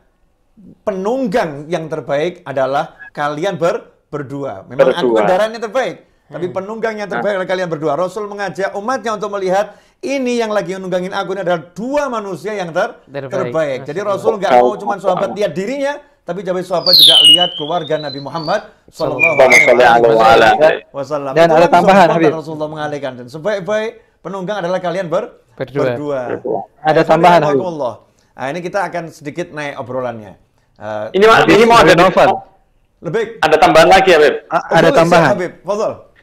penunggang 0.88 1.68
yang 1.68 1.92
terbaik 1.92 2.40
adalah 2.48 2.96
kalian 3.12 3.60
ber 3.60 3.92
berdua. 4.08 4.64
Memang 4.70 4.94
aku 4.94 5.12
kendaraan 5.18 5.52
yang 5.58 5.64
terbaik, 5.66 5.96
tapi 6.30 6.46
penunggang 6.54 7.02
yang 7.02 7.10
terbaik 7.10 7.42
adalah 7.42 7.50
kalian 7.50 7.68
berdua. 7.68 7.98
Rasul 7.98 8.30
mengajak 8.30 8.78
umatnya 8.78 9.18
untuk 9.18 9.34
melihat 9.34 9.76
ini 10.04 10.38
yang 10.38 10.52
lagi 10.52 10.76
menunggangin 10.76 11.16
aku 11.16 11.32
ini 11.34 11.42
adalah 11.48 11.72
dua 11.72 12.12
manusia 12.12 12.52
yang 12.52 12.76
ter 12.76 13.00
terbaik. 13.08 13.32
terbaik. 13.32 13.80
Jadi 13.88 14.00
Rasul 14.04 14.36
nggak 14.36 14.52
mau 14.60 14.76
cuma 14.76 15.00
sahabat 15.00 15.32
lihat 15.32 15.56
dirinya, 15.56 15.98
tapi 16.28 16.44
jadi 16.44 16.60
sahabat 16.60 16.94
juga 17.00 17.16
lihat 17.24 17.56
keluarga 17.56 17.96
Nabi 17.96 18.20
Muhammad 18.20 18.68
Sallallahu 18.92 19.40
Alaihi 20.20 20.84
Wasallam. 20.92 21.34
Dan 21.34 21.48
ada 21.50 21.68
tambahan 21.72 22.08
Habib. 22.12 22.36
Rasulullah 22.36 22.70
mengalihkan 22.70 23.16
dan 23.24 23.28
sebaik-baik 23.32 24.04
penunggang 24.20 24.60
adalah 24.60 24.84
kalian 24.84 25.08
ber 25.08 25.40
berdua. 25.56 25.96
berdua. 25.96 26.22
Ada 26.84 27.02
tambahan 27.08 27.42
Habib. 27.48 27.64
Nah, 28.34 28.48
ini 28.50 28.60
kita 28.66 28.84
akan 28.90 29.14
sedikit 29.14 29.56
naik 29.56 29.80
obrolannya. 29.80 30.36
Uh, 30.74 31.08
ini, 31.14 31.26
ini 31.54 31.64
mau 31.70 31.80
ada 31.80 31.94
novel. 31.94 32.44
Lebih. 33.04 33.44
Ada 33.46 33.56
tambahan 33.62 33.90
lagi 33.94 34.10
ya, 34.10 34.20
Beb? 34.20 34.36
ada 34.50 34.90
tambahan. 34.90 35.30
Habib, 35.38 35.54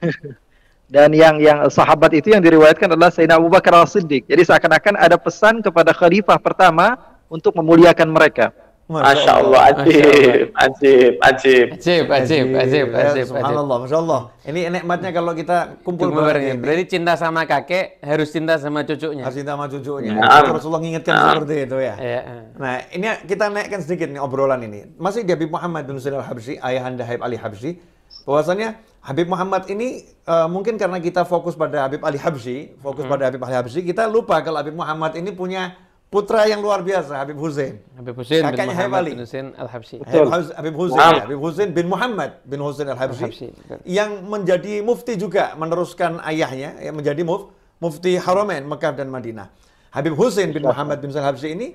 Dan 0.90 1.14
yang 1.14 1.38
yang 1.38 1.70
sahabat 1.70 2.10
itu 2.18 2.34
yang 2.34 2.42
diriwayatkan 2.42 2.90
adalah 2.90 3.14
Sayyidina 3.14 3.38
Abu 3.38 3.46
Bakar 3.46 3.78
As-Siddiq. 3.78 4.26
Jadi 4.26 4.42
seakan-akan 4.42 4.98
ada 4.98 5.14
pesan 5.14 5.62
kepada 5.62 5.94
khalifah 5.94 6.34
pertama 6.42 6.98
untuk 7.30 7.54
memuliakan 7.54 8.10
mereka. 8.10 8.50
Masya 8.90 9.32
Allah, 9.38 9.60
ajib, 9.70 10.50
ajib, 10.50 11.12
ajib. 11.22 11.66
Ajib, 11.78 12.04
ajib, 12.10 12.46
ajib, 12.58 12.86
ajib. 12.90 13.24
Subhanallah, 13.30 13.76
Masya 13.86 13.98
Allah. 14.02 14.20
Ini 14.42 14.60
nikmatnya 14.66 15.14
kalau 15.14 15.30
kita 15.30 15.78
kumpul 15.86 16.10
bareng. 16.10 16.58
Berarti 16.58 16.98
cinta 16.98 17.14
sama 17.14 17.46
kakek 17.46 18.02
harus 18.02 18.34
cinta 18.34 18.58
sama 18.58 18.82
cucunya. 18.82 19.22
Harus 19.22 19.38
cinta 19.38 19.54
sama 19.54 19.70
cucunya. 19.70 20.18
Nah, 20.18 20.42
Rasulullah 20.42 20.82
mengingatkan 20.82 21.14
nah. 21.14 21.38
seperti 21.38 21.54
itu 21.70 21.78
ya. 21.78 21.94
ya. 22.02 22.20
Nah, 22.58 22.74
ini 22.90 23.06
kita 23.30 23.46
naikkan 23.46 23.78
sedikit 23.78 24.10
nih 24.10 24.18
obrolan 24.18 24.58
ini. 24.66 24.90
Masih 24.98 25.22
di 25.22 25.38
Habib 25.38 25.54
Muhammad 25.54 25.86
bin 25.86 25.94
Husain 25.94 26.18
al-Habsyi, 26.18 26.58
ayahanda 26.58 27.06
Habib 27.06 27.22
Ali 27.22 27.38
Habsyi. 27.38 27.78
Bahwasannya 28.26 28.74
Habib 29.00 29.32
Muhammad 29.32 29.64
ini 29.72 30.04
uh, 30.28 30.44
mungkin 30.44 30.76
karena 30.76 31.00
kita 31.00 31.24
fokus 31.24 31.56
pada 31.56 31.88
Habib 31.88 32.04
Ali 32.04 32.20
Habsyi, 32.20 32.76
fokus 32.84 33.08
hmm. 33.08 33.12
pada 33.16 33.22
Habib 33.32 33.40
Ali 33.40 33.56
Habsyi, 33.56 33.80
kita 33.80 34.04
lupa 34.04 34.36
kalau 34.44 34.60
Habib 34.60 34.76
Muhammad 34.76 35.16
ini 35.16 35.32
punya 35.32 35.72
putra 36.12 36.44
yang 36.44 36.60
luar 36.60 36.84
biasa 36.84 37.16
Habib 37.16 37.40
Hussein. 37.40 37.80
Habib 37.96 38.12
Husain 38.18 38.44
bin 38.44 38.52
Kakaknya 38.52 38.76
Habib 38.76 38.92
Muhammad 38.92 39.00
Ali. 39.00 39.10
bin 39.16 39.20
Husain 39.24 39.46
Al-Habsyi. 39.56 39.96
Habib, 40.04 40.28
Hus- 40.28 40.52
Habib 40.52 40.74
Hussein, 40.76 41.00
Naam. 41.00 41.14
ya. 41.16 41.22
Habib 41.24 41.40
Hussein 41.40 41.68
bin 41.72 41.86
Muhammad 41.88 42.30
bin 42.44 42.58
Hussein 42.60 42.88
Al-Habsyi, 42.92 43.24
Al-Habsyi 43.30 43.48
betul. 43.56 43.78
yang 43.88 44.10
menjadi 44.28 44.74
mufti 44.84 45.12
juga 45.16 45.56
meneruskan 45.56 46.20
ayahnya 46.28 46.76
yang 46.84 46.92
menjadi 46.92 47.24
muf, 47.24 47.48
mufti 47.80 48.20
Haramain 48.20 48.66
Mekah 48.68 48.92
dan 49.00 49.08
Madinah. 49.08 49.48
Habib 49.90 50.12
Hussein 50.14 50.52
bin 50.52 50.62
Muhammad 50.62 51.00
bin 51.00 51.08
Hussein 51.08 51.24
Al-Habsyi 51.24 51.48
ini 51.56 51.68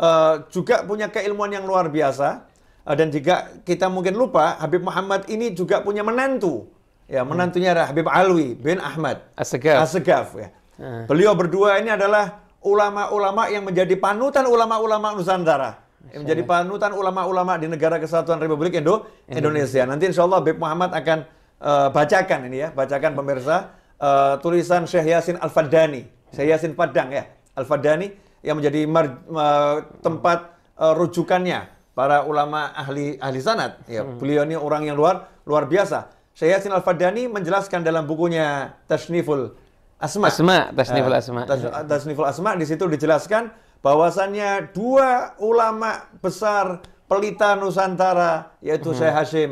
eh, 0.00 0.34
juga 0.48 0.82
punya 0.88 1.12
keilmuan 1.12 1.52
yang 1.52 1.68
luar 1.68 1.92
biasa 1.92 2.49
dan 2.96 3.12
juga 3.12 3.50
kita 3.62 3.86
mungkin 3.86 4.16
lupa 4.16 4.56
Habib 4.58 4.82
Muhammad 4.82 5.28
ini 5.30 5.52
juga 5.54 5.84
punya 5.84 6.02
menantu. 6.02 6.66
Ya, 7.10 7.26
menantunya 7.26 7.74
adalah 7.74 7.90
Habib 7.90 8.06
Alwi 8.06 8.54
bin 8.54 8.78
Ahmad 8.78 9.26
As-Segaf. 9.34 9.82
Asegaf 9.82 10.30
ya. 10.38 10.48
Ah. 10.78 11.04
Beliau 11.10 11.34
berdua 11.34 11.82
ini 11.82 11.90
adalah 11.90 12.46
ulama-ulama 12.62 13.50
yang 13.50 13.66
menjadi 13.66 13.98
panutan 13.98 14.46
ulama-ulama 14.46 15.18
Nusantara. 15.18 15.82
Yang 16.14 16.20
menjadi 16.24 16.42
panutan 16.46 16.94
ulama-ulama 16.94 17.58
di 17.58 17.66
negara 17.66 17.98
kesatuan 17.98 18.38
Republik 18.38 18.78
Indo 18.78 19.10
Indonesia. 19.26 19.84
Nanti 19.84 20.06
insya 20.08 20.24
Allah 20.24 20.38
Habib 20.38 20.56
Muhammad 20.56 20.94
akan 20.94 21.18
eh, 21.60 21.88
bacakan 21.90 22.40
ini 22.46 22.64
ya, 22.64 22.68
bacakan 22.70 23.12
pemirsa 23.18 23.74
eh, 23.98 24.34
tulisan 24.40 24.86
Syekh 24.86 25.10
Yasin 25.10 25.36
Al-Fadani. 25.42 26.06
Syekh 26.30 26.46
Yasin 26.46 26.72
Padang 26.78 27.10
ya, 27.10 27.26
Al-Fadani 27.58 28.06
yang 28.46 28.56
menjadi 28.56 28.86
mar- 28.86 29.18
eh, 29.26 29.76
tempat 30.00 30.54
eh, 30.78 30.94
rujukannya 30.94 31.79
para 31.92 32.24
ulama 32.24 32.70
ahli 32.72 33.18
ahli 33.18 33.38
sanad. 33.40 33.76
Ya, 33.86 34.02
beliau 34.04 34.42
ini 34.44 34.54
orang 34.54 34.86
yang 34.86 34.96
luar 34.96 35.28
luar 35.44 35.66
biasa. 35.66 36.10
Syekh 36.32 36.56
Yasin 36.56 36.72
Al-Fadani 36.72 37.26
menjelaskan 37.26 37.82
dalam 37.82 38.06
bukunya 38.06 38.72
Tasniful 38.86 39.52
Asma. 40.00 40.32
Asma, 40.32 40.72
Tasniful 40.72 41.12
Eh, 41.12 41.20
Asma. 41.20 41.40
Tas- 41.44 41.84
Tasniful 41.84 42.24
Asma 42.24 42.56
di 42.56 42.64
situ 42.64 42.88
dijelaskan 42.88 43.52
bahwasannya 43.84 44.72
dua 44.72 45.36
ulama 45.42 46.08
besar 46.22 46.80
pelita 47.04 47.58
Nusantara 47.58 48.54
yaitu 48.62 48.94
Syekh 48.96 49.12
Hashim 49.12 49.50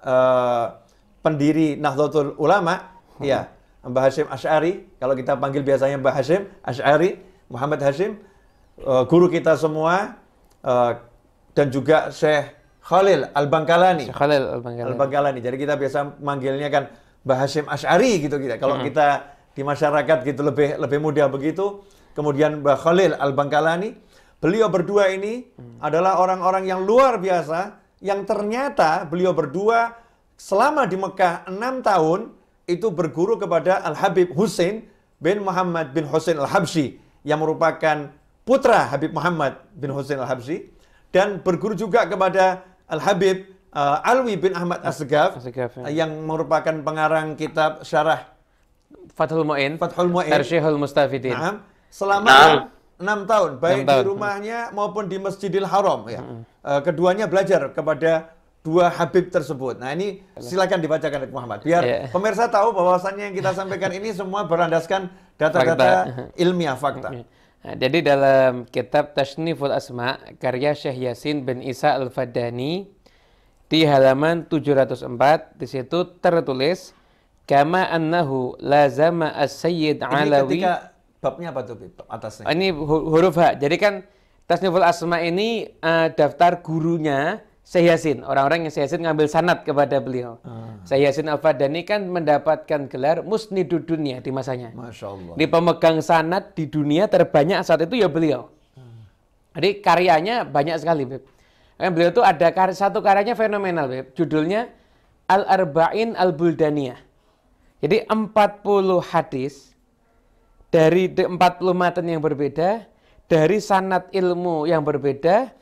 eh, 0.00 0.64
pendiri 1.20 1.76
Nahdlatul 1.76 2.34
Ulama 2.38 2.98
ya 3.20 3.50
Mbah 3.82 4.02
Hashim 4.08 4.26
Ash'ari 4.30 4.86
kalau 4.96 5.12
kita 5.12 5.34
panggil 5.36 5.60
biasanya 5.62 5.98
Mbah 5.98 6.14
Hashim 6.14 6.46
Ash'ari 6.62 7.18
Muhammad 7.50 7.82
Hashim 7.82 8.16
eh, 8.78 9.02
guru 9.10 9.26
kita 9.28 9.58
semua 9.58 10.16
eh, 10.62 10.92
dan 11.52 11.68
juga 11.68 12.08
Syekh 12.12 12.56
Khalil 12.82 13.30
Al-Bangkalani 13.30 14.10
Syekh 14.10 14.18
Khalil 14.18 14.42
Al-Bangkalani. 14.58 14.90
Al-Bangkalani. 14.96 15.40
Jadi 15.40 15.56
kita 15.60 15.74
biasa 15.78 15.98
manggilnya 16.18 16.68
kan 16.72 16.84
Mbah 17.22 17.38
Hashim 17.46 17.66
Ash'ari 17.70 18.18
gitu 18.18 18.36
kita. 18.42 18.58
Kalau 18.58 18.82
kita 18.82 19.38
di 19.52 19.62
masyarakat 19.62 20.26
gitu 20.26 20.42
lebih 20.42 20.80
lebih 20.80 20.98
mudah 20.98 21.30
begitu. 21.30 21.86
Kemudian 22.12 22.60
Mbah 22.60 22.76
Khalil 22.80 23.14
Al-Bangkalani. 23.14 23.94
Beliau 24.42 24.66
berdua 24.66 25.14
ini 25.14 25.46
adalah 25.78 26.18
orang-orang 26.18 26.66
yang 26.66 26.82
luar 26.82 27.22
biasa 27.22 27.78
yang 28.02 28.26
ternyata 28.26 29.06
beliau 29.06 29.30
berdua 29.30 29.94
selama 30.34 30.82
di 30.90 30.98
Mekah 30.98 31.46
enam 31.46 31.78
tahun 31.78 32.34
itu 32.66 32.90
berguru 32.90 33.38
kepada 33.38 33.78
Al-Habib 33.86 34.34
Hussein 34.34 34.90
bin 35.22 35.46
Muhammad 35.46 35.94
bin 35.94 36.10
Hussein 36.10 36.34
Al-Habsyi 36.42 36.98
yang 37.22 37.38
merupakan 37.38 38.10
putra 38.42 38.90
Habib 38.90 39.14
Muhammad 39.14 39.62
bin 39.78 39.94
Hussein 39.94 40.18
Al-Habsyi 40.18 40.71
dan 41.12 41.38
berguru 41.44 41.76
juga 41.76 42.08
kepada 42.08 42.64
Al-Habib 42.88 43.46
uh, 43.72 44.00
Alwi 44.02 44.34
bin 44.40 44.52
Ahmad 44.56 44.80
As-Segaf 44.82 45.38
As-Segaf, 45.38 45.78
ya. 45.84 46.04
yang 46.04 46.10
merupakan 46.24 46.72
pengarang 46.82 47.36
kitab 47.36 47.84
syarah 47.84 48.32
Fathul 49.12 49.44
Mu'in. 49.44 49.76
Fathul 49.76 50.08
Mu'in. 50.08 50.32
Tarsyihul 50.32 50.80
Mustafidin. 50.80 51.36
Naam, 51.36 51.60
selama 51.92 52.68
enam 52.96 53.18
tahun, 53.28 53.50
baik 53.60 53.84
Enam 53.84 53.88
tahun. 53.88 54.02
di 54.04 54.08
rumahnya 54.08 54.58
maupun 54.72 55.04
di 55.10 55.16
Masjidil 55.20 55.68
Haram. 55.68 56.00
Ya. 56.08 56.22
Uh, 56.64 56.80
keduanya 56.80 57.28
belajar 57.28 57.68
kepada 57.76 58.32
dua 58.62 58.88
Habib 58.94 59.28
tersebut. 59.28 59.76
Nah 59.82 59.90
ini 59.90 60.22
silakan 60.38 60.78
dibacakan 60.78 61.18
Habib 61.26 61.34
Muhammad. 61.34 61.58
Biar 61.66 61.82
Iya. 61.82 61.98
pemirsa 62.14 62.46
tahu 62.46 62.70
bahwasannya 62.72 63.32
yang 63.32 63.36
kita 63.36 63.50
sampaikan 63.52 63.90
ini 63.90 64.14
semua 64.14 64.46
berlandaskan 64.46 65.10
data-data 65.34 66.30
ilmiah 66.38 66.78
fakta. 66.78 67.10
Nah, 67.62 67.78
jadi 67.78 68.02
dalam 68.02 68.66
kitab 68.66 69.14
Tasniful 69.14 69.70
Asma 69.70 70.18
karya 70.36 70.74
Syekh 70.74 70.98
Yasin 70.98 71.46
bin 71.46 71.62
Isa 71.62 71.94
Al-Fadani 71.94 72.90
di 73.70 73.86
halaman 73.86 74.50
704 74.50 75.06
di 75.54 75.66
situ 75.66 75.98
tertulis 76.18 76.90
kama 77.46 77.86
annahu 77.86 78.58
lazama 78.58 79.30
as-sayyid 79.32 80.02
Ini 80.02 80.10
alawi 80.26 80.58
ketika 80.58 80.90
babnya 81.22 81.54
apa 81.54 81.62
tuh 81.62 81.78
Bib? 81.78 81.94
atasnya? 82.02 82.50
ini 82.50 82.74
hu- 82.74 83.06
huruf 83.08 83.38
H. 83.38 83.54
Jadi 83.54 83.76
kan 83.78 83.94
Tasniful 84.42 84.82
Asma 84.82 85.22
ini 85.22 85.70
eh, 85.70 86.08
daftar 86.12 86.58
gurunya 86.60 87.38
Syekh 87.72 87.88
Yasin. 87.88 88.18
Orang-orang 88.20 88.68
yang 88.68 88.72
Syekh 88.72 88.84
Yasin 88.84 89.00
ngambil 89.00 89.26
sanat 89.32 89.64
kepada 89.64 89.96
beliau. 89.96 90.36
Syekh 90.84 91.08
Yasin 91.08 91.32
Al-Fadani 91.32 91.88
kan 91.88 92.04
mendapatkan 92.04 92.84
gelar 92.84 93.24
Musnidud 93.24 93.88
Dunia 93.88 94.20
di 94.20 94.28
masanya. 94.28 94.76
Masya 94.76 95.08
Allah. 95.08 95.34
Di 95.40 95.48
pemegang 95.48 96.04
sanat 96.04 96.52
di 96.52 96.68
dunia 96.68 97.08
terbanyak 97.08 97.64
saat 97.64 97.88
itu 97.88 97.96
ya 97.96 98.12
beliau. 98.12 98.52
Jadi 99.56 99.80
karyanya 99.80 100.44
banyak 100.44 100.76
sekali, 100.84 101.08
Beb. 101.08 101.24
Kan 101.80 101.96
beliau 101.96 102.12
tuh 102.12 102.20
ada 102.20 102.52
kar 102.52 102.68
satu 102.76 103.00
karyanya 103.00 103.32
fenomenal, 103.32 103.88
Beb. 103.88 104.12
Judulnya 104.12 104.68
Al-Arba'in 105.32 106.12
Al-Buldaniyah. 106.12 107.00
Jadi 107.80 108.04
40 108.04 109.00
hadis 109.00 109.72
dari 110.68 111.08
de- 111.08 111.24
40 111.24 111.72
matan 111.72 112.04
yang 112.04 112.20
berbeda, 112.20 112.84
dari 113.32 113.64
sanat 113.64 114.12
ilmu 114.12 114.68
yang 114.68 114.84
berbeda, 114.84 115.56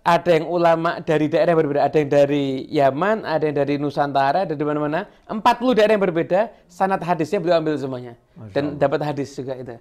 ada 0.00 0.30
yang 0.32 0.48
ulama 0.48 1.04
dari 1.04 1.28
daerah 1.28 1.52
yang 1.52 1.60
berbeda, 1.60 1.80
ada 1.84 1.96
yang 2.00 2.10
dari 2.10 2.64
Yaman, 2.72 3.28
ada 3.28 3.44
yang 3.44 3.56
dari 3.60 3.74
Nusantara, 3.76 4.48
dari 4.48 4.64
mana-mana. 4.64 5.04
40 5.28 5.76
daerah 5.76 5.92
yang 5.92 6.04
berbeda, 6.08 6.40
sanat 6.72 7.04
hadisnya 7.04 7.36
beliau 7.36 7.60
ambil 7.60 7.76
semuanya. 7.76 8.14
Dan 8.56 8.80
dapat 8.80 9.04
hadis 9.04 9.36
juga 9.36 9.52
itu. 9.60 9.76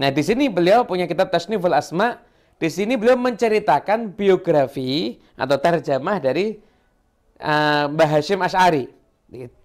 Nah, 0.00 0.08
di 0.08 0.22
sini 0.24 0.48
beliau 0.48 0.88
punya 0.88 1.04
kitab 1.04 1.28
Tasniful 1.28 1.76
Asma. 1.76 2.24
Di 2.60 2.68
sini 2.68 2.96
beliau 2.96 3.16
menceritakan 3.16 4.12
biografi 4.16 5.16
atau 5.36 5.56
terjemah 5.56 6.20
dari 6.20 6.60
uh, 7.40 7.88
Mbah 7.88 8.08
Hashim 8.08 8.40
Ash'ari. 8.40 8.88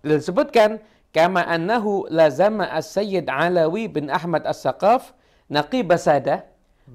Disebutkan 0.03 0.79
kama 1.11 1.43
annahu 1.43 2.07
lazama 2.11 2.67
as-sayyid 2.71 3.27
Alawi 3.27 3.87
bin 3.91 4.07
Ahmad 4.11 4.47
As-Saqaf 4.47 5.15
naqib 5.51 5.91
Sadah. 5.95 6.43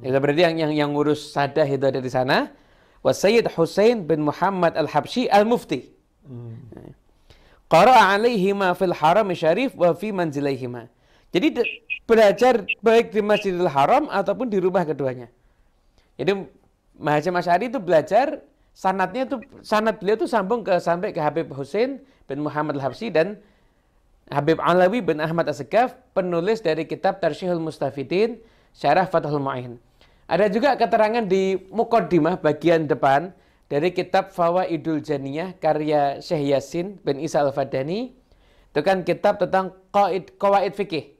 Itu 0.00 0.16
berarti 0.16 0.40
yang 0.40 0.54
yang 0.56 0.72
yang 0.72 0.88
ngurus 0.92 1.32
Sadah 1.32 1.68
itu 1.68 1.84
ada 1.84 2.00
di 2.00 2.08
sana. 2.12 2.48
Wa 3.00 3.12
Sayyid 3.16 3.48
Husain 3.56 4.04
bin 4.04 4.24
Muhammad 4.28 4.76
Al-Habsyi 4.76 5.28
Al-Mufti. 5.32 5.88
Qara'a 7.70 8.18
alaihima 8.18 8.74
fil 8.76 8.92
haram 8.92 9.30
syarif 9.32 9.72
wa 9.78 9.94
fi 9.94 10.10
manzilaihima. 10.12 10.90
Jadi 11.30 11.62
belajar 12.04 12.66
baik 12.82 13.14
di 13.14 13.22
Masjidil 13.22 13.70
Haram 13.70 14.10
ataupun 14.10 14.50
di 14.50 14.58
rumah 14.58 14.82
keduanya. 14.82 15.30
Jadi 16.18 16.42
Mahasiswa 17.00 17.38
Asy'ari 17.38 17.70
itu 17.70 17.78
belajar 17.80 18.42
sanatnya 18.74 19.24
itu 19.24 19.40
sanat 19.64 20.02
beliau 20.02 20.20
itu 20.20 20.28
sambung 20.28 20.60
ke 20.66 20.76
sampai 20.82 21.14
ke 21.14 21.22
Habib 21.22 21.48
Husain 21.54 22.02
bin 22.28 22.44
Muhammad 22.44 22.76
Al-Habsyi 22.76 23.14
dan 23.14 23.40
Habib 24.28 24.60
Alawi 24.60 25.00
bin 25.00 25.22
Ahmad 25.22 25.48
As-Segaf 25.48 25.96
penulis 26.12 26.60
dari 26.60 26.84
kitab 26.84 27.22
Tarsyihul 27.22 27.62
Mustafidin 27.62 28.42
Syarah 28.74 29.06
Fathul 29.08 29.40
Mu'in. 29.40 29.78
Ada 30.30 30.46
juga 30.46 30.78
keterangan 30.78 31.26
di 31.26 31.58
Muqaddimah 31.74 32.38
bagian 32.38 32.86
depan 32.86 33.34
dari 33.66 33.90
kitab 33.90 34.30
Fawaidul 34.30 35.02
Janiyah 35.02 35.58
karya 35.58 36.22
Syekh 36.22 36.54
Yasin 36.54 37.02
bin 37.02 37.18
Isa 37.18 37.42
Al-Fadani. 37.42 38.14
Itu 38.70 38.80
kan 38.86 39.02
kitab 39.02 39.42
tentang 39.42 39.74
qaid 39.90 40.38
qawaid 40.38 40.78
fikih. 40.78 41.18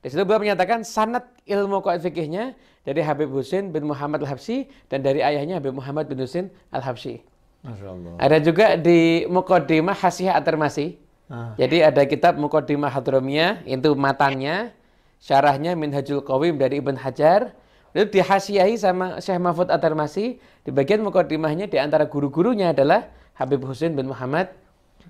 Di 0.00 0.08
situ 0.08 0.24
beliau 0.24 0.40
menyatakan 0.40 0.88
sanat 0.88 1.28
ilmu 1.44 1.84
qaid 1.84 2.00
fikihnya 2.00 2.56
dari 2.88 3.04
Habib 3.04 3.28
Husain 3.28 3.68
bin 3.68 3.84
Muhammad 3.84 4.24
Al-Habsyi 4.24 4.72
dan 4.88 5.04
dari 5.04 5.20
ayahnya 5.20 5.60
Habib 5.60 5.76
Muhammad 5.76 6.08
bin 6.08 6.16
Husain 6.16 6.48
Al-Habsyi. 6.72 7.20
Masya 7.60 7.88
Allah. 7.92 8.14
Ada 8.16 8.38
juga 8.40 8.80
di 8.80 9.28
Muqaddimah 9.28 10.00
Hasihah 10.00 10.40
At-Tirmasi. 10.40 10.96
Ah. 11.28 11.52
Jadi 11.60 11.84
ada 11.84 12.08
kitab 12.08 12.40
Muqaddimah 12.40 12.88
Hadramiyah, 12.88 13.68
itu 13.68 13.92
matannya, 13.92 14.72
syarahnya 15.20 15.76
Minhajul 15.76 16.24
Qawim 16.24 16.56
dari 16.56 16.80
Ibn 16.80 16.96
Hajar. 16.96 17.52
Itu 17.96 18.12
dihasiahi 18.12 18.76
sama 18.76 19.16
Syekh 19.24 19.40
Mahfud 19.40 19.72
At-Tirmasi. 19.72 20.36
Di 20.36 20.68
bagian 20.68 21.00
Muqaddimahnya 21.00 21.64
di 21.64 21.80
antara 21.80 22.04
guru-gurunya 22.04 22.76
adalah 22.76 23.08
Habib 23.40 23.64
Husain 23.64 23.96
bin 23.96 24.12
Muhammad 24.12 24.52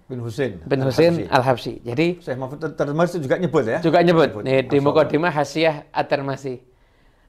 Bin 0.06 0.22
Husain. 0.22 0.62
bin 0.62 0.78
Husain 0.86 1.26
Al-Habsyi. 1.26 1.82
Jadi 1.82 2.22
Syekh 2.22 2.38
Mahfud 2.38 2.62
termasuk 2.78 3.18
juga 3.26 3.42
nyebut 3.42 3.66
ya? 3.66 3.82
juga 3.82 3.98
nyebut 4.06 4.38
nih, 4.46 4.62
di. 4.62 4.78
Muqaddimah 4.78 5.34
Hasyiah 5.34 5.82
At-Tirmasi. 5.90 6.62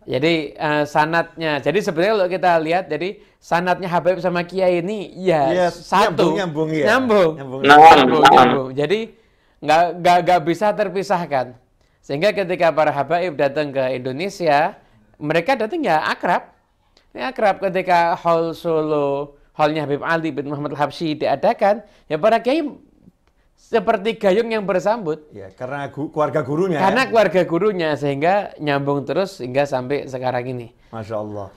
Jadi 0.07 0.53
eh, 0.55 0.83
sanatnya, 0.85 1.57
jadi 1.59 1.79
sebenarnya 1.83 2.13
kalau 2.15 2.29
kita 2.29 2.51
lihat, 2.63 2.85
jadi 2.87 3.17
sanatnya 3.41 3.89
Habib 3.91 4.21
sama 4.23 4.45
Kiai 4.45 4.79
ini 4.79 5.11
ya 5.19 5.51
Iya, 5.51 5.67
satu, 5.73 6.31
nyambung, 6.31 6.33
nyambung 6.37 6.69
ya. 6.69 6.85
nyambung, 6.85 7.31
Nyambung. 7.35 7.61
Nyambung, 7.65 8.21
nah. 8.23 8.31
nyambung. 8.31 8.69
Jadi 8.71 8.99
nggak 9.59 9.83
nggak 9.99 10.17
nggak 10.23 10.41
bisa 10.45 10.67
terpisahkan. 10.77 11.47
Sehingga 11.99 12.31
ketika 12.31 12.71
para 12.71 12.93
habaib 12.93 13.35
datang 13.35 13.73
ke 13.73 13.83
Indonesia, 13.99 14.79
mereka 15.17 15.57
datang 15.57 15.81
ya 15.81 16.01
akrab. 16.05 16.53
Ya 17.13 17.33
akrab 17.33 17.57
ketika 17.59 18.13
hall 18.13 18.53
Solo, 18.53 19.33
hallnya 19.57 19.89
Habib 19.89 20.05
Ali 20.05 20.29
bin 20.29 20.45
Muhammad 20.47 20.77
Al-Habsyi 20.77 21.17
diadakan, 21.17 21.81
ya 22.05 22.21
para 22.21 22.37
kiai 22.37 22.61
seperti 23.57 24.21
gayung 24.21 24.53
yang 24.53 24.61
bersambut. 24.61 25.25
Ya, 25.33 25.49
karena 25.49 25.89
gu- 25.89 26.13
keluarga 26.13 26.45
gurunya. 26.45 26.77
Karena 26.77 27.03
ya. 27.03 27.09
keluarga 27.09 27.41
gurunya 27.41 27.89
sehingga 27.97 28.53
nyambung 28.61 29.01
terus 29.01 29.41
hingga 29.41 29.65
sampai 29.65 30.05
sekarang 30.05 30.45
ini. 30.45 30.67
Masya 30.93 31.17
Allah. 31.17 31.49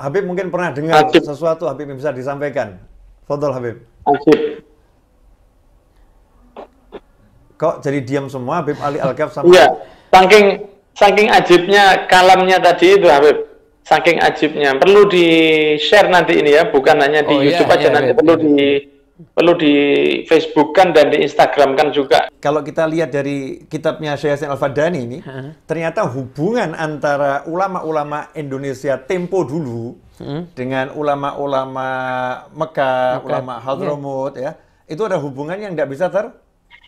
Habib 0.00 0.24
mungkin 0.24 0.48
pernah 0.48 0.72
dengar 0.72 1.04
Habib. 1.04 1.20
sesuatu 1.20 1.68
Habib 1.68 1.92
yang 1.92 2.00
bisa 2.00 2.16
disampaikan. 2.16 2.80
Fadol 3.28 3.52
Habib. 3.52 3.76
Ajib. 4.08 4.64
Kok 7.54 7.78
jadi 7.78 7.98
diam 8.02 8.26
semua 8.26 8.64
Habib 8.64 8.74
Ali 8.82 8.98
Al-Kaf 8.98 9.30
sama 9.30 9.46
Iya, 9.46 9.68
saking 10.10 10.46
saking 10.96 11.28
ajibnya 11.28 12.06
kalamnya 12.08 12.58
tadi 12.60 12.98
itu 13.00 13.08
Habib. 13.08 13.48
Saking 13.82 14.22
ajibnya 14.22 14.78
perlu 14.78 15.10
di 15.10 15.26
share 15.74 16.06
nanti 16.06 16.38
ini 16.38 16.54
ya, 16.54 16.70
bukan 16.70 17.02
hanya 17.02 17.26
di 17.26 17.34
Oh, 17.34 17.42
iya, 17.42 17.58
YouTube 17.58 17.72
aja 17.74 17.86
iya, 17.90 17.90
nanti 17.90 18.10
Habib, 18.14 18.18
perlu 18.22 18.34
iya. 18.38 18.42
di 18.46 18.58
perlu 19.22 19.52
di 19.54 19.74
Facebook 20.26 20.74
kan 20.74 20.90
dan 20.90 21.10
di 21.10 21.22
Instagram 21.22 21.78
kan 21.78 21.88
juga. 21.94 22.26
Kalau 22.42 22.62
kita 22.62 22.86
lihat 22.86 23.14
dari 23.14 23.66
kitabnya 23.66 24.18
Syekh 24.18 24.38
Hasan 24.38 24.50
Al-Fadani 24.50 24.98
ini, 25.02 25.18
ternyata 25.66 26.06
hubungan 26.06 26.74
antara 26.74 27.46
ulama-ulama 27.46 28.30
Indonesia 28.34 28.98
tempo 28.98 29.42
dulu 29.46 29.94
dengan 30.54 30.94
ulama-ulama 30.94 31.88
Mekah, 32.54 33.18
Mekah, 33.18 33.26
ulama 33.26 33.54
iya. 33.58 33.62
Hadramut 33.66 34.32
ya, 34.38 34.50
itu 34.86 35.02
ada 35.02 35.18
hubungan 35.18 35.58
yang 35.58 35.74
tidak 35.74 35.90
bisa 35.90 36.06
ter 36.10 36.30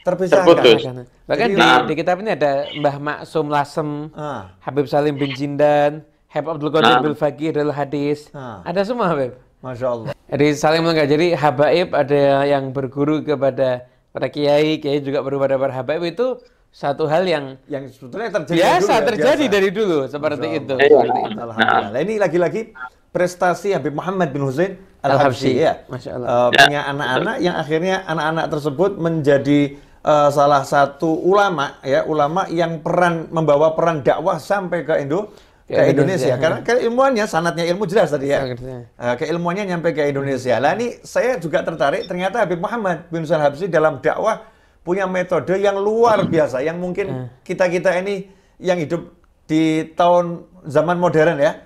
terpisahkan. 0.05 0.45
Terputus. 0.45 0.81
Bahkan 1.25 1.47
Jadi- 1.49 1.57
di, 1.57 1.61
Nah. 1.61 1.83
di 1.83 1.95
kitab 1.97 2.17
ini 2.21 2.31
ada 2.31 2.69
Mbah 2.71 2.97
Maksum 3.01 3.47
Lasem, 3.49 3.89
Ah, 4.13 4.53
Habib 4.61 4.85
Salim 4.85 5.17
bin 5.17 5.33
Jindan, 5.33 6.05
Habib 6.29 6.53
Abdul 6.53 6.71
Qadir 6.71 6.95
Nah. 6.95 7.03
bil 7.03 7.17
Fakir 7.17 7.57
al 7.57 7.73
Hadis. 7.73 8.29
Ah. 8.31 8.61
Ada 8.63 8.85
semua 8.85 9.09
Habib. 9.09 9.33
Masya 9.59 9.87
Allah. 9.89 10.13
Jadi 10.29 10.47
saling 10.53 10.85
melengkapi. 10.85 11.09
Jadi 11.09 11.27
habaib 11.33 11.89
ada 11.91 12.21
yang 12.45 12.69
berguru 12.69 13.25
kepada 13.25 13.89
para 14.13 14.29
kiai, 14.29 14.77
kiai 14.77 15.01
juga 15.01 15.25
berguru 15.25 15.41
kepada 15.41 15.57
para 15.57 15.73
habaib 15.75 16.05
itu 16.05 16.37
satu 16.69 17.07
hal 17.07 17.25
yang 17.25 17.57
Yang 17.65 17.97
sebetulnya 17.97 18.29
terjadi 18.35 18.61
biasa 18.61 18.85
dulu 18.85 18.93
ya, 18.93 19.07
terjadi 19.09 19.41
biasa. 19.41 19.55
dari 19.57 19.69
dulu 19.71 19.99
seperti 20.05 20.45
Masya 20.45 20.59
itu. 20.59 20.75
Iya. 20.75 20.85
Seperti 20.91 21.19
itu. 21.23 21.41
Alhamdulillah. 21.41 21.89
Nah, 21.89 22.01
ini 22.03 22.15
lagi-lagi 22.19 22.61
prestasi 23.09 23.69
Habib 23.73 23.95
Muhammad 23.95 24.29
bin 24.35 24.43
Husain 24.43 24.73
Al-Habsyi. 25.01 25.53
Ya. 25.57 25.73
Masya 25.87 26.11
Allah. 26.13 26.29
Ya. 26.51 26.61
punya 26.61 26.81
anak-anak 26.85 27.37
yang 27.39 27.55
akhirnya 27.55 27.97
anak-anak 28.05 28.47
tersebut 28.51 28.91
menjadi 28.99 29.61
eh, 30.05 30.29
salah 30.31 30.63
satu 30.63 31.09
ulama 31.09 31.81
ya, 31.81 32.05
ulama 32.05 32.45
yang 32.53 32.85
peran 32.85 33.33
membawa 33.33 33.73
peran 33.73 34.05
dakwah 34.05 34.37
sampai 34.37 34.85
ke 34.85 35.01
Indo 35.01 35.33
ke 35.65 35.73
Ke 35.73 35.97
Indonesia. 35.97 36.29
Indonesia. 36.29 36.35
Karena 36.37 36.59
keilmuannya 36.61 37.25
sanatnya 37.25 37.65
ilmu 37.73 37.89
jelas 37.89 38.13
tadi 38.13 38.29
ya. 38.29 38.45
Eh, 38.45 39.15
keilmuannya 39.17 39.65
nyampe 39.65 39.97
ke 39.97 40.13
Indonesia. 40.13 40.61
Lah 40.61 40.77
ini 40.77 41.01
saya 41.01 41.41
juga 41.41 41.65
tertarik 41.65 42.05
ternyata 42.05 42.45
Habib 42.45 42.61
Muhammad 42.61 43.09
bin 43.09 43.25
Husain 43.25 43.41
Al-Habsyi 43.41 43.73
dalam 43.73 44.05
dakwah 44.05 44.45
punya 44.85 45.09
metode 45.09 45.57
yang 45.57 45.81
luar 45.81 46.29
biasa 46.29 46.61
yang 46.61 46.77
mungkin 46.77 47.33
kita-kita 47.41 47.97
ini 48.05 48.29
yang 48.61 48.77
hidup 48.77 49.09
di 49.49 49.89
tahun 49.97 50.45
zaman 50.69 51.01
modern 51.01 51.41
ya 51.41 51.65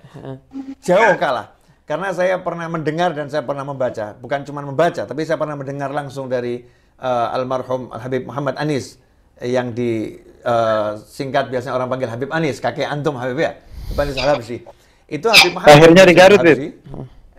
jauh 0.79 1.19
kalah. 1.19 1.51
Karena 1.83 2.13
saya 2.13 2.37
pernah 2.39 2.69
mendengar 2.69 3.17
dan 3.17 3.33
saya 3.33 3.41
pernah 3.41 3.65
membaca, 3.65 4.13
bukan 4.21 4.45
cuma 4.45 4.61
membaca, 4.61 5.09
tapi 5.09 5.25
saya 5.25 5.41
pernah 5.41 5.57
mendengar 5.57 5.89
langsung 5.89 6.29
dari 6.29 6.61
eh, 6.99 7.35
almarhum 7.35 7.89
Al 7.89 8.01
Habib 8.05 8.27
Muhammad 8.27 8.55
Anis 8.59 8.99
eh, 9.39 9.55
yang 9.55 9.71
di 9.71 10.19
eh, 10.43 10.91
singkat 11.07 11.47
biasanya 11.47 11.75
orang 11.79 11.87
panggil 11.87 12.09
Habib 12.11 12.29
Anis, 12.29 12.59
kakek 12.59 12.85
antum 12.85 13.15
Habib 13.15 13.39
ya, 13.39 13.57
Habib 13.89 13.99
Anis 14.03 14.15
Al 14.19 14.29
Habsyi. 14.37 14.63
Itu 15.09 15.27
Habib 15.31 15.57
Muhammad. 15.57 15.73
Lahirnya 15.73 16.03
di 16.05 16.13
Garut. 16.13 16.41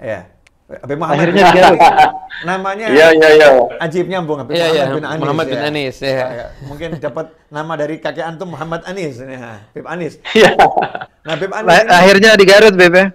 Ya. 0.00 0.20
Habib 0.70 0.98
Muhammad. 0.98 1.18
Lahirnya 1.22 1.42
di 1.46 1.54
Garut. 1.54 1.80
Namanya 2.40 2.86
Iya 2.88 3.08
iya 3.12 3.28
iya. 3.36 3.48
Ajib 3.84 4.08
nyambung 4.08 4.40
Habib 4.40 4.56
iya, 4.56 4.88
Muhammad 4.88 4.96
bin 4.96 5.04
Anis. 5.04 5.20
Muhammad 5.20 5.46
bin 5.46 5.60
Anis, 5.60 5.94
ya. 6.00 6.08
Ya, 6.16 6.46
Mungkin 6.64 6.88
dapat 6.96 7.26
nama 7.52 7.72
dari 7.76 8.00
kakek 8.00 8.24
antum 8.24 8.56
Muhammad 8.56 8.80
Anis. 8.88 9.20
Ya, 9.20 9.60
Habib 9.70 9.86
Anis. 9.86 10.12
Iya. 10.32 10.56
Nah, 11.20 11.36
Habib 11.36 11.52
Anis 11.52 11.84
Lahirnya 11.84 12.30
di 12.34 12.44
Garut, 12.48 12.74
Beb 12.74 12.94
ya. 12.96 13.06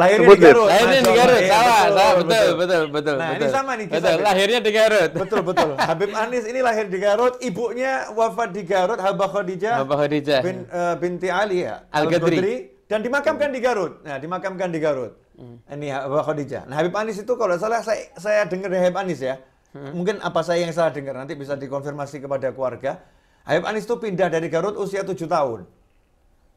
Lahirnya 0.00 0.26
sebut, 0.26 0.36
di 0.40 0.44
Garut. 0.48 0.68
Lahirnya 0.72 1.00
di 1.00 1.04
Allah. 1.04 1.18
Garut, 1.20 1.40
Iya, 1.40 1.50
salah, 1.52 1.76
salah, 1.76 2.10
betul, 2.16 2.48
betul, 2.56 2.82
betul, 2.88 3.16
Nah, 3.16 3.28
ini 3.28 3.34
betul. 3.36 3.50
sama 3.52 3.72
nih 3.76 3.86
kisah, 3.86 4.00
Betul, 4.00 4.18
lahirnya 4.24 4.60
di 4.60 4.70
Garut. 4.72 5.10
Betul 5.12 5.40
betul. 5.44 5.70
Habib 5.88 6.10
Anis 6.16 6.44
ini 6.48 6.60
lahir 6.60 6.86
di 6.88 6.98
Garut, 6.98 7.34
ibunya 7.40 7.92
wafat 8.10 8.48
di 8.50 8.62
Garut, 8.64 8.98
Habah 8.98 9.28
Khadijah 9.28 9.74
Habah 9.84 9.96
Khadijah. 10.00 10.40
bin, 10.40 10.56
eh, 10.64 10.94
binti 10.96 11.28
Ali 11.28 11.68
ya, 11.68 11.84
Al-Ghadri. 11.92 12.72
dan 12.88 13.04
dimakamkan 13.04 13.52
di 13.52 13.60
Garut. 13.60 13.92
Nah, 14.02 14.16
dimakamkan 14.16 14.68
di 14.72 14.80
Garut. 14.80 15.12
Hmm. 15.36 15.56
Ini 15.68 15.86
Habah 15.92 16.24
Khadijah. 16.26 16.64
Nah, 16.64 16.80
Habib 16.80 16.96
Anis 16.96 17.16
itu 17.16 17.32
kalau 17.32 17.54
salah 17.56 17.80
saya 17.80 18.08
saya 18.16 18.44
dengar 18.48 18.68
dari 18.68 18.82
Habib 18.84 18.98
Anis 18.98 19.20
ya. 19.20 19.36
Hmm. 19.70 19.94
Mungkin 19.94 20.18
apa 20.18 20.40
saya 20.42 20.64
yang 20.64 20.74
salah 20.74 20.90
dengar 20.90 21.14
nanti 21.14 21.38
bisa 21.38 21.54
dikonfirmasi 21.54 22.18
kepada 22.18 22.50
keluarga. 22.50 23.00
Habib 23.44 23.64
Anis 23.64 23.84
itu 23.84 23.96
pindah 23.96 24.26
dari 24.26 24.48
Garut 24.48 24.74
usia 24.74 25.00
7 25.00 25.14
tahun. 25.24 25.64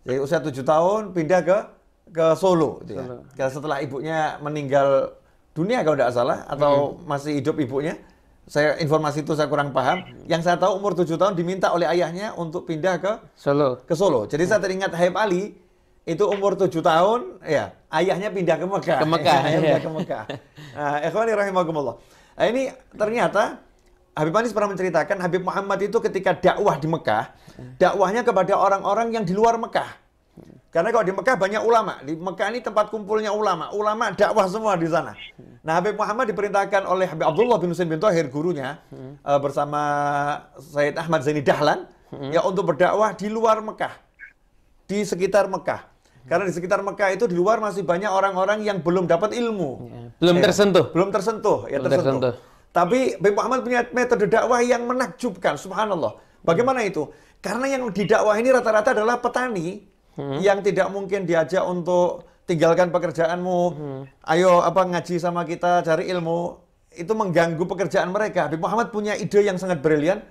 Jadi 0.04 0.20
usia 0.20 0.44
7 0.44 0.52
tahun 0.60 1.02
pindah 1.14 1.42
ke 1.42 1.58
ke 2.14 2.38
Solo, 2.38 2.80
gitu 2.86 2.94
ya. 2.94 3.04
Solo. 3.04 3.50
Setelah 3.50 3.78
ibunya 3.82 4.38
meninggal 4.40 5.18
dunia 5.52 5.82
kalau 5.82 5.98
tidak 5.98 6.14
salah 6.14 6.46
atau 6.46 6.96
Hmm. 6.96 7.10
masih 7.10 7.42
hidup 7.42 7.58
ibunya. 7.58 7.98
Saya 8.44 8.76
informasi 8.78 9.24
itu 9.24 9.34
saya 9.34 9.48
kurang 9.48 9.72
paham. 9.72 10.04
Yang 10.28 10.42
saya 10.46 10.58
tahu 10.60 10.76
umur 10.78 10.94
7 10.94 11.16
tahun 11.16 11.34
diminta 11.34 11.72
oleh 11.72 11.88
ayahnya 11.88 12.36
untuk 12.36 12.68
pindah 12.68 13.00
ke 13.00 13.12
Solo. 13.34 13.80
ke 13.82 13.96
Solo. 13.96 14.28
Jadi 14.28 14.44
saya 14.46 14.60
teringat 14.60 14.92
Habib 14.92 15.16
Ali 15.16 15.56
itu 16.04 16.24
umur 16.28 16.60
7 16.60 16.84
tahun, 16.84 17.40
ya 17.48 17.72
ayahnya 17.90 18.28
pindah 18.30 18.60
ke 18.60 18.66
Mekah. 18.68 19.00
Ke 19.00 19.08
Mekah, 19.08 19.40
iya. 19.48 19.58
pindah 19.64 19.80
ke 19.80 19.90
Mekah. 19.96 20.24
Nah, 20.76 20.96
ikhwani 21.08 21.32
rahimakumullah. 21.32 21.96
Nah, 22.36 22.46
ini 22.52 22.68
ternyata 22.92 23.64
Habib 24.12 24.36
Anis 24.36 24.52
pernah 24.52 24.70
menceritakan 24.76 25.18
Habib 25.24 25.42
Muhammad 25.42 25.80
itu 25.80 25.98
ketika 26.04 26.36
dakwah 26.36 26.76
di 26.76 26.92
Mekah, 26.92 27.32
dakwahnya 27.80 28.28
kepada 28.28 28.60
orang-orang 28.60 29.16
yang 29.16 29.24
di 29.24 29.32
luar 29.32 29.56
Mekah. 29.56 30.03
Karena 30.74 30.90
kalau 30.90 31.06
di 31.06 31.14
Mekah 31.14 31.36
banyak 31.38 31.62
ulama, 31.62 32.02
di 32.02 32.18
Mekah 32.18 32.50
ini 32.50 32.58
tempat 32.58 32.90
kumpulnya 32.90 33.30
ulama, 33.30 33.70
ulama 33.78 34.10
dakwah 34.10 34.50
semua 34.50 34.74
di 34.74 34.90
sana. 34.90 35.14
Nah, 35.62 35.78
Habib 35.78 35.94
Muhammad 35.94 36.34
diperintahkan 36.34 36.90
oleh 36.90 37.06
Habib 37.06 37.30
Abdullah 37.30 37.62
bin 37.62 37.70
Husain 37.70 37.86
bin 37.86 38.02
Tohir 38.02 38.26
gurunya 38.26 38.82
eh, 39.22 39.40
bersama 39.40 39.82
Sayyid 40.58 40.98
Ahmad 40.98 41.22
Zaini 41.22 41.46
Dahlan 41.46 41.86
ya 42.34 42.42
untuk 42.42 42.74
berdakwah 42.74 43.14
di 43.14 43.30
luar 43.30 43.62
Mekah, 43.62 43.94
di 44.90 45.06
sekitar 45.06 45.46
Mekah. 45.46 45.94
Karena 46.26 46.50
di 46.50 46.54
sekitar 46.58 46.82
Mekah 46.82 47.14
itu 47.14 47.30
di 47.30 47.38
luar 47.38 47.62
masih 47.62 47.86
banyak 47.86 48.10
orang-orang 48.10 48.66
yang 48.66 48.82
belum 48.82 49.06
dapat 49.06 49.38
ilmu. 49.38 49.72
Ya, 49.86 50.02
belum 50.26 50.36
Ya, 50.40 50.44
tersentuh. 50.50 50.86
Belum 50.90 51.10
tersentuh, 51.14 51.58
ya 51.70 51.78
Belum 51.78 51.92
tersentuh. 51.94 52.34
tersentuh. 52.34 52.34
Tapi 52.74 53.00
Habib 53.22 53.34
Muhammad 53.38 53.60
punya 53.62 53.86
metode 53.94 54.26
dakwah 54.26 54.58
yang 54.66 54.90
menakjubkan, 54.90 55.54
subhanallah. 55.54 56.18
Bagaimana 56.42 56.82
itu? 56.82 57.14
Karena 57.44 57.70
yang 57.70 57.86
didakwah 57.94 58.34
ini 58.42 58.50
rata-rata 58.50 58.98
adalah 58.98 59.22
petani 59.22 59.93
yang 60.18 60.62
tidak 60.62 60.88
mungkin 60.94 61.26
diajak 61.26 61.64
untuk 61.66 62.28
tinggalkan 62.44 62.92
pekerjaanmu, 62.92 63.60
ayo 64.30 64.62
apa 64.62 64.84
ngaji 64.84 65.16
sama 65.18 65.48
kita, 65.48 65.82
cari 65.82 66.12
ilmu. 66.12 66.60
Itu 66.94 67.18
mengganggu 67.18 67.66
pekerjaan 67.66 68.14
mereka. 68.14 68.46
Habib 68.46 68.62
Muhammad 68.62 68.94
punya 68.94 69.18
ide 69.18 69.42
yang 69.42 69.58
sangat 69.58 69.82
brilian. 69.82 70.22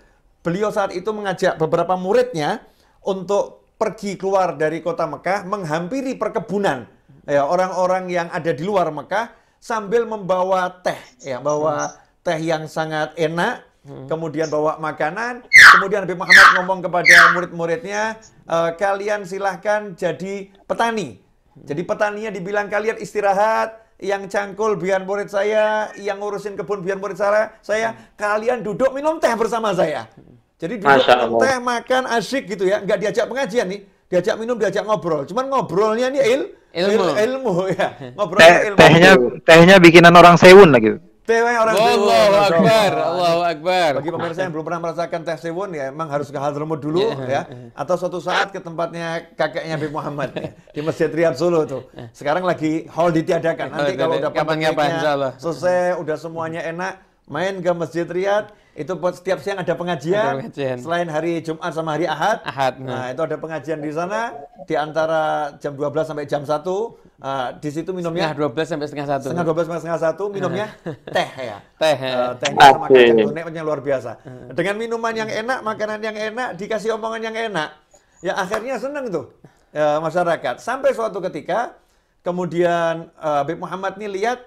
Beliau 0.46 0.70
saat 0.70 0.94
itu 0.94 1.10
mengajak 1.10 1.58
beberapa 1.58 1.98
muridnya 1.98 2.62
untuk 3.02 3.66
pergi 3.78 4.14
keluar 4.14 4.54
dari 4.54 4.78
kota 4.78 5.10
Mekah, 5.10 5.42
menghampiri 5.42 6.14
perkebunan 6.14 6.86
ya 7.26 7.46
orang-orang 7.46 8.10
yang 8.10 8.28
ada 8.30 8.50
di 8.50 8.62
luar 8.62 8.90
Mekah 8.90 9.30
sambil 9.62 10.06
membawa 10.06 10.70
teh, 10.82 10.98
ya 11.22 11.38
bawa 11.38 11.94
teh 12.22 12.38
yang 12.38 12.66
sangat 12.66 13.14
enak, 13.14 13.62
kemudian 13.82 14.46
bawa 14.46 14.78
makanan, 14.78 15.42
kemudian 15.78 16.06
Habib 16.06 16.18
Muhammad 16.18 16.48
ngomong 16.62 16.78
kepada 16.86 17.16
murid-muridnya, 17.34 18.02
"Eh, 18.46 18.70
kalian 18.78 19.26
silahkan 19.26 19.98
jadi 19.98 20.50
petani. 20.64 21.18
Jadi 21.52 21.82
petaninya 21.84 22.30
dibilang 22.32 22.70
kalian 22.70 22.96
istirahat, 22.96 23.82
yang 24.02 24.26
cangkul 24.26 24.74
biar 24.74 25.06
murid 25.06 25.30
saya, 25.30 25.92
yang 25.94 26.18
ngurusin 26.18 26.58
kebun 26.58 26.82
biar 26.82 26.98
murid 26.98 27.14
saya, 27.14 27.54
saya 27.62 27.94
kalian 28.18 28.66
duduk 28.66 28.90
minum 28.90 29.22
teh 29.22 29.30
bersama 29.38 29.70
saya. 29.76 30.10
Jadi 30.58 30.82
duduk 30.82 30.90
Masya 30.90 31.12
minum 31.22 31.38
Allah. 31.38 31.40
teh, 31.42 31.56
makan 31.62 32.02
asyik 32.18 32.44
gitu 32.50 32.64
ya, 32.66 32.82
nggak 32.82 32.98
diajak 32.98 33.24
pengajian 33.30 33.66
nih, 33.70 33.80
diajak 34.10 34.34
minum, 34.42 34.58
diajak 34.58 34.82
ngobrol. 34.82 35.22
Cuman 35.22 35.46
ngobrolnya 35.46 36.10
ini 36.10 36.18
il, 36.18 36.42
Ilmu. 36.72 37.04
il- 37.04 37.18
ilmu 37.30 37.54
ya, 37.70 37.88
ngobrol 38.16 38.40
Teh, 38.42 38.54
ilmu. 38.72 38.78
tehnya 38.80 39.10
tehnya 39.44 39.76
bikinan 39.78 40.14
orang 40.18 40.34
Sewun 40.34 40.72
lagi. 40.74 40.98
Tehnya 41.22 41.62
orang 41.62 41.74
Sewun, 41.78 41.90
Allahu 42.02 42.34
Masya 42.34 42.56
Akbar, 42.58 42.90
Allah. 42.90 43.06
Allahu 43.06 43.40
Akbar. 43.46 43.90
Bagi 44.02 44.10
pemirsa 44.10 44.40
yang 44.42 44.52
belum 44.58 44.64
pernah 44.66 44.80
merasakan 44.82 45.18
teh 45.22 45.36
sewun 45.38 45.70
ya 45.70 45.84
emang 45.94 46.10
harus 46.10 46.34
ke 46.34 46.38
Hadramut 46.38 46.82
dulu 46.82 47.14
ya 47.30 47.46
atau 47.78 47.94
suatu 47.94 48.18
saat 48.18 48.50
ke 48.50 48.58
tempatnya 48.58 49.30
kakeknya 49.38 49.78
Habib 49.78 49.94
Muhammad 49.94 50.34
ya, 50.34 50.50
di 50.74 50.80
Masjid 50.82 51.06
Riyad 51.06 51.38
Solo 51.38 51.62
tuh. 51.62 51.86
Sekarang 52.10 52.42
lagi 52.42 52.90
hall 52.90 53.14
ditiadakan. 53.14 53.70
Nanti 53.70 53.94
kalau 53.94 54.18
udah 54.18 54.34
Allah. 54.34 55.32
selesai, 55.38 55.94
udah 56.02 56.16
semuanya 56.18 56.66
enak, 56.66 56.98
main 57.26 57.58
ke 57.58 57.70
Masjid 57.70 58.04
Riyadh, 58.04 58.50
itu 58.72 58.92
buat 58.94 59.12
setiap 59.12 59.38
siang 59.38 59.60
ada 59.60 59.72
pengajian, 59.72 60.16
Ada 60.16 60.38
pengajian. 60.40 60.76
selain 60.80 61.06
hari 61.06 61.38
Jumat 61.40 61.70
sama 61.70 61.92
hari 61.92 62.08
Ahad. 62.08 62.40
Ahad, 62.42 62.80
Nah, 62.80 62.88
nah. 62.88 63.06
itu 63.10 63.20
ada 63.20 63.36
pengajian 63.36 63.78
di 63.78 63.92
sana 63.92 64.32
di 64.64 64.74
antara 64.74 65.22
jam 65.58 65.76
12 65.76 66.08
sampai 66.08 66.24
jam 66.24 66.42
1. 66.42 66.96
Ah, 67.22 67.54
di 67.54 67.70
situ 67.70 67.94
minumnya 67.94 68.34
Setengah 68.34 68.50
12 68.50 68.66
sampai 68.66 68.86
setengah 68.88 69.06
satu. 69.06 69.24
setengah 69.30 69.44
12 69.46 69.62
sampai 69.62 69.80
setengah 69.80 70.00
1 70.02 70.24
minumnya 70.26 70.66
teh 71.06 71.28
ya. 71.38 71.58
Teh. 71.82 71.94
Eh, 71.94 72.30
tehnya 72.34 72.58
sama 72.66 72.86
kacang 72.88 73.18
tuneknya 73.22 73.62
luar 73.62 73.78
biasa. 73.78 74.10
Dengan 74.50 74.74
minuman 74.74 75.14
yang 75.14 75.30
enak, 75.30 75.58
makanan 75.62 76.00
yang 76.02 76.16
enak, 76.18 76.48
dikasih 76.56 76.98
omongan 76.98 77.22
yang 77.22 77.36
enak, 77.52 77.78
ya 78.20 78.34
akhirnya 78.34 78.74
seneng 78.74 79.06
tuh 79.06 79.30
ya, 79.70 80.02
masyarakat. 80.02 80.58
Sampai 80.58 80.90
suatu 80.92 81.22
ketika, 81.22 81.78
kemudian 82.22 83.06
eh, 83.14 83.36
Habib 83.38 83.62
Muhammad 83.62 83.98
nih 83.98 84.10
lihat 84.10 84.38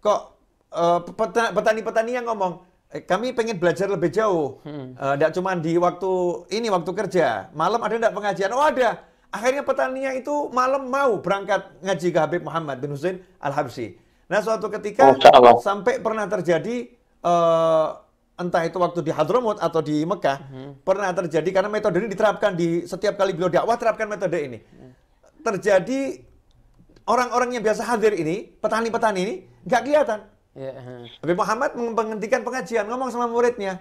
kok 0.00 0.20
eh, 0.20 0.35
petani-petani 1.56 2.12
yang 2.20 2.26
ngomong, 2.28 2.60
"Eh, 2.92 3.02
kami 3.02 3.32
pengen 3.32 3.56
belajar 3.56 3.88
lebih 3.88 4.12
jauh, 4.12 4.60
tidak 5.16 5.32
cuma 5.32 5.56
di 5.56 5.74
waktu 5.80 6.12
ini 6.52 6.68
waktu 6.68 6.90
kerja, 6.92 7.48
malam 7.56 7.80
ada 7.80 7.94
tidak 7.96 8.14
pengajian? 8.14 8.50
Oh 8.52 8.62
ada. 8.62 9.00
Akhirnya 9.32 9.66
petaninya 9.66 10.12
itu 10.16 10.48
malam 10.54 10.88
mau 10.88 11.18
berangkat 11.20 11.82
ngaji 11.82 12.08
ke 12.14 12.18
Habib 12.18 12.42
Muhammad 12.46 12.80
bin 12.80 12.94
Husain 12.94 13.20
Al 13.42 13.52
Habsyi. 13.52 13.98
Nah 14.30 14.40
suatu 14.40 14.70
ketika 14.70 15.12
sampai 15.60 15.98
pernah 16.00 16.24
terjadi 16.30 16.88
eh, 17.20 17.86
entah 18.36 18.62
itu 18.68 18.76
waktu 18.76 19.00
di 19.00 19.12
Hadramut 19.12 19.56
atau 19.60 19.80
di 19.80 20.04
Mekah 20.04 20.38
pernah 20.84 21.10
terjadi 21.12 21.48
karena 21.52 21.68
metode 21.72 22.00
ini 22.00 22.08
diterapkan 22.12 22.52
di 22.52 22.84
setiap 22.84 23.16
kali 23.16 23.32
beliau 23.32 23.48
dakwah 23.48 23.76
terapkan 23.80 24.06
metode 24.06 24.38
ini. 24.40 24.58
Terjadi 25.40 26.20
orang-orang 27.06 27.56
yang 27.56 27.62
biasa 27.64 27.82
hadir 27.86 28.12
ini 28.18 28.44
petani-petani 28.60 29.20
ini 29.20 29.34
nggak 29.66 29.82
kelihatan 29.82 30.20
Ha. 30.56 30.94
Habib 31.20 31.36
Muhammad 31.36 31.76
menghentikan 31.76 32.40
pengajian 32.40 32.88
ngomong 32.88 33.12
sama 33.12 33.28
muridnya 33.28 33.76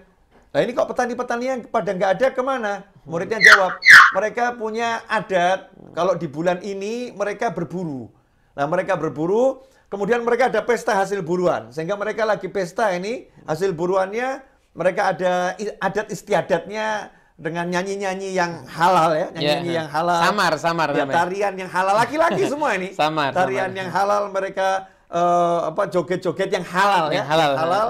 Nah 0.55 0.63
ini 0.63 0.71
kok 0.71 0.87
petani-petani 0.87 1.45
yang 1.51 1.59
pada 1.67 1.91
nggak 1.91 2.11
ada 2.15 2.27
ke 2.31 2.39
mana? 2.39 2.87
Muridnya 3.03 3.43
jawab, 3.43 3.75
mereka 4.15 4.55
punya 4.55 5.03
adat 5.03 5.67
kalau 5.91 6.15
di 6.15 6.31
bulan 6.31 6.63
ini 6.63 7.11
mereka 7.11 7.51
berburu. 7.51 8.07
Nah 8.55 8.63
mereka 8.63 8.95
berburu, 8.95 9.67
kemudian 9.91 10.23
mereka 10.23 10.47
ada 10.47 10.63
pesta 10.63 10.95
hasil 10.95 11.19
buruan. 11.27 11.75
Sehingga 11.75 11.99
mereka 11.99 12.23
lagi 12.23 12.47
pesta 12.47 12.95
ini, 12.95 13.27
hasil 13.43 13.75
buruannya 13.75 14.47
mereka 14.71 15.11
ada 15.11 15.59
adat 15.59 16.07
istiadatnya 16.07 17.11
dengan 17.35 17.67
nyanyi-nyanyi 17.67 18.31
yang 18.31 18.63
halal 18.63 19.11
ya, 19.11 19.27
nyanyi-nyanyi 19.35 19.71
Ya, 19.75 19.79
yang 19.83 19.89
halal. 19.91 20.19
Samar, 20.23 20.53
samar 20.55 20.87
Ya, 20.95 21.03
tarian 21.03 21.53
yang 21.59 21.67
halal 21.67 21.99
laki-laki 21.99 22.47
semua 22.47 22.79
ini. 22.79 22.95
Samar, 23.03 23.35
Tarian 23.35 23.75
samar. 23.75 23.79
yang 23.83 23.89
halal 23.91 24.31
mereka 24.31 24.87
eh, 25.15 25.59
apa 25.71 25.81
joget-joget 25.87 26.49
yang 26.51 26.65
halal 26.67 27.07
ya, 27.09 27.23
Yang 27.23 27.27
halal. 27.31 27.51
halal. 27.55 27.87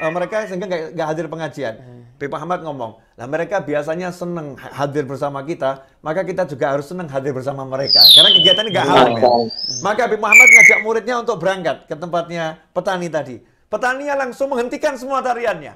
Eh, 0.00 0.08
mereka 0.08 0.44
sehingga 0.44 0.64
nggak 0.64 0.82
nggak 0.96 1.08
hadir 1.08 1.26
pengajian. 1.28 1.74
Habib 2.20 2.36
Muhammad 2.36 2.60
ngomong, 2.60 2.92
lah 3.16 3.24
mereka 3.24 3.64
biasanya 3.64 4.12
seneng 4.12 4.52
ha- 4.60 4.84
hadir 4.84 5.08
bersama 5.08 5.40
kita, 5.40 5.88
maka 6.04 6.20
kita 6.20 6.44
juga 6.44 6.68
harus 6.68 6.84
seneng 6.84 7.08
hadir 7.08 7.32
bersama 7.32 7.64
mereka. 7.64 7.96
Karena 8.12 8.28
kegiatan 8.28 8.60
ini 8.60 8.70
nggak 8.76 8.86
halal. 8.86 9.08
ya. 9.16 9.28
Maka 9.80 10.00
Habib 10.04 10.20
Muhammad 10.20 10.48
ngajak 10.52 10.78
muridnya 10.84 11.16
untuk 11.16 11.40
berangkat 11.40 11.88
ke 11.88 11.96
tempatnya 11.96 12.60
petani 12.76 13.08
tadi. 13.08 13.36
Petaninya 13.72 14.20
langsung 14.20 14.52
menghentikan 14.52 15.00
semua 15.00 15.24
tariannya. 15.24 15.72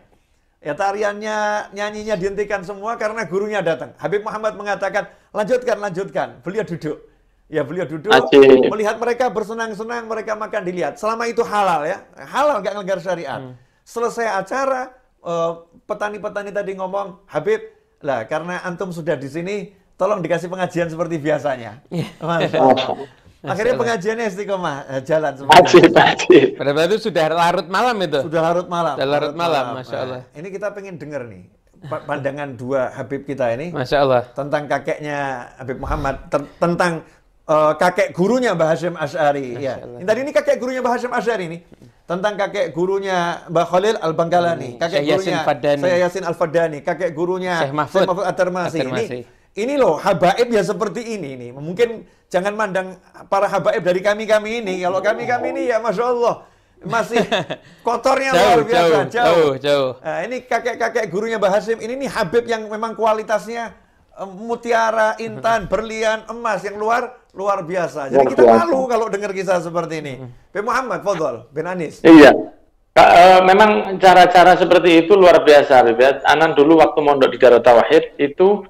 Ya 0.60 0.72
tariannya, 0.72 1.36
nyanyinya 1.72 2.16
dihentikan 2.16 2.60
semua 2.60 2.96
karena 3.00 3.24
gurunya 3.24 3.60
datang. 3.64 3.92
Habib 3.96 4.20
Muhammad 4.20 4.56
mengatakan, 4.56 5.08
lanjutkan, 5.32 5.76
lanjutkan. 5.80 6.28
Beliau 6.44 6.64
duduk. 6.64 6.96
Ya 7.54 7.62
beliau 7.62 7.86
duduk, 7.86 8.10
melihat 8.66 8.98
mereka 8.98 9.30
bersenang-senang, 9.30 10.10
mereka 10.10 10.34
makan 10.34 10.66
dilihat. 10.66 10.98
Selama 10.98 11.22
itu 11.24 11.38
halal 11.40 11.86
ya, 11.86 12.02
halal 12.18 12.58
nggak 12.58 12.74
ngelanggar 12.74 12.98
syariat. 12.98 13.54
Selesai 13.86 14.26
acara, 14.26 14.90
eh, 15.22 15.52
petani-petani 15.86 16.50
tadi 16.50 16.74
ngomong, 16.74 17.22
Habib, 17.30 17.62
lah 18.02 18.26
karena 18.26 18.58
antum 18.60 18.90
sudah 18.90 19.14
di 19.14 19.30
sini, 19.30 19.54
tolong 19.94 20.18
dikasih 20.18 20.50
pengajian 20.50 20.90
seperti 20.90 21.14
biasanya. 21.16 21.78
Masya 22.18 22.58
Allah. 22.64 23.06
Akhirnya 23.44 23.76
pengajiannya 23.76 24.26
istiqomah, 24.26 24.76
eh, 24.90 25.00
jalan 25.04 25.32
ajib. 25.38 26.58
Pada 26.58 26.70
itu 26.88 26.96
sudah 26.98 27.24
larut 27.30 27.68
malam 27.68 27.96
itu. 28.00 28.18
Sudah 28.24 28.40
larut 28.42 28.66
malam. 28.66 28.94
Sudah 28.98 29.06
larut 29.06 29.34
malam, 29.36 29.64
Masya 29.78 29.94
Nah, 29.94 30.02
Allah. 30.02 30.22
ini 30.34 30.48
kita 30.48 30.72
pengen 30.72 30.96
dengar 30.96 31.28
nih, 31.28 31.44
pa- 31.84 32.02
pandangan 32.02 32.56
dua 32.56 32.88
Habib 32.90 33.28
kita 33.28 33.52
ini 33.52 33.68
Masya 33.68 33.96
Allah. 34.00 34.22
tentang 34.32 34.64
kakeknya 34.64 35.18
Habib 35.60 35.76
Muhammad, 35.76 36.24
tentang 36.56 37.04
eh, 37.48 37.72
kakek 37.76 38.08
gurunya 38.16 38.56
Mbah 38.56 38.68
Hashim 38.72 38.94
Ash'ari. 38.96 39.60
Ya. 39.60 39.80
Ini 39.80 40.04
Tadi 40.04 40.18
ini 40.24 40.32
kakek 40.32 40.56
gurunya 40.56 40.80
Mbah 40.80 40.92
Hashim 40.96 41.12
Ash'ari 41.12 41.44
ini. 41.48 41.58
Tentang 42.04 42.36
kakek 42.36 42.76
gurunya 42.76 43.40
Mbah 43.48 43.64
Khalil 43.64 43.96
Al-Bangkalani. 43.96 44.76
Kakek 44.76 45.00
Syekh 45.00 45.08
Yasin 45.08 45.24
gurunya 45.24 45.40
Fadani. 45.48 45.82
Saya 45.82 45.96
Yasin 46.04 46.24
Al-Fadani. 46.24 46.78
Kakek 46.84 47.10
gurunya 47.16 47.54
Syekh 47.64 47.74
Mahfud 47.76 48.04
At-Tarmasi. 48.04 48.78
At-Tarmasi. 48.80 49.18
Ini, 49.24 49.64
ini 49.64 49.74
loh, 49.80 49.96
habaib 49.96 50.48
ya 50.52 50.60
seperti 50.60 51.16
ini. 51.16 51.36
nih. 51.40 51.50
Mungkin 51.56 52.04
jangan 52.28 52.52
mandang 52.52 53.00
para 53.32 53.48
habaib 53.48 53.80
dari 53.80 54.04
kami-kami 54.04 54.60
ini. 54.60 54.84
Kalau 54.84 55.00
kami-kami 55.00 55.56
ini 55.56 55.62
ya 55.72 55.80
Masya 55.80 56.04
Allah. 56.04 56.36
Masih 56.84 57.24
kotornya 57.86 58.36
Jauh, 58.36 58.44
luar 58.44 58.60
biasa. 58.68 58.84
jauh, 58.84 59.04
jauh, 59.08 59.52
jauh. 59.56 59.90
Nah, 60.04 60.20
ini 60.28 60.44
kakek-kakek 60.44 61.08
gurunya 61.08 61.40
Mbah 61.40 61.56
Hasim, 61.56 61.80
ini 61.80 61.96
nih 61.96 62.12
Habib 62.12 62.44
yang 62.44 62.68
memang 62.68 62.92
kualitasnya 62.92 63.72
eh, 64.12 64.28
mutiara, 64.28 65.16
intan, 65.16 65.64
berlian, 65.64 66.28
emas 66.28 66.60
yang 66.60 66.76
luar 66.76 67.23
luar 67.34 67.62
biasa. 67.62 68.08
Jadi 68.08 68.16
Luar 68.16 68.30
kita 68.30 68.42
biasa. 68.46 68.58
malu 68.62 68.80
kalau 68.86 69.06
dengar 69.10 69.30
kisah 69.34 69.58
seperti 69.58 69.94
ini. 70.00 70.14
Bin 70.54 70.64
Muhammad, 70.64 71.02
Fadol, 71.02 71.50
bin 71.50 71.66
Anis. 71.66 71.98
Iya. 72.00 72.30
Ka- 72.94 73.10
eh, 73.10 73.40
memang 73.42 73.98
cara-cara 73.98 74.54
seperti 74.54 75.02
itu 75.02 75.18
luar 75.18 75.42
biasa, 75.42 75.82
Habib. 75.82 75.98
ya. 75.98 76.22
Anan 76.24 76.54
dulu 76.54 76.78
waktu 76.78 76.98
mondok 77.02 77.34
di 77.34 77.38
Darut 77.42 77.66
Tauhid 77.66 78.14
itu 78.22 78.62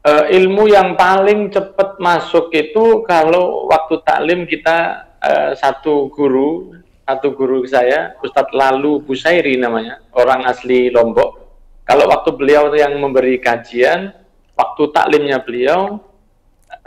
eh, 0.00 0.32
ilmu 0.32 0.64
yang 0.64 0.96
paling 0.96 1.52
cepat 1.52 2.00
masuk 2.00 2.48
itu 2.56 3.04
kalau 3.04 3.68
waktu 3.68 4.00
taklim 4.00 4.48
kita 4.48 5.04
eh, 5.20 5.52
satu 5.60 6.08
guru, 6.08 6.72
satu 7.04 7.36
guru 7.36 7.68
saya, 7.68 8.16
Ustadz 8.24 8.56
Lalu 8.56 9.04
Busairi 9.04 9.60
namanya, 9.60 10.00
orang 10.16 10.48
asli 10.48 10.88
Lombok. 10.88 11.36
Kalau 11.84 12.08
waktu 12.08 12.32
beliau 12.32 12.72
yang 12.72 12.96
memberi 12.96 13.36
kajian, 13.36 14.14
waktu 14.56 14.82
taklimnya 14.88 15.44
beliau, 15.44 16.00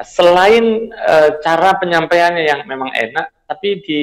selain 0.01 0.89
eh, 0.89 1.29
cara 1.43 1.77
penyampaiannya 1.77 2.43
yang 2.49 2.61
memang 2.65 2.89
enak, 2.89 3.29
tapi 3.45 3.83
di 3.85 3.99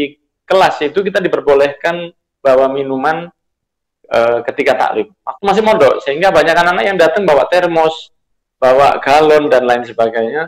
kelas 0.47 0.83
itu 0.87 1.03
kita 1.03 1.19
diperbolehkan 1.19 2.15
bawa 2.39 2.71
minuman 2.71 3.27
eh, 4.07 4.39
ketika 4.47 4.79
taklim. 4.79 5.11
Waktu 5.27 5.43
masih 5.43 5.63
mondok, 5.67 5.95
sehingga 6.07 6.31
banyak 6.31 6.55
anak-anak 6.55 6.85
yang 6.87 6.99
datang 6.99 7.27
bawa 7.27 7.51
termos, 7.51 8.15
bawa 8.63 9.03
galon 9.03 9.51
dan 9.51 9.67
lain 9.67 9.83
sebagainya. 9.83 10.47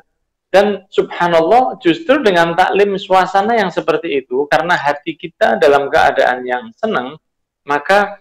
Dan 0.52 0.84
subhanallah, 0.92 1.80
justru 1.80 2.20
dengan 2.20 2.52
taklim 2.52 3.00
suasana 3.00 3.56
yang 3.56 3.72
seperti 3.72 4.20
itu, 4.20 4.44
karena 4.52 4.76
hati 4.76 5.16
kita 5.16 5.56
dalam 5.56 5.88
keadaan 5.88 6.44
yang 6.44 6.68
senang, 6.76 7.16
maka 7.64 8.20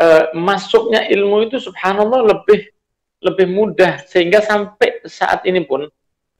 eh, 0.00 0.32
masuknya 0.34 1.06
ilmu 1.12 1.50
itu 1.50 1.60
subhanallah 1.60 2.24
lebih 2.24 2.72
lebih 3.18 3.50
mudah 3.50 3.98
sehingga 4.06 4.38
sampai 4.38 5.02
saat 5.02 5.42
ini 5.42 5.66
pun 5.66 5.90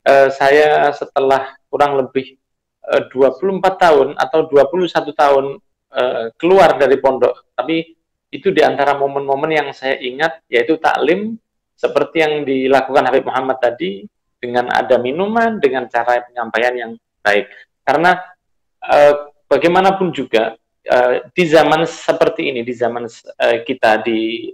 eh, 0.04 0.28
saya 0.30 0.90
setelah 0.94 1.56
kurang 1.70 1.98
lebih 1.98 2.36
eh, 2.86 3.02
24 3.10 3.62
tahun 3.78 4.08
atau 4.18 4.40
21 4.46 5.14
tahun 5.14 5.44
eh, 5.94 6.24
keluar 6.36 6.76
dari 6.76 6.96
pondok 6.98 7.54
tapi 7.54 7.96
itu 8.28 8.52
di 8.52 8.60
antara 8.60 8.92
momen-momen 8.92 9.50
yang 9.50 9.68
saya 9.72 9.96
ingat 9.96 10.44
yaitu 10.52 10.76
taklim 10.76 11.40
seperti 11.78 12.20
yang 12.20 12.42
dilakukan 12.44 13.08
Habib 13.08 13.24
Muhammad 13.24 13.56
tadi 13.62 14.04
dengan 14.38 14.70
ada 14.70 15.00
minuman 15.00 15.58
dengan 15.58 15.88
cara 15.88 16.22
penyampaian 16.26 16.74
yang 16.74 16.92
baik 17.24 17.48
karena 17.82 18.20
eh, 18.84 19.14
bagaimanapun 19.48 20.12
juga 20.12 20.54
eh, 20.84 21.24
di 21.32 21.44
zaman 21.48 21.88
seperti 21.88 22.52
ini 22.52 22.60
di 22.62 22.74
zaman 22.76 23.08
eh, 23.08 23.64
kita 23.64 24.04
di 24.04 24.52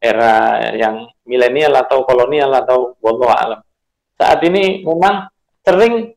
era 0.00 0.64
yang 0.72 1.04
milenial 1.28 1.76
atau 1.76 2.08
kolonial 2.08 2.48
atau 2.56 2.96
wallahu 3.04 3.28
alam. 3.28 3.60
Saat 4.20 4.44
ini 4.44 4.84
memang 4.84 5.32
sering 5.64 6.12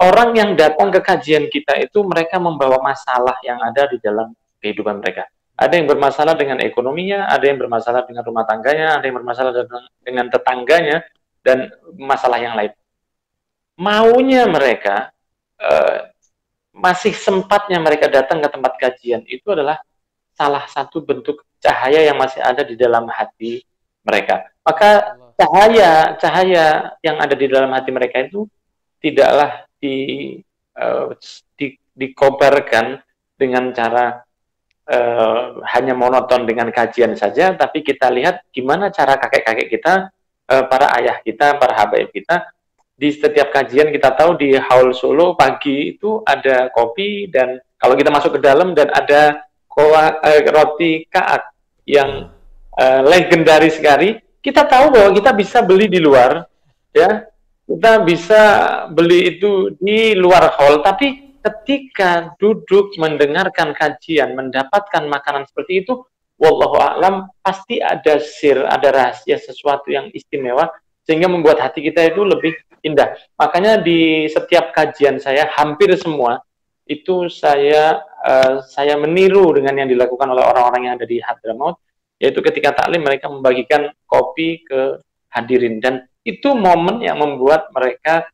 orang 0.00 0.32
yang 0.32 0.50
datang 0.56 0.88
ke 0.88 1.04
kajian 1.04 1.52
kita 1.52 1.76
itu 1.84 2.00
mereka 2.00 2.40
membawa 2.40 2.80
masalah 2.80 3.36
yang 3.44 3.60
ada 3.60 3.92
di 3.92 4.00
dalam 4.00 4.32
kehidupan 4.64 5.04
mereka. 5.04 5.28
Ada 5.52 5.76
yang 5.76 5.84
bermasalah 5.84 6.32
dengan 6.32 6.64
ekonominya, 6.64 7.28
ada 7.28 7.44
yang 7.44 7.60
bermasalah 7.60 8.08
dengan 8.08 8.24
rumah 8.24 8.48
tangganya, 8.48 8.96
ada 8.96 9.04
yang 9.04 9.20
bermasalah 9.20 9.52
dengan, 10.00 10.26
tetangganya, 10.32 11.04
dan 11.44 11.68
masalah 12.00 12.40
yang 12.40 12.56
lain. 12.56 12.72
Maunya 13.76 14.48
mereka, 14.48 15.12
eh, 15.60 16.08
masih 16.72 17.12
sempatnya 17.12 17.76
mereka 17.78 18.08
datang 18.08 18.40
ke 18.40 18.48
tempat 18.48 18.72
kajian 18.80 19.22
itu 19.28 19.44
adalah 19.52 19.76
salah 20.32 20.64
satu 20.72 21.04
bentuk 21.04 21.44
cahaya 21.60 22.00
yang 22.00 22.16
masih 22.16 22.40
ada 22.40 22.64
di 22.64 22.74
dalam 22.80 23.04
hati 23.12 23.60
mereka. 24.02 24.48
Maka 24.64 25.20
cahaya 25.36 26.16
cahaya 26.18 26.96
yang 27.02 27.16
ada 27.18 27.34
di 27.36 27.46
dalam 27.48 27.70
hati 27.72 27.90
mereka 27.90 28.22
itu 28.22 28.46
tidaklah 29.02 29.66
di, 29.82 30.38
eh, 30.78 31.08
di 31.58 32.08
dengan 33.36 33.74
cara 33.74 34.22
uh, 34.88 35.58
hanya 35.74 35.94
monoton 35.94 36.46
dengan 36.46 36.70
kajian 36.70 37.14
saja, 37.14 37.54
tapi 37.54 37.82
kita 37.82 38.06
lihat 38.10 38.46
gimana 38.50 38.90
cara 38.90 39.18
kakek-kakek 39.18 39.68
kita, 39.70 40.14
uh, 40.50 40.64
para 40.66 40.94
ayah 40.98 41.18
kita, 41.22 41.58
para 41.58 41.74
habaib 41.74 42.10
kita, 42.10 42.46
di 42.94 43.10
setiap 43.10 43.50
kajian 43.50 43.90
kita 43.90 44.14
tahu 44.14 44.38
di 44.38 44.54
Haul 44.54 44.94
Solo 44.94 45.34
pagi 45.34 45.96
itu 45.96 46.22
ada 46.22 46.70
kopi 46.70 47.26
dan 47.26 47.58
kalau 47.80 47.98
kita 47.98 48.14
masuk 48.14 48.38
ke 48.38 48.40
dalam 48.46 48.78
dan 48.78 48.94
ada 48.94 49.42
koa, 49.66 50.22
uh, 50.22 50.40
roti 50.54 51.06
kaak 51.10 51.50
yang 51.88 52.30
uh, 52.78 53.00
legendaris 53.02 53.78
sekali, 53.82 54.22
kita 54.42 54.66
tahu 54.66 54.90
bahwa 54.90 55.10
kita 55.14 55.30
bisa 55.32 55.58
beli 55.62 55.86
di 55.86 56.02
luar, 56.02 56.44
ya, 56.90 57.30
kita 57.64 58.02
bisa 58.02 58.42
beli 58.90 59.38
itu 59.38 59.72
di 59.78 60.18
luar 60.18 60.50
hall, 60.58 60.82
tapi 60.82 61.38
ketika 61.42 62.34
duduk 62.38 62.94
mendengarkan 62.98 63.74
kajian, 63.74 64.34
mendapatkan 64.34 65.06
makanan 65.06 65.46
seperti 65.46 65.86
itu, 65.86 66.02
wallahu 66.42 66.78
a'lam 66.82 67.30
pasti 67.38 67.78
ada 67.78 68.18
sir, 68.18 68.66
ada 68.66 68.90
rahasia 68.90 69.38
sesuatu 69.38 69.94
yang 69.94 70.10
istimewa 70.10 70.70
sehingga 71.06 71.30
membuat 71.30 71.62
hati 71.62 71.82
kita 71.82 72.02
itu 72.10 72.22
lebih 72.22 72.54
indah. 72.82 73.14
Makanya 73.38 73.78
di 73.78 74.26
setiap 74.26 74.74
kajian 74.74 75.22
saya 75.22 75.46
hampir 75.54 75.94
semua 75.98 76.42
itu 76.86 77.30
saya 77.30 78.02
uh, 78.26 78.58
saya 78.66 78.98
meniru 78.98 79.54
dengan 79.54 79.86
yang 79.86 79.88
dilakukan 79.90 80.30
oleh 80.34 80.42
orang-orang 80.42 80.90
yang 80.90 80.94
ada 80.98 81.06
di 81.06 81.22
Hadramaut 81.22 81.78
yaitu 82.22 82.38
ketika 82.38 82.70
taklim 82.70 83.02
mereka 83.02 83.26
membagikan 83.26 83.90
kopi 84.06 84.62
ke 84.62 85.02
hadirin 85.34 85.82
dan 85.82 86.06
itu 86.22 86.54
momen 86.54 87.02
yang 87.02 87.18
membuat 87.18 87.74
mereka 87.74 88.30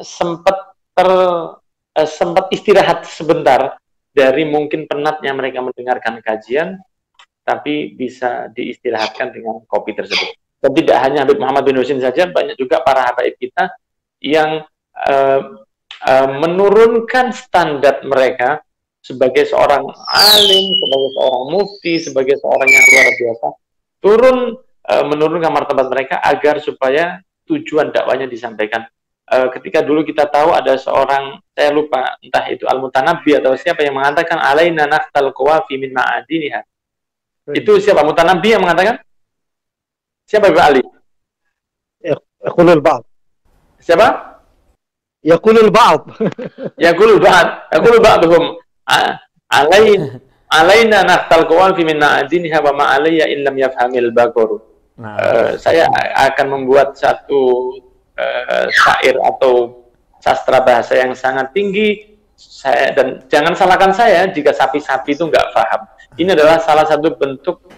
sempat 0.00 0.72
ter 0.96 1.08
uh, 1.12 2.08
sempat 2.08 2.48
istirahat 2.48 3.04
sebentar 3.04 3.76
dari 4.14 4.48
mungkin 4.48 4.88
penatnya 4.88 5.30
mereka 5.36 5.62
mendengarkan 5.62 6.18
kajian, 6.24 6.80
tapi 7.46 7.94
bisa 7.94 8.50
diistirahatkan 8.50 9.30
dengan 9.30 9.62
kopi 9.68 9.94
tersebut. 9.94 10.34
Dan 10.58 10.74
tidak 10.74 10.98
hanya 11.06 11.22
Habib 11.22 11.38
Muhammad 11.38 11.62
bin 11.70 11.78
Husin 11.78 12.02
saja, 12.02 12.26
banyak 12.26 12.58
juga 12.58 12.82
para 12.82 13.06
habaib 13.06 13.38
kita 13.38 13.70
yang 14.18 14.66
uh, 15.06 15.40
uh, 16.02 16.28
menurunkan 16.42 17.30
standar 17.30 18.02
mereka 18.02 18.58
sebagai 19.08 19.48
seorang 19.48 19.88
alim, 20.12 20.66
sebagai 20.76 21.10
seorang 21.16 21.44
mufti, 21.48 21.94
sebagai 21.96 22.36
seorang 22.36 22.68
yang 22.68 22.84
luar 22.92 23.06
biasa, 23.16 23.46
turun 24.04 24.38
uh, 24.84 25.04
menurunkan 25.08 25.48
martabat 25.48 25.88
mereka 25.88 26.20
agar 26.20 26.60
supaya 26.60 27.24
tujuan 27.48 27.88
dakwanya 27.88 28.28
disampaikan 28.28 28.84
uh, 29.32 29.48
ketika 29.52 29.84
dulu 29.84 30.04
kita 30.04 30.28
tahu 30.28 30.52
ada 30.52 30.76
seorang 30.76 31.40
saya 31.52 31.70
lupa 31.72 32.20
entah 32.20 32.44
itu 32.52 32.64
al 32.68 32.80
mutanabbi 32.80 33.36
atau 33.36 33.56
siapa 33.56 33.84
yang 33.84 33.96
mengatakan 33.96 34.36
alaina 34.40 34.84
naftal 34.84 35.32
qawafi 35.32 35.80
min 35.80 35.96
ma'adiniha. 35.96 36.60
Itu 37.56 37.80
siapa 37.80 38.04
mutanabbi 38.04 38.52
yang 38.52 38.60
mengatakan? 38.60 39.00
Siapa 40.28 40.52
Ibu 40.52 40.60
Ali? 40.60 40.84
Yaqulul 42.44 42.84
ba'd. 42.84 43.08
Siapa? 43.80 44.36
Yaqulul 45.24 45.72
ba'd. 45.72 46.12
Yaqulul 46.76 47.16
ba'd. 47.16 47.72
Yaqulul 47.72 48.04
ba'dhum 48.04 48.57
alain 49.52 50.20
alaina 50.48 51.04
naftal 51.04 51.44
qawafi 51.44 51.84
min 51.84 52.00
ma'adiniha 52.00 52.58
wa 52.64 52.72
ma 52.72 52.84
alayya 52.96 53.28
illam 53.28 53.54
yafhamil 53.56 54.10
bagor. 54.10 54.64
Nah, 54.98 55.14
uh, 55.14 55.50
saya 55.54 55.86
akan 56.32 56.46
membuat 56.58 56.98
satu 56.98 57.70
uh, 58.18 58.66
syair 58.72 59.14
atau 59.22 59.86
sastra 60.18 60.58
bahasa 60.64 60.98
yang 60.98 61.14
sangat 61.14 61.54
tinggi. 61.54 62.18
Saya 62.38 62.94
dan 62.94 63.26
jangan 63.26 63.54
salahkan 63.54 63.90
saya 63.90 64.30
jika 64.30 64.54
sapi-sapi 64.54 65.10
itu 65.10 65.26
nggak 65.26 65.50
paham 65.58 65.82
ini 66.18 66.34
adalah 66.34 66.58
salah 66.58 66.82
satu 66.82 67.14
bentuk 67.14 67.70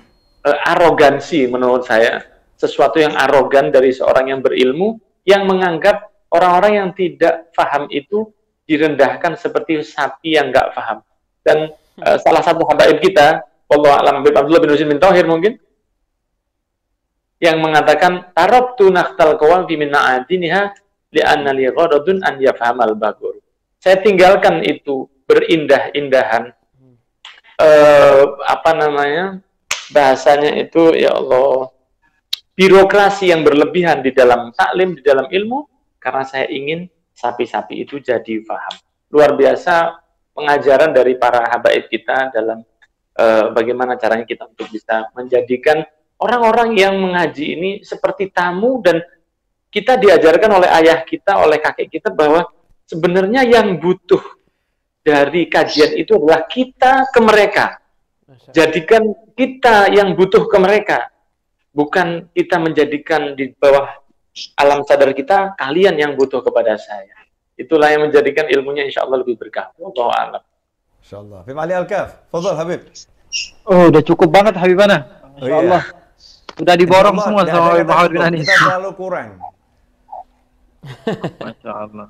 uh, 0.49 0.71
arogansi 0.73 1.45
menurut 1.47 1.85
saya. 1.85 2.25
Sesuatu 2.57 3.01
yang 3.01 3.17
arogan 3.17 3.73
dari 3.73 3.89
seorang 3.89 4.33
yang 4.33 4.41
berilmu 4.45 5.01
yang 5.25 5.49
menganggap 5.49 6.13
orang-orang 6.29 6.73
yang 6.77 6.91
tidak 6.93 7.49
paham 7.57 7.89
itu 7.89 8.29
direndahkan 8.71 9.35
seperti 9.35 9.83
sapi 9.83 10.39
yang 10.39 10.55
nggak 10.55 10.71
paham 10.79 11.03
dan 11.43 11.75
uh, 12.07 12.18
salah 12.23 12.47
satu 12.47 12.62
habaib 12.71 13.03
kita 13.03 13.43
Allah 13.66 13.93
alam 13.99 14.23
Abdullah 14.23 14.62
bin 14.62 14.71
Husin 14.71 14.87
bin 14.87 15.03
Tauhir 15.03 15.27
mungkin 15.27 15.59
yang 17.41 17.59
mengatakan 17.59 18.31
tarabtu 18.37 18.93
nakhtal 18.93 19.41
fi 19.41 19.75
min 19.75 19.89
ma'adiniha 19.89 20.77
li'anna 21.11 21.57
li 21.57 21.66
ghadadun 21.73 22.21
an 22.21 22.37
yafhamal 22.37 22.93
bagur. 22.95 23.41
Saya 23.81 23.97
tinggalkan 24.05 24.61
itu 24.61 25.09
berindah-indahan 25.25 26.53
uh, 27.59 28.23
apa 28.45 28.71
namanya? 28.77 29.41
bahasanya 29.91 30.55
itu 30.55 30.95
ya 30.95 31.18
Allah 31.18 31.66
birokrasi 32.55 33.35
yang 33.35 33.43
berlebihan 33.43 34.07
di 34.07 34.14
dalam 34.14 34.55
taklim, 34.55 34.95
di 34.95 35.03
dalam 35.03 35.27
ilmu 35.27 35.66
karena 35.99 36.23
saya 36.23 36.47
ingin 36.47 36.87
sapi-sapi 37.21 37.85
itu 37.85 38.01
jadi 38.01 38.41
faham. 38.49 38.75
Luar 39.12 39.37
biasa 39.37 40.01
pengajaran 40.33 40.97
dari 40.97 41.21
para 41.21 41.45
habaib 41.53 41.93
kita 41.93 42.33
dalam 42.33 42.64
uh, 43.21 43.53
bagaimana 43.53 44.01
caranya 44.01 44.25
kita 44.25 44.49
untuk 44.49 44.73
bisa 44.73 45.12
menjadikan 45.12 45.85
orang-orang 46.16 46.81
yang 46.81 46.97
mengaji 46.97 47.61
ini 47.61 47.71
seperti 47.85 48.33
tamu 48.33 48.81
dan 48.81 49.05
kita 49.71 50.01
diajarkan 50.01 50.51
oleh 50.51 50.71
ayah 50.83 51.05
kita, 51.07 51.39
oleh 51.39 51.61
kakek 51.62 52.01
kita 52.01 52.11
bahwa 52.11 52.43
sebenarnya 52.91 53.47
yang 53.47 53.79
butuh 53.79 54.18
dari 55.01 55.47
kajian 55.47 55.95
itu 55.95 56.18
adalah 56.18 56.45
kita 56.51 57.07
ke 57.12 57.21
mereka. 57.23 57.79
Jadikan 58.51 59.14
kita 59.35 59.91
yang 59.95 60.18
butuh 60.18 60.47
ke 60.51 60.59
mereka, 60.59 61.11
bukan 61.71 62.31
kita 62.35 62.59
menjadikan 62.59 63.39
di 63.39 63.55
bawah 63.55 63.91
alam 64.57 64.84
sadar 64.86 65.11
kita 65.12 65.55
kalian 65.57 65.97
yang 65.97 66.12
butuh 66.16 66.41
kepada 66.41 66.76
saya. 66.80 67.16
Itulah 67.61 67.93
yang 67.93 68.09
menjadikan 68.09 68.49
ilmunya 68.49 68.88
insya 68.88 69.05
Allah 69.05 69.20
lebih 69.20 69.36
berkah. 69.36 69.68
Allah 69.76 70.09
alam. 70.16 70.43
Insya 71.01 71.16
Allah. 71.20 71.41
Habib 71.45 71.59
Ali 71.61 71.74
Al-Kaf, 71.76 72.09
Fadol 72.32 72.57
Habib. 72.57 72.80
Oh, 73.68 73.93
udah 73.93 74.03
cukup 74.05 74.28
banget 74.32 74.57
Habibana. 74.57 75.05
Masya 75.36 75.45
oh, 75.45 75.49
iya. 75.49 75.61
Allah. 75.61 75.82
Sudah 76.57 76.74
diborong 76.76 77.16
Allah, 77.16 77.24
semua 77.24 77.43
sama 77.49 77.66
Habib 77.72 77.86
Muhammad 77.88 78.11
bin 78.12 78.20
Anis. 78.20 78.47
Kita 78.49 78.57
terlalu 78.64 78.91
kurang. 78.97 79.28
Masya 81.45 81.72
Allah. 81.72 82.09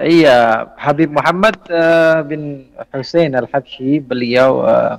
Iya, 0.00 0.38
Habib 0.80 1.10
Muhammad 1.12 1.56
uh, 1.68 2.24
bin 2.24 2.72
Hussein 2.96 3.36
Al-Habsyi, 3.36 4.00
beliau 4.00 4.64
uh, 4.64 4.96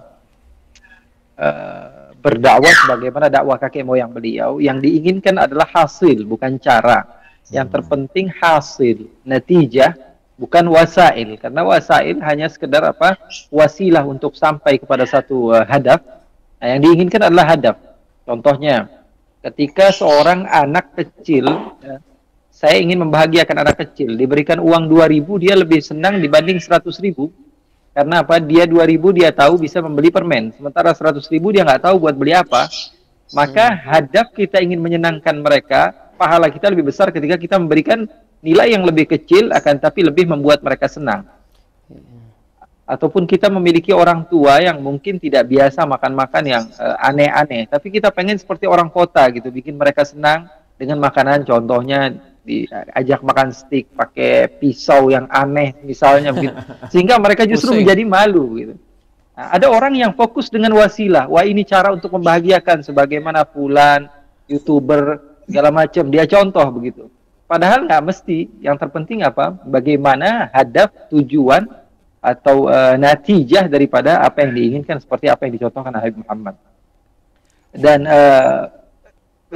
uh, 1.41 2.03
berdakwah 2.24 2.72
sebagaimana 2.72 3.28
dakwah 3.28 3.60
kakek 3.60 3.84
moyang 3.84 4.16
beliau. 4.16 4.64
Yang 4.64 4.88
diinginkan 4.88 5.36
adalah 5.36 5.68
hasil, 5.68 6.24
bukan 6.24 6.56
cara. 6.56 7.04
Yang 7.52 7.68
hmm. 7.68 7.76
terpenting 7.76 8.28
hasil, 8.32 8.98
natijah, 9.28 9.92
bukan 10.40 10.64
wasail. 10.72 11.36
Karena 11.36 11.62
wasail 11.68 12.18
hanya 12.24 12.48
sekedar 12.48 12.88
apa? 12.88 13.20
Wasilah 13.52 14.08
untuk 14.08 14.40
sampai 14.40 14.80
kepada 14.80 15.04
satu 15.04 15.52
uh, 15.52 15.68
hadaf. 15.68 16.00
Nah, 16.64 16.68
yang 16.72 16.80
diinginkan 16.80 17.28
adalah 17.28 17.52
hadaf. 17.52 17.76
Contohnya, 18.24 18.88
ketika 19.44 19.92
seorang 19.92 20.48
anak 20.48 20.96
kecil, 20.96 21.76
ya, 21.84 22.00
saya 22.48 22.80
ingin 22.80 23.04
membahagiakan 23.04 23.68
anak 23.68 23.84
kecil, 23.84 24.16
diberikan 24.16 24.64
uang 24.64 24.88
2000 24.88 25.44
dia 25.44 25.60
lebih 25.60 25.84
senang 25.84 26.24
dibanding 26.24 26.64
100 26.64 26.88
ribu. 27.04 27.28
Karena 27.94 28.26
apa? 28.26 28.41
Dia 28.41 28.66
2000 28.66 29.14
dia 29.14 29.30
tahu 29.30 29.62
bisa 29.62 29.78
membeli 29.78 30.10
permen, 30.10 30.50
sementara 30.58 30.89
100 30.98 31.22
ribu 31.30 31.54
dia 31.54 31.62
nggak 31.62 31.86
tahu 31.86 32.02
buat 32.02 32.18
beli 32.18 32.34
apa. 32.34 32.66
Maka 33.38 33.70
hadap 33.70 34.34
kita 34.34 34.62
ingin 34.62 34.82
menyenangkan 34.82 35.38
mereka, 35.38 35.94
pahala 36.18 36.50
kita 36.50 36.74
lebih 36.74 36.89
besar 36.89 37.14
ketika 37.14 37.38
kita 37.38 37.62
memberikan 37.62 38.10
nilai 38.41 38.74
yang 38.74 38.84
lebih 38.84 39.08
kecil 39.08 39.54
akan 39.54 39.78
tapi 39.78 40.06
lebih 40.06 40.26
membuat 40.26 40.66
mereka 40.66 40.89
senang. 40.89 41.30
Ataupun 42.84 43.24
kita 43.24 43.48
memiliki 43.48 43.96
orang 43.96 44.28
tua 44.28 44.60
yang 44.60 44.82
mungkin 44.84 45.16
tidak 45.16 45.48
biasa 45.48 45.88
makan-makan 45.88 46.44
yang 46.44 46.64
eh, 46.68 46.98
aneh-aneh, 47.00 47.64
uh, 47.70 47.78
tapi 47.78 47.94
kita 47.94 48.12
pengen 48.12 48.36
seperti 48.36 48.68
orang 48.68 48.91
kota 48.91 49.24
gitu, 49.32 49.48
bikin 49.48 49.80
mereka 49.80 50.04
senang 50.04 50.52
dengan 50.76 51.00
makanan 51.00 51.48
contohnya 51.48 52.12
diajak 52.44 53.24
makan 53.24 53.56
steak 53.56 53.88
pakai 53.96 54.52
pisau 54.60 55.08
yang 55.08 55.26
aneh 55.32 55.74
misalnya 55.82 56.36
begitu. 56.36 56.56
Sehingga 56.91 57.16
mereka 57.18 57.48
justru 57.48 57.72
Pusing. 57.72 57.88
menjadi 57.88 58.04
malu 58.04 58.46
gitu. 58.60 58.76
Nah, 59.34 59.48
ada 59.50 59.66
orang 59.72 59.98
yang 59.98 60.12
fokus 60.14 60.52
dengan 60.52 60.78
wasilah. 60.78 61.26
Wah, 61.26 61.41
ini 61.41 61.66
cara 61.66 61.89
untuk 61.89 62.14
membahagiakan 62.14 62.86
sebagaimana 62.86 63.48
fulan, 63.50 64.06
YouTuber 64.46 65.18
segala 65.50 65.74
macam. 65.74 66.04
Dia 66.14 66.30
contoh 66.30 66.68
begitu. 66.70 67.04
Padahal 67.50 67.89
nggak 67.89 68.04
mesti. 68.06 68.62
Yang 68.62 68.78
terpenting 68.86 69.26
apa? 69.26 69.58
Bagaimana 69.66 70.54
hadap 70.54 71.10
tujuan 71.10 71.66
atau 72.24 72.72
uh, 72.72 72.96
natijah 72.96 73.68
daripada 73.68 74.24
apa 74.24 74.48
yang 74.48 74.56
diinginkan 74.56 75.02
seperti 75.02 75.28
apa 75.28 75.44
yang 75.50 75.60
dicontohkan 75.60 75.91
Habib 75.98 76.24
Muhammad. 76.24 76.56
Dan 77.74 78.06
uh, 78.06 78.83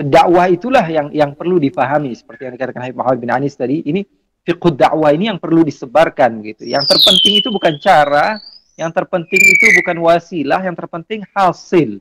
dakwah 0.05 0.47
itulah 0.51 0.85
yang 0.85 1.07
yang 1.09 1.31
perlu 1.33 1.57
dipahami 1.57 2.13
seperti 2.13 2.45
yang 2.49 2.53
dikatakan 2.53 2.85
Habib 2.85 2.97
Muhammad 3.01 3.19
bin 3.21 3.31
Anis 3.33 3.57
tadi. 3.57 3.81
Ini 3.85 4.01
fiqh 4.45 4.73
dakwah 4.75 5.11
ini 5.15 5.29
yang 5.31 5.39
perlu 5.41 5.65
disebarkan 5.65 6.43
gitu. 6.45 6.63
Yang 6.67 6.93
terpenting 6.93 7.33
itu 7.41 7.49
bukan 7.49 7.73
cara 7.81 8.37
yang 8.77 8.93
terpenting 8.93 9.41
itu 9.41 9.65
bukan 9.81 9.97
wasilah, 10.05 10.61
yang 10.61 10.77
terpenting 10.77 11.25
hasil. 11.33 11.97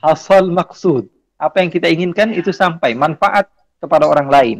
Hasil 0.00 0.44
maksud. 0.48 1.12
Apa 1.36 1.60
yang 1.60 1.68
kita 1.68 1.92
inginkan 1.92 2.32
itu 2.32 2.48
sampai 2.48 2.96
manfaat 2.96 3.52
kepada 3.76 4.08
orang 4.08 4.32
lain. 4.32 4.58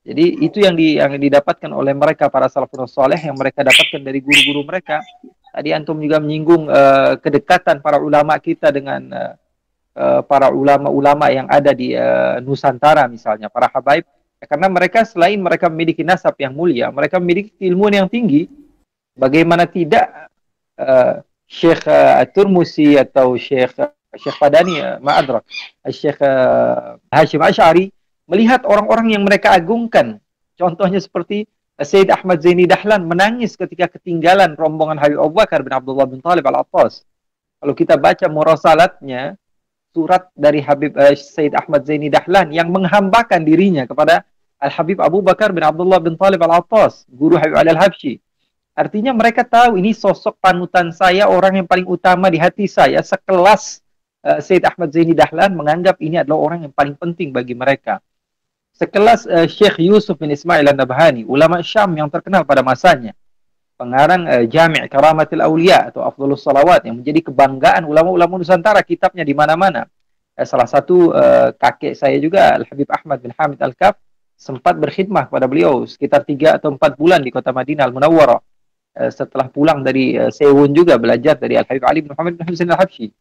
Jadi 0.00 0.40
itu 0.40 0.64
yang 0.64 0.72
di, 0.72 0.96
yang 0.96 1.12
didapatkan 1.20 1.68
oleh 1.68 1.92
mereka 1.92 2.32
para 2.32 2.48
salafun 2.48 2.88
soleh 2.88 3.20
yang 3.20 3.36
mereka 3.36 3.60
dapatkan 3.60 4.00
dari 4.00 4.24
guru-guru 4.24 4.64
mereka. 4.64 5.04
Tadi 5.52 5.76
antum 5.76 6.00
juga 6.00 6.16
menyinggung 6.16 6.64
uh, 6.72 7.20
kedekatan 7.20 7.84
para 7.84 8.00
ulama 8.00 8.40
kita 8.40 8.72
dengan 8.72 9.04
uh, 9.12 9.32
uh, 9.98 10.22
para 10.22 10.54
ulama-ulama 10.54 11.26
yang 11.34 11.50
ada 11.50 11.74
di 11.74 11.98
uh, 11.98 12.38
Nusantara 12.38 13.10
misalnya, 13.10 13.50
para 13.50 13.66
habaib. 13.66 14.06
Ya, 14.38 14.46
karena 14.46 14.70
mereka 14.70 15.02
selain 15.02 15.42
mereka 15.42 15.66
memiliki 15.66 16.06
nasab 16.06 16.38
yang 16.38 16.54
mulia, 16.54 16.94
mereka 16.94 17.18
memiliki 17.18 17.50
ilmu 17.58 17.90
yang 17.90 18.06
tinggi. 18.06 18.46
Bagaimana 19.18 19.66
tidak 19.66 20.30
uh, 20.78 21.26
Syekh 21.50 21.82
uh, 21.90 22.22
Turmusi 22.30 22.94
atau 22.94 23.34
Syekh 23.34 23.74
uh, 23.82 23.90
Syekh 24.14 24.38
Fadani 24.38 24.78
uh, 24.78 25.02
Ma'adrak, 25.02 25.42
Syekh 25.90 26.22
uh, 26.22 27.02
Hashim 27.10 27.42
Ash'ari 27.42 27.90
melihat 28.30 28.62
orang-orang 28.62 29.18
yang 29.18 29.26
mereka 29.26 29.58
agungkan. 29.58 30.22
Contohnya 30.54 31.02
seperti 31.02 31.50
Sayyid 31.78 32.10
Ahmad 32.10 32.42
Zaini 32.42 32.66
Dahlan 32.66 33.06
menangis 33.06 33.54
ketika 33.54 33.86
ketinggalan 33.86 34.58
rombongan 34.58 34.98
Habib 34.98 35.18
Abu 35.22 35.34
Bakar 35.38 35.62
bin 35.62 35.70
Abdullah 35.70 36.06
bin 36.10 36.18
Talib 36.18 36.42
al-Attas. 36.46 37.06
Kalau 37.58 37.74
kita 37.74 37.94
baca 37.98 38.26
murasalatnya, 38.26 39.38
surat 39.98 40.30
dari 40.38 40.62
Habib 40.62 40.94
uh, 40.94 41.10
Sayyid 41.10 41.58
Ahmad 41.58 41.82
Zaini 41.82 42.06
Dahlan 42.06 42.54
yang 42.54 42.70
menghambakan 42.70 43.42
dirinya 43.42 43.82
kepada 43.82 44.22
Al-Habib 44.62 45.02
Abu 45.02 45.18
Bakar 45.18 45.50
bin 45.50 45.66
Abdullah 45.66 45.98
bin 45.98 46.14
Talib 46.14 46.38
al-Attas, 46.46 47.02
guru 47.10 47.34
Habib 47.34 47.58
Ali 47.58 47.74
al-Habsyi. 47.74 48.22
Artinya 48.78 49.10
mereka 49.10 49.42
tahu 49.42 49.74
ini 49.74 49.90
sosok 49.90 50.38
panutan 50.38 50.94
saya, 50.94 51.26
orang 51.26 51.58
yang 51.58 51.66
paling 51.66 51.82
utama 51.90 52.30
di 52.30 52.38
hati 52.38 52.70
saya, 52.70 53.02
sekelas 53.02 53.82
uh, 54.22 54.38
Sayyid 54.38 54.62
Ahmad 54.70 54.94
Zaini 54.94 55.18
Dahlan 55.18 55.58
menganggap 55.58 55.98
ini 55.98 56.22
adalah 56.22 56.38
orang 56.38 56.70
yang 56.70 56.74
paling 56.74 56.94
penting 56.94 57.34
bagi 57.34 57.58
mereka 57.58 57.98
sekelas 58.78 59.26
uh, 59.26 59.46
Syekh 59.50 59.82
Yusuf 59.82 60.14
bin 60.14 60.30
Ismail 60.30 60.62
An-Nabhani, 60.70 61.26
ulama 61.26 61.58
Syam 61.66 61.90
yang 61.98 62.06
terkenal 62.06 62.46
pada 62.46 62.62
masanya. 62.62 63.10
Pengarang 63.78 64.26
uh, 64.26 64.42
Jami' 64.42 64.90
Karamatil 64.90 65.38
Aulia 65.38 65.86
atau 65.86 66.02
Afdhalus 66.02 66.42
Salawat 66.42 66.82
yang 66.82 66.98
menjadi 66.98 67.30
kebanggaan 67.30 67.86
ulama-ulama 67.86 68.42
Nusantara, 68.42 68.82
kitabnya 68.82 69.22
di 69.22 69.38
mana-mana. 69.38 69.86
Uh, 70.34 70.42
salah 70.42 70.66
satu 70.66 71.14
uh, 71.14 71.54
kakek 71.54 71.94
saya 71.94 72.18
juga 72.18 72.58
Al-Habib 72.58 72.90
Ahmad 72.90 73.22
bin 73.22 73.30
Hamid 73.38 73.62
Al-Kaf 73.62 73.94
sempat 74.34 74.74
berkhidmah 74.74 75.30
kepada 75.30 75.46
beliau 75.46 75.86
sekitar 75.86 76.26
tiga 76.26 76.58
atau 76.58 76.74
empat 76.74 76.98
bulan 76.98 77.22
di 77.22 77.30
kota 77.30 77.54
Madinah 77.54 77.86
Al-Munawwarah. 77.86 78.42
Uh, 78.98 79.10
setelah 79.14 79.46
pulang 79.46 79.86
dari 79.86 80.18
uh, 80.18 80.34
Sewun 80.34 80.74
juga 80.74 80.98
belajar 80.98 81.38
dari 81.38 81.54
Al-Habib 81.54 81.86
Ali 81.86 82.02
bin 82.02 82.10
Muhammad 82.10 82.34
bin 82.34 82.50
Husain 82.50 82.66
Al-Habsyi. 82.66 83.14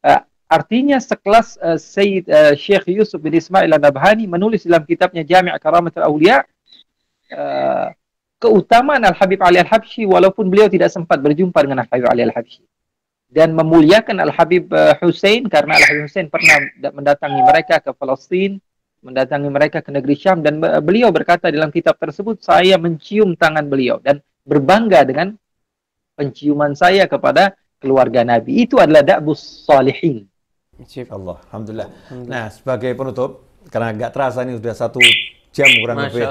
Uh, 0.00 0.24
Artinya 0.50 0.98
sekelas 0.98 1.62
uh, 1.62 1.78
Sayyid 1.78 2.26
uh, 2.26 2.58
Syekh 2.58 2.90
Yusuf 2.90 3.22
bin 3.22 3.30
Ismail 3.30 3.70
An-Nabhani 3.70 4.26
menulis 4.26 4.66
dalam 4.66 4.82
kitabnya 4.82 5.22
Jami' 5.22 5.54
Karamatul 5.62 6.02
Awliya 6.02 6.42
uh, 7.38 7.94
keutamaan 8.40 9.04
Al-Habib 9.04 9.38
Ali 9.44 9.60
Al-Habsyi 9.60 10.08
walaupun 10.08 10.48
beliau 10.48 10.66
tidak 10.66 10.88
sempat 10.88 11.20
berjumpa 11.20 11.60
dengan 11.60 11.84
Al-Habib 11.84 12.08
Ali 12.08 12.24
Al-Habsyi 12.24 12.64
dan 13.30 13.52
memuliakan 13.52 14.18
Al-Habib 14.24 14.72
uh, 14.72 14.96
Hussein 15.04 15.46
karena 15.46 15.76
Al-Habib 15.76 16.08
Hussein 16.08 16.26
pernah 16.32 16.56
mendatangi 16.90 17.40
mereka 17.44 17.78
ke 17.84 17.92
Palestina 17.92 18.56
mendatangi 19.00 19.48
mereka 19.48 19.80
ke 19.80 19.88
negeri 19.92 20.12
Syam 20.16 20.44
dan 20.44 20.60
beliau 20.84 21.08
berkata 21.08 21.48
dalam 21.48 21.72
kitab 21.72 21.96
tersebut 21.96 22.40
saya 22.44 22.76
mencium 22.76 23.32
tangan 23.32 23.64
beliau 23.64 23.96
dan 24.00 24.20
berbangga 24.44 25.04
dengan 25.08 25.32
penciuman 26.16 26.76
saya 26.76 27.08
kepada 27.08 27.56
keluarga 27.80 28.24
Nabi 28.28 28.68
itu 28.68 28.76
adalah 28.76 29.00
da'bus 29.00 29.64
salihin 29.64 30.28
Allah, 31.12 31.36
Alhamdulillah. 31.52 31.88
Nah, 32.24 32.48
sebagai 32.48 32.96
penutup, 32.96 33.44
karena 33.68 33.92
nggak 33.92 34.12
terasa 34.16 34.48
ini 34.48 34.56
sudah 34.56 34.72
satu 34.72 35.00
jam 35.52 35.68
kurang 35.76 36.08
lebih 36.08 36.24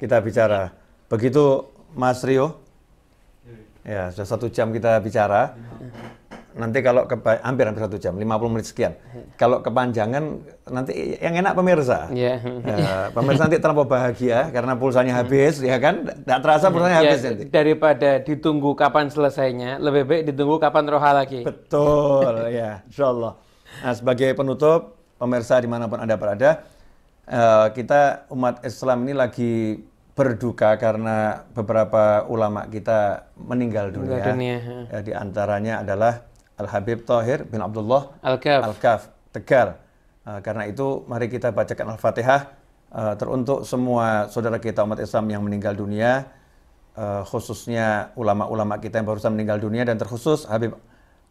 kita 0.00 0.16
bicara. 0.24 0.72
Begitu 1.10 1.66
Mas 1.98 2.22
Rio, 2.22 2.62
ya 3.82 4.14
sudah 4.14 4.28
satu 4.30 4.46
jam 4.46 4.70
kita 4.70 5.02
bicara. 5.02 5.58
Nanti 6.54 6.82
kalau 6.86 7.06
hampir 7.42 7.66
hampir 7.66 7.82
satu 7.82 7.98
jam, 7.98 8.14
50 8.14 8.52
menit 8.54 8.66
sekian. 8.70 8.94
Kalau 9.34 9.58
kepanjangan 9.58 10.22
nanti 10.70 11.18
yang 11.18 11.34
enak 11.42 11.58
pemirsa. 11.58 12.10
Yeah. 12.14 12.38
Ya, 12.62 13.10
pemirsa 13.10 13.50
nanti 13.50 13.58
terlalu 13.58 13.90
bahagia 13.90 14.54
karena 14.54 14.78
pulsanya 14.78 15.18
habis, 15.18 15.58
ya 15.58 15.82
kan? 15.82 16.06
Tidak 16.06 16.38
terasa 16.42 16.70
pulsanya 16.70 17.02
ya, 17.02 17.02
habis 17.02 17.20
nanti. 17.26 17.44
Daripada 17.50 18.22
ditunggu 18.22 18.70
kapan 18.78 19.10
selesainya, 19.10 19.82
lebih 19.82 20.06
baik 20.06 20.22
ditunggu 20.30 20.62
kapan 20.62 20.90
roha 20.90 21.10
lagi. 21.10 21.42
Betul, 21.42 22.54
ya, 22.54 22.86
Insya 22.86 23.10
Allah. 23.10 23.32
Nah, 23.82 23.94
sebagai 23.94 24.30
penutup, 24.34 24.94
pemirsa 25.18 25.58
di 25.58 25.66
mana 25.70 25.90
pun 25.90 26.02
Anda 26.02 26.14
berada, 26.18 26.66
uh, 27.30 27.66
kita 27.74 28.30
umat 28.30 28.62
Islam 28.66 29.06
ini 29.06 29.14
lagi 29.14 29.52
berduka 30.14 30.76
karena 30.76 31.46
beberapa 31.56 32.26
ulama 32.28 32.66
kita 32.66 33.30
meninggal 33.38 33.94
dunia. 33.94 34.20
dunia. 34.20 34.58
Ya, 34.90 34.98
di 35.00 35.12
antaranya 35.14 35.80
adalah 35.80 36.26
Al-Habib 36.60 37.08
Tahir 37.08 37.48
bin 37.48 37.64
Abdullah 37.64 38.20
Al-Kaf, 38.20 38.60
Al 38.60 38.74
-Kaf 38.76 39.00
Tegal. 39.32 39.68
Uh, 40.26 40.38
karena 40.44 40.68
itu, 40.68 41.06
mari 41.08 41.32
kita 41.32 41.48
bacakan 41.54 41.96
Al-Fatihah 41.96 42.40
uh, 42.92 43.14
teruntuk 43.16 43.64
semua 43.64 44.28
saudara 44.28 44.60
kita 44.60 44.84
umat 44.84 45.00
Islam 45.00 45.24
yang 45.32 45.40
meninggal 45.40 45.72
dunia, 45.72 46.28
uh, 47.00 47.24
khususnya 47.24 48.12
ulama-ulama 48.20 48.76
kita 48.76 49.00
yang 49.00 49.08
barusan 49.08 49.32
meninggal 49.32 49.56
dunia, 49.56 49.88
dan 49.88 49.96
terkhusus 49.96 50.44
Habib 50.44 50.76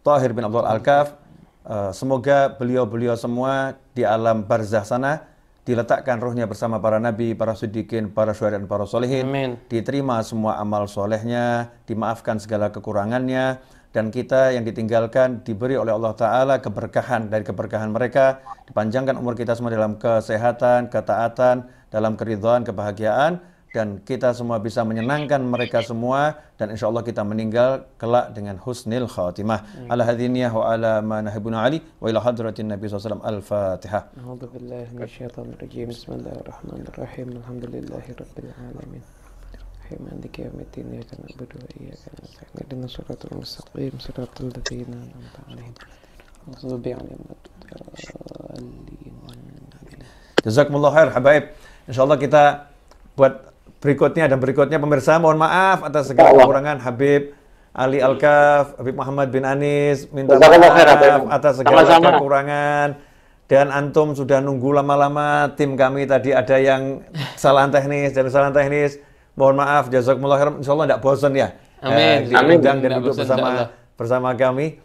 Tahir 0.01 0.34
bin 0.34 0.43
Abdullah 0.49 0.73
Al-Kaf, 0.73 1.30
Uh, 1.69 1.93
semoga 1.93 2.49
beliau-beliau 2.49 3.13
semua 3.13 3.77
di 3.93 4.01
alam 4.01 4.41
barzah 4.41 4.82
sana 4.82 5.28
diletakkan 5.70 6.17
rohnya 6.17 6.49
bersama 6.49 6.82
para 6.82 6.97
nabi, 6.97 7.38
para 7.38 7.53
siddiqin, 7.53 8.09
para 8.09 8.34
syuhada 8.34 8.57
dan 8.57 8.65
para 8.65 8.89
solehin. 8.89 9.30
Amin. 9.30 9.61
Diterima 9.70 10.17
semua 10.26 10.57
amal 10.57 10.89
solehnya, 10.89 11.70
dimaafkan 11.86 12.41
segala 12.41 12.74
kekurangannya, 12.74 13.61
dan 13.93 14.09
kita 14.09 14.57
yang 14.57 14.65
ditinggalkan 14.65 15.45
diberi 15.45 15.78
oleh 15.78 15.93
Allah 15.93 16.17
Ta'ala 16.17 16.55
keberkahan 16.57 17.30
dari 17.30 17.45
keberkahan 17.45 17.93
mereka, 17.93 18.41
dipanjangkan 18.65 19.13
umur 19.22 19.38
kita 19.38 19.53
semua 19.53 19.70
dalam 19.70 20.01
kesehatan, 20.01 20.89
ketaatan, 20.89 21.70
dalam 21.93 22.17
keridhaan, 22.17 22.65
kebahagiaan, 22.65 23.38
dan 23.70 24.01
kita 24.01 24.34
semua 24.34 24.57
bisa 24.57 24.82
menyenangkan 24.82 25.38
mereka 25.45 25.86
semua 25.86 26.41
dan 26.57 26.74
insya 26.74 26.89
Allah 26.89 27.05
kita 27.05 27.22
meninggal 27.22 27.86
kelak 28.01 28.34
dengan 28.34 28.57
husnul 28.57 29.05
khatimah. 29.05 29.89
Ala 29.89 30.09
hadiniyah 30.09 30.49
wa 30.49 30.65
ala 30.74 31.01
ma 31.05 31.22
nahibuna 31.22 31.61
ali 31.61 31.78
wa 32.01 32.09
ila 32.09 32.20
hadratin 32.22 32.74
Nabi 32.74 32.89
SAW. 32.89 33.22
Al-Fatihah. 33.22 34.09
A'udhu 34.17 34.49
billahi 34.49 34.89
rajim. 34.97 35.93
Bismillahirrahmanirrahim. 35.93 37.28
Alhamdulillahi 37.38 38.09
rabbil 38.17 38.51
alamin. 38.57 39.03
Rahman 39.89 40.22
yamitin 40.22 40.86
ya 40.93 41.01
kana 41.01 41.26
budu 41.34 41.57
ya 41.82 41.89
iya 41.89 42.63
dengan 42.70 42.86
suratul 42.86 43.41
mustaqim 43.41 43.89
suratul 43.97 44.53
ladhina 44.53 45.01
namta 45.01 45.41
alaihim. 45.49 45.74
Zubi 46.61 46.93
Jazakumullah 50.45 50.93
khair 50.93 51.09
habaib. 51.09 51.43
Insya 51.89 52.05
Allah 52.05 52.22
kita 52.22 52.43
buat 53.17 53.49
berikutnya 53.80 54.27
dan 54.27 54.38
berikutnya 54.39 54.77
pemirsa 54.80 55.19
mohon 55.19 55.39
maaf 55.39 55.84
atas 55.84 56.11
segala 56.11 56.36
kekurangan. 56.36 56.77
Habib 56.84 57.36
Ali 57.71 58.03
Alkaf, 58.03 58.75
Habib 58.80 58.95
Muhammad 58.95 59.27
bin 59.32 59.43
Anis 59.47 60.07
minta 60.11 60.36
maaf 60.39 61.27
atas 61.32 61.63
segala 61.63 61.88
kekurangan. 61.88 62.89
Dan 63.49 63.73
antum 63.73 64.13
sudah 64.13 64.45
nunggu 64.45 64.77
lama-lama 64.77 65.49
tim 65.57 65.73
kami 65.73 66.05
tadi 66.05 66.30
ada 66.30 66.61
yang 66.61 67.01
kesalahan 67.34 67.73
teknis 67.73 68.13
dan 68.13 68.30
kesalahan 68.30 68.53
teknis. 68.53 69.01
Mohon 69.34 69.65
maaf 69.65 69.89
jazakumullah 69.89 70.38
khairan. 70.38 70.55
Insyaallah 70.61 70.86
tidak 70.86 71.01
bosan 71.01 71.34
ya? 71.34 71.57
Amin. 71.82 72.30
Eh, 72.30 72.30
diundang 72.30 72.77
dan 72.84 73.01
duduk 73.01 73.17
bersama 73.17 73.73
bersama 73.97 74.30
kami. 74.38 74.77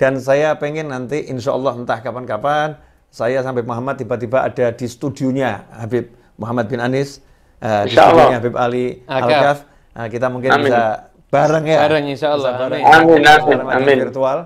Dan 0.00 0.16
saya 0.16 0.56
pengen 0.56 0.92
nanti 0.92 1.28
insyaallah 1.28 1.76
entah 1.76 2.00
kapan-kapan 2.00 2.80
saya 3.16 3.40
sampai 3.40 3.64
Muhammad 3.64 3.96
tiba-tiba 3.96 4.44
ada 4.44 4.68
di 4.76 4.84
studionya 4.84 5.64
Habib 5.72 6.12
Muhammad 6.36 6.68
bin 6.68 6.84
Anis 6.84 7.24
uh, 7.62 7.82
di 7.86 7.94
Habib 7.96 8.54
Ali 8.56 8.86
Al-Kaf. 9.06 9.58
Nah, 9.96 10.06
kita 10.12 10.26
mungkin 10.28 10.50
amin. 10.52 10.68
bisa 10.68 11.08
bareng 11.32 11.64
ya. 11.64 11.78
Bareng 11.88 12.04
insya 12.08 12.28
Allah. 12.36 12.52
Bareng. 12.60 12.82
Amin, 12.84 13.22
amin, 13.24 13.58
amin. 13.64 13.96
Virtual 14.08 14.38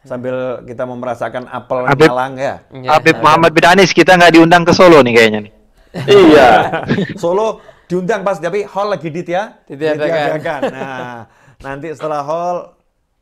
sambil 0.00 0.64
kita 0.64 0.88
mau 0.88 0.96
merasakan 0.96 1.44
apel 1.52 1.84
Habib, 1.84 2.08
Malang 2.08 2.34
ya. 2.40 2.64
ya. 2.72 2.90
Habib 2.96 3.20
Muhammad 3.20 3.52
bin 3.52 3.64
Anis 3.68 3.92
kita 3.92 4.16
nggak 4.16 4.32
diundang 4.32 4.64
ke 4.64 4.72
Solo 4.72 5.04
nih 5.04 5.12
kayaknya 5.12 5.40
nih. 5.46 5.52
iya. 6.30 6.48
Solo 7.22 7.60
diundang 7.84 8.24
pas 8.24 8.40
tapi 8.40 8.64
hall 8.64 8.88
lagi 8.96 9.08
dit 9.12 9.28
ya. 9.28 9.60
Ditiadakan. 9.68 10.60
Nah, 10.72 11.28
nanti 11.60 11.92
setelah 11.92 12.24
hall 12.24 12.58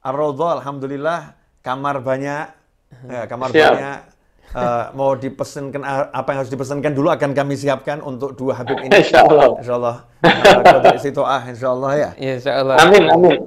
ar 0.00 0.16
alhamdulillah 0.16 1.34
kamar 1.60 2.00
banyak. 2.00 2.56
Ya, 3.04 3.28
kamar 3.28 3.52
Siap. 3.52 3.72
banyak 3.76 3.98
uh, 4.54 4.94
mau 4.96 5.12
dipesankan 5.18 5.82
apa 6.12 6.28
yang 6.32 6.38
harus 6.44 6.52
dipesankan 6.52 6.92
dulu 6.94 7.12
akan 7.12 7.36
kami 7.36 7.58
siapkan 7.58 8.00
untuk 8.00 8.38
dua 8.38 8.62
Habib 8.62 8.78
ini. 8.80 8.92
Insya 8.92 9.26
Allah. 9.26 9.48
Insya 9.60 9.74
Allah. 9.76 9.96
Uh, 10.24 10.98
situ 11.00 11.22
ah, 11.24 11.42
Insya 11.44 11.68
Allah 11.74 11.92
ya. 11.96 12.10
Insya 12.16 12.52
Allah. 12.62 12.76
Amin, 12.80 13.04
amin. 13.10 13.38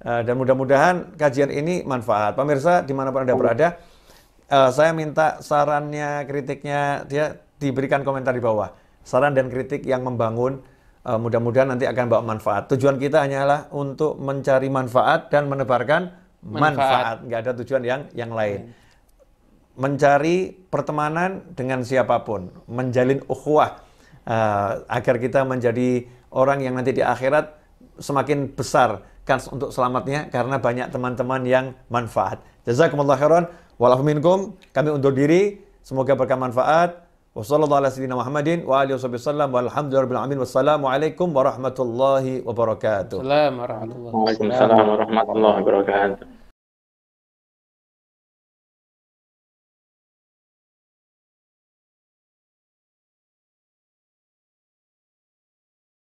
Uh, 0.00 0.20
dan 0.24 0.34
mudah-mudahan 0.36 1.12
kajian 1.16 1.52
ini 1.52 1.84
manfaat. 1.84 2.32
Pemirsa 2.32 2.80
di 2.80 2.96
mana 2.96 3.12
pun 3.12 3.20
anda 3.24 3.36
berada, 3.36 3.76
uh, 4.48 4.72
saya 4.72 4.96
minta 4.96 5.44
sarannya, 5.44 6.24
kritiknya 6.24 7.04
dia 7.04 7.36
diberikan 7.60 8.00
komentar 8.00 8.32
di 8.32 8.40
bawah. 8.40 8.72
Saran 9.04 9.36
dan 9.36 9.52
kritik 9.52 9.84
yang 9.84 10.00
membangun, 10.04 10.64
uh, 11.04 11.20
mudah-mudahan 11.20 11.76
nanti 11.76 11.84
akan 11.84 12.08
bawa 12.08 12.22
manfaat. 12.24 12.72
Tujuan 12.72 12.96
kita 12.96 13.28
hanyalah 13.28 13.68
untuk 13.76 14.16
mencari 14.16 14.72
manfaat 14.72 15.28
dan 15.28 15.52
menebarkan 15.52 16.16
manfaat. 16.48 16.60
manfaat. 16.64 17.16
Nggak 17.28 17.38
ada 17.44 17.52
tujuan 17.60 17.82
yang 17.84 18.00
yang 18.16 18.32
lain. 18.32 18.72
Mencari 19.80 20.52
pertemanan 20.68 21.40
dengan 21.56 21.80
siapa 21.80 22.20
pun, 22.20 22.52
menjalin 22.68 23.24
ukhuwah 23.24 23.80
uh, 24.28 24.84
agar 24.92 25.16
kita 25.16 25.40
menjadi 25.48 26.04
orang 26.28 26.60
yang 26.60 26.76
nanti 26.76 26.92
di 26.92 27.00
akhirat 27.00 27.56
semakin 27.96 28.52
besar 28.52 29.00
kans 29.24 29.48
untuk 29.48 29.72
selamatnya 29.72 30.28
karena 30.28 30.60
banyak 30.60 30.92
teman-teman 30.92 31.42
yang 31.48 31.72
manfaat. 31.88 32.44
Jazakumullah 32.68 33.16
khairan. 33.16 33.48
Walau 33.80 34.04
minkum. 34.04 34.60
Kami 34.76 34.92
undur 34.92 35.16
diri. 35.16 35.64
Semoga 35.80 36.12
berkah 36.12 36.36
manfaat. 36.36 37.08
Wassalamualaikum 37.30 38.10
warahmatullahi 41.30 42.42
wabarakatuh. 42.42 43.22
Assalamualaikum 43.22 44.50
warahmatullahi 44.50 45.62
wabarakatuh. 45.62 46.39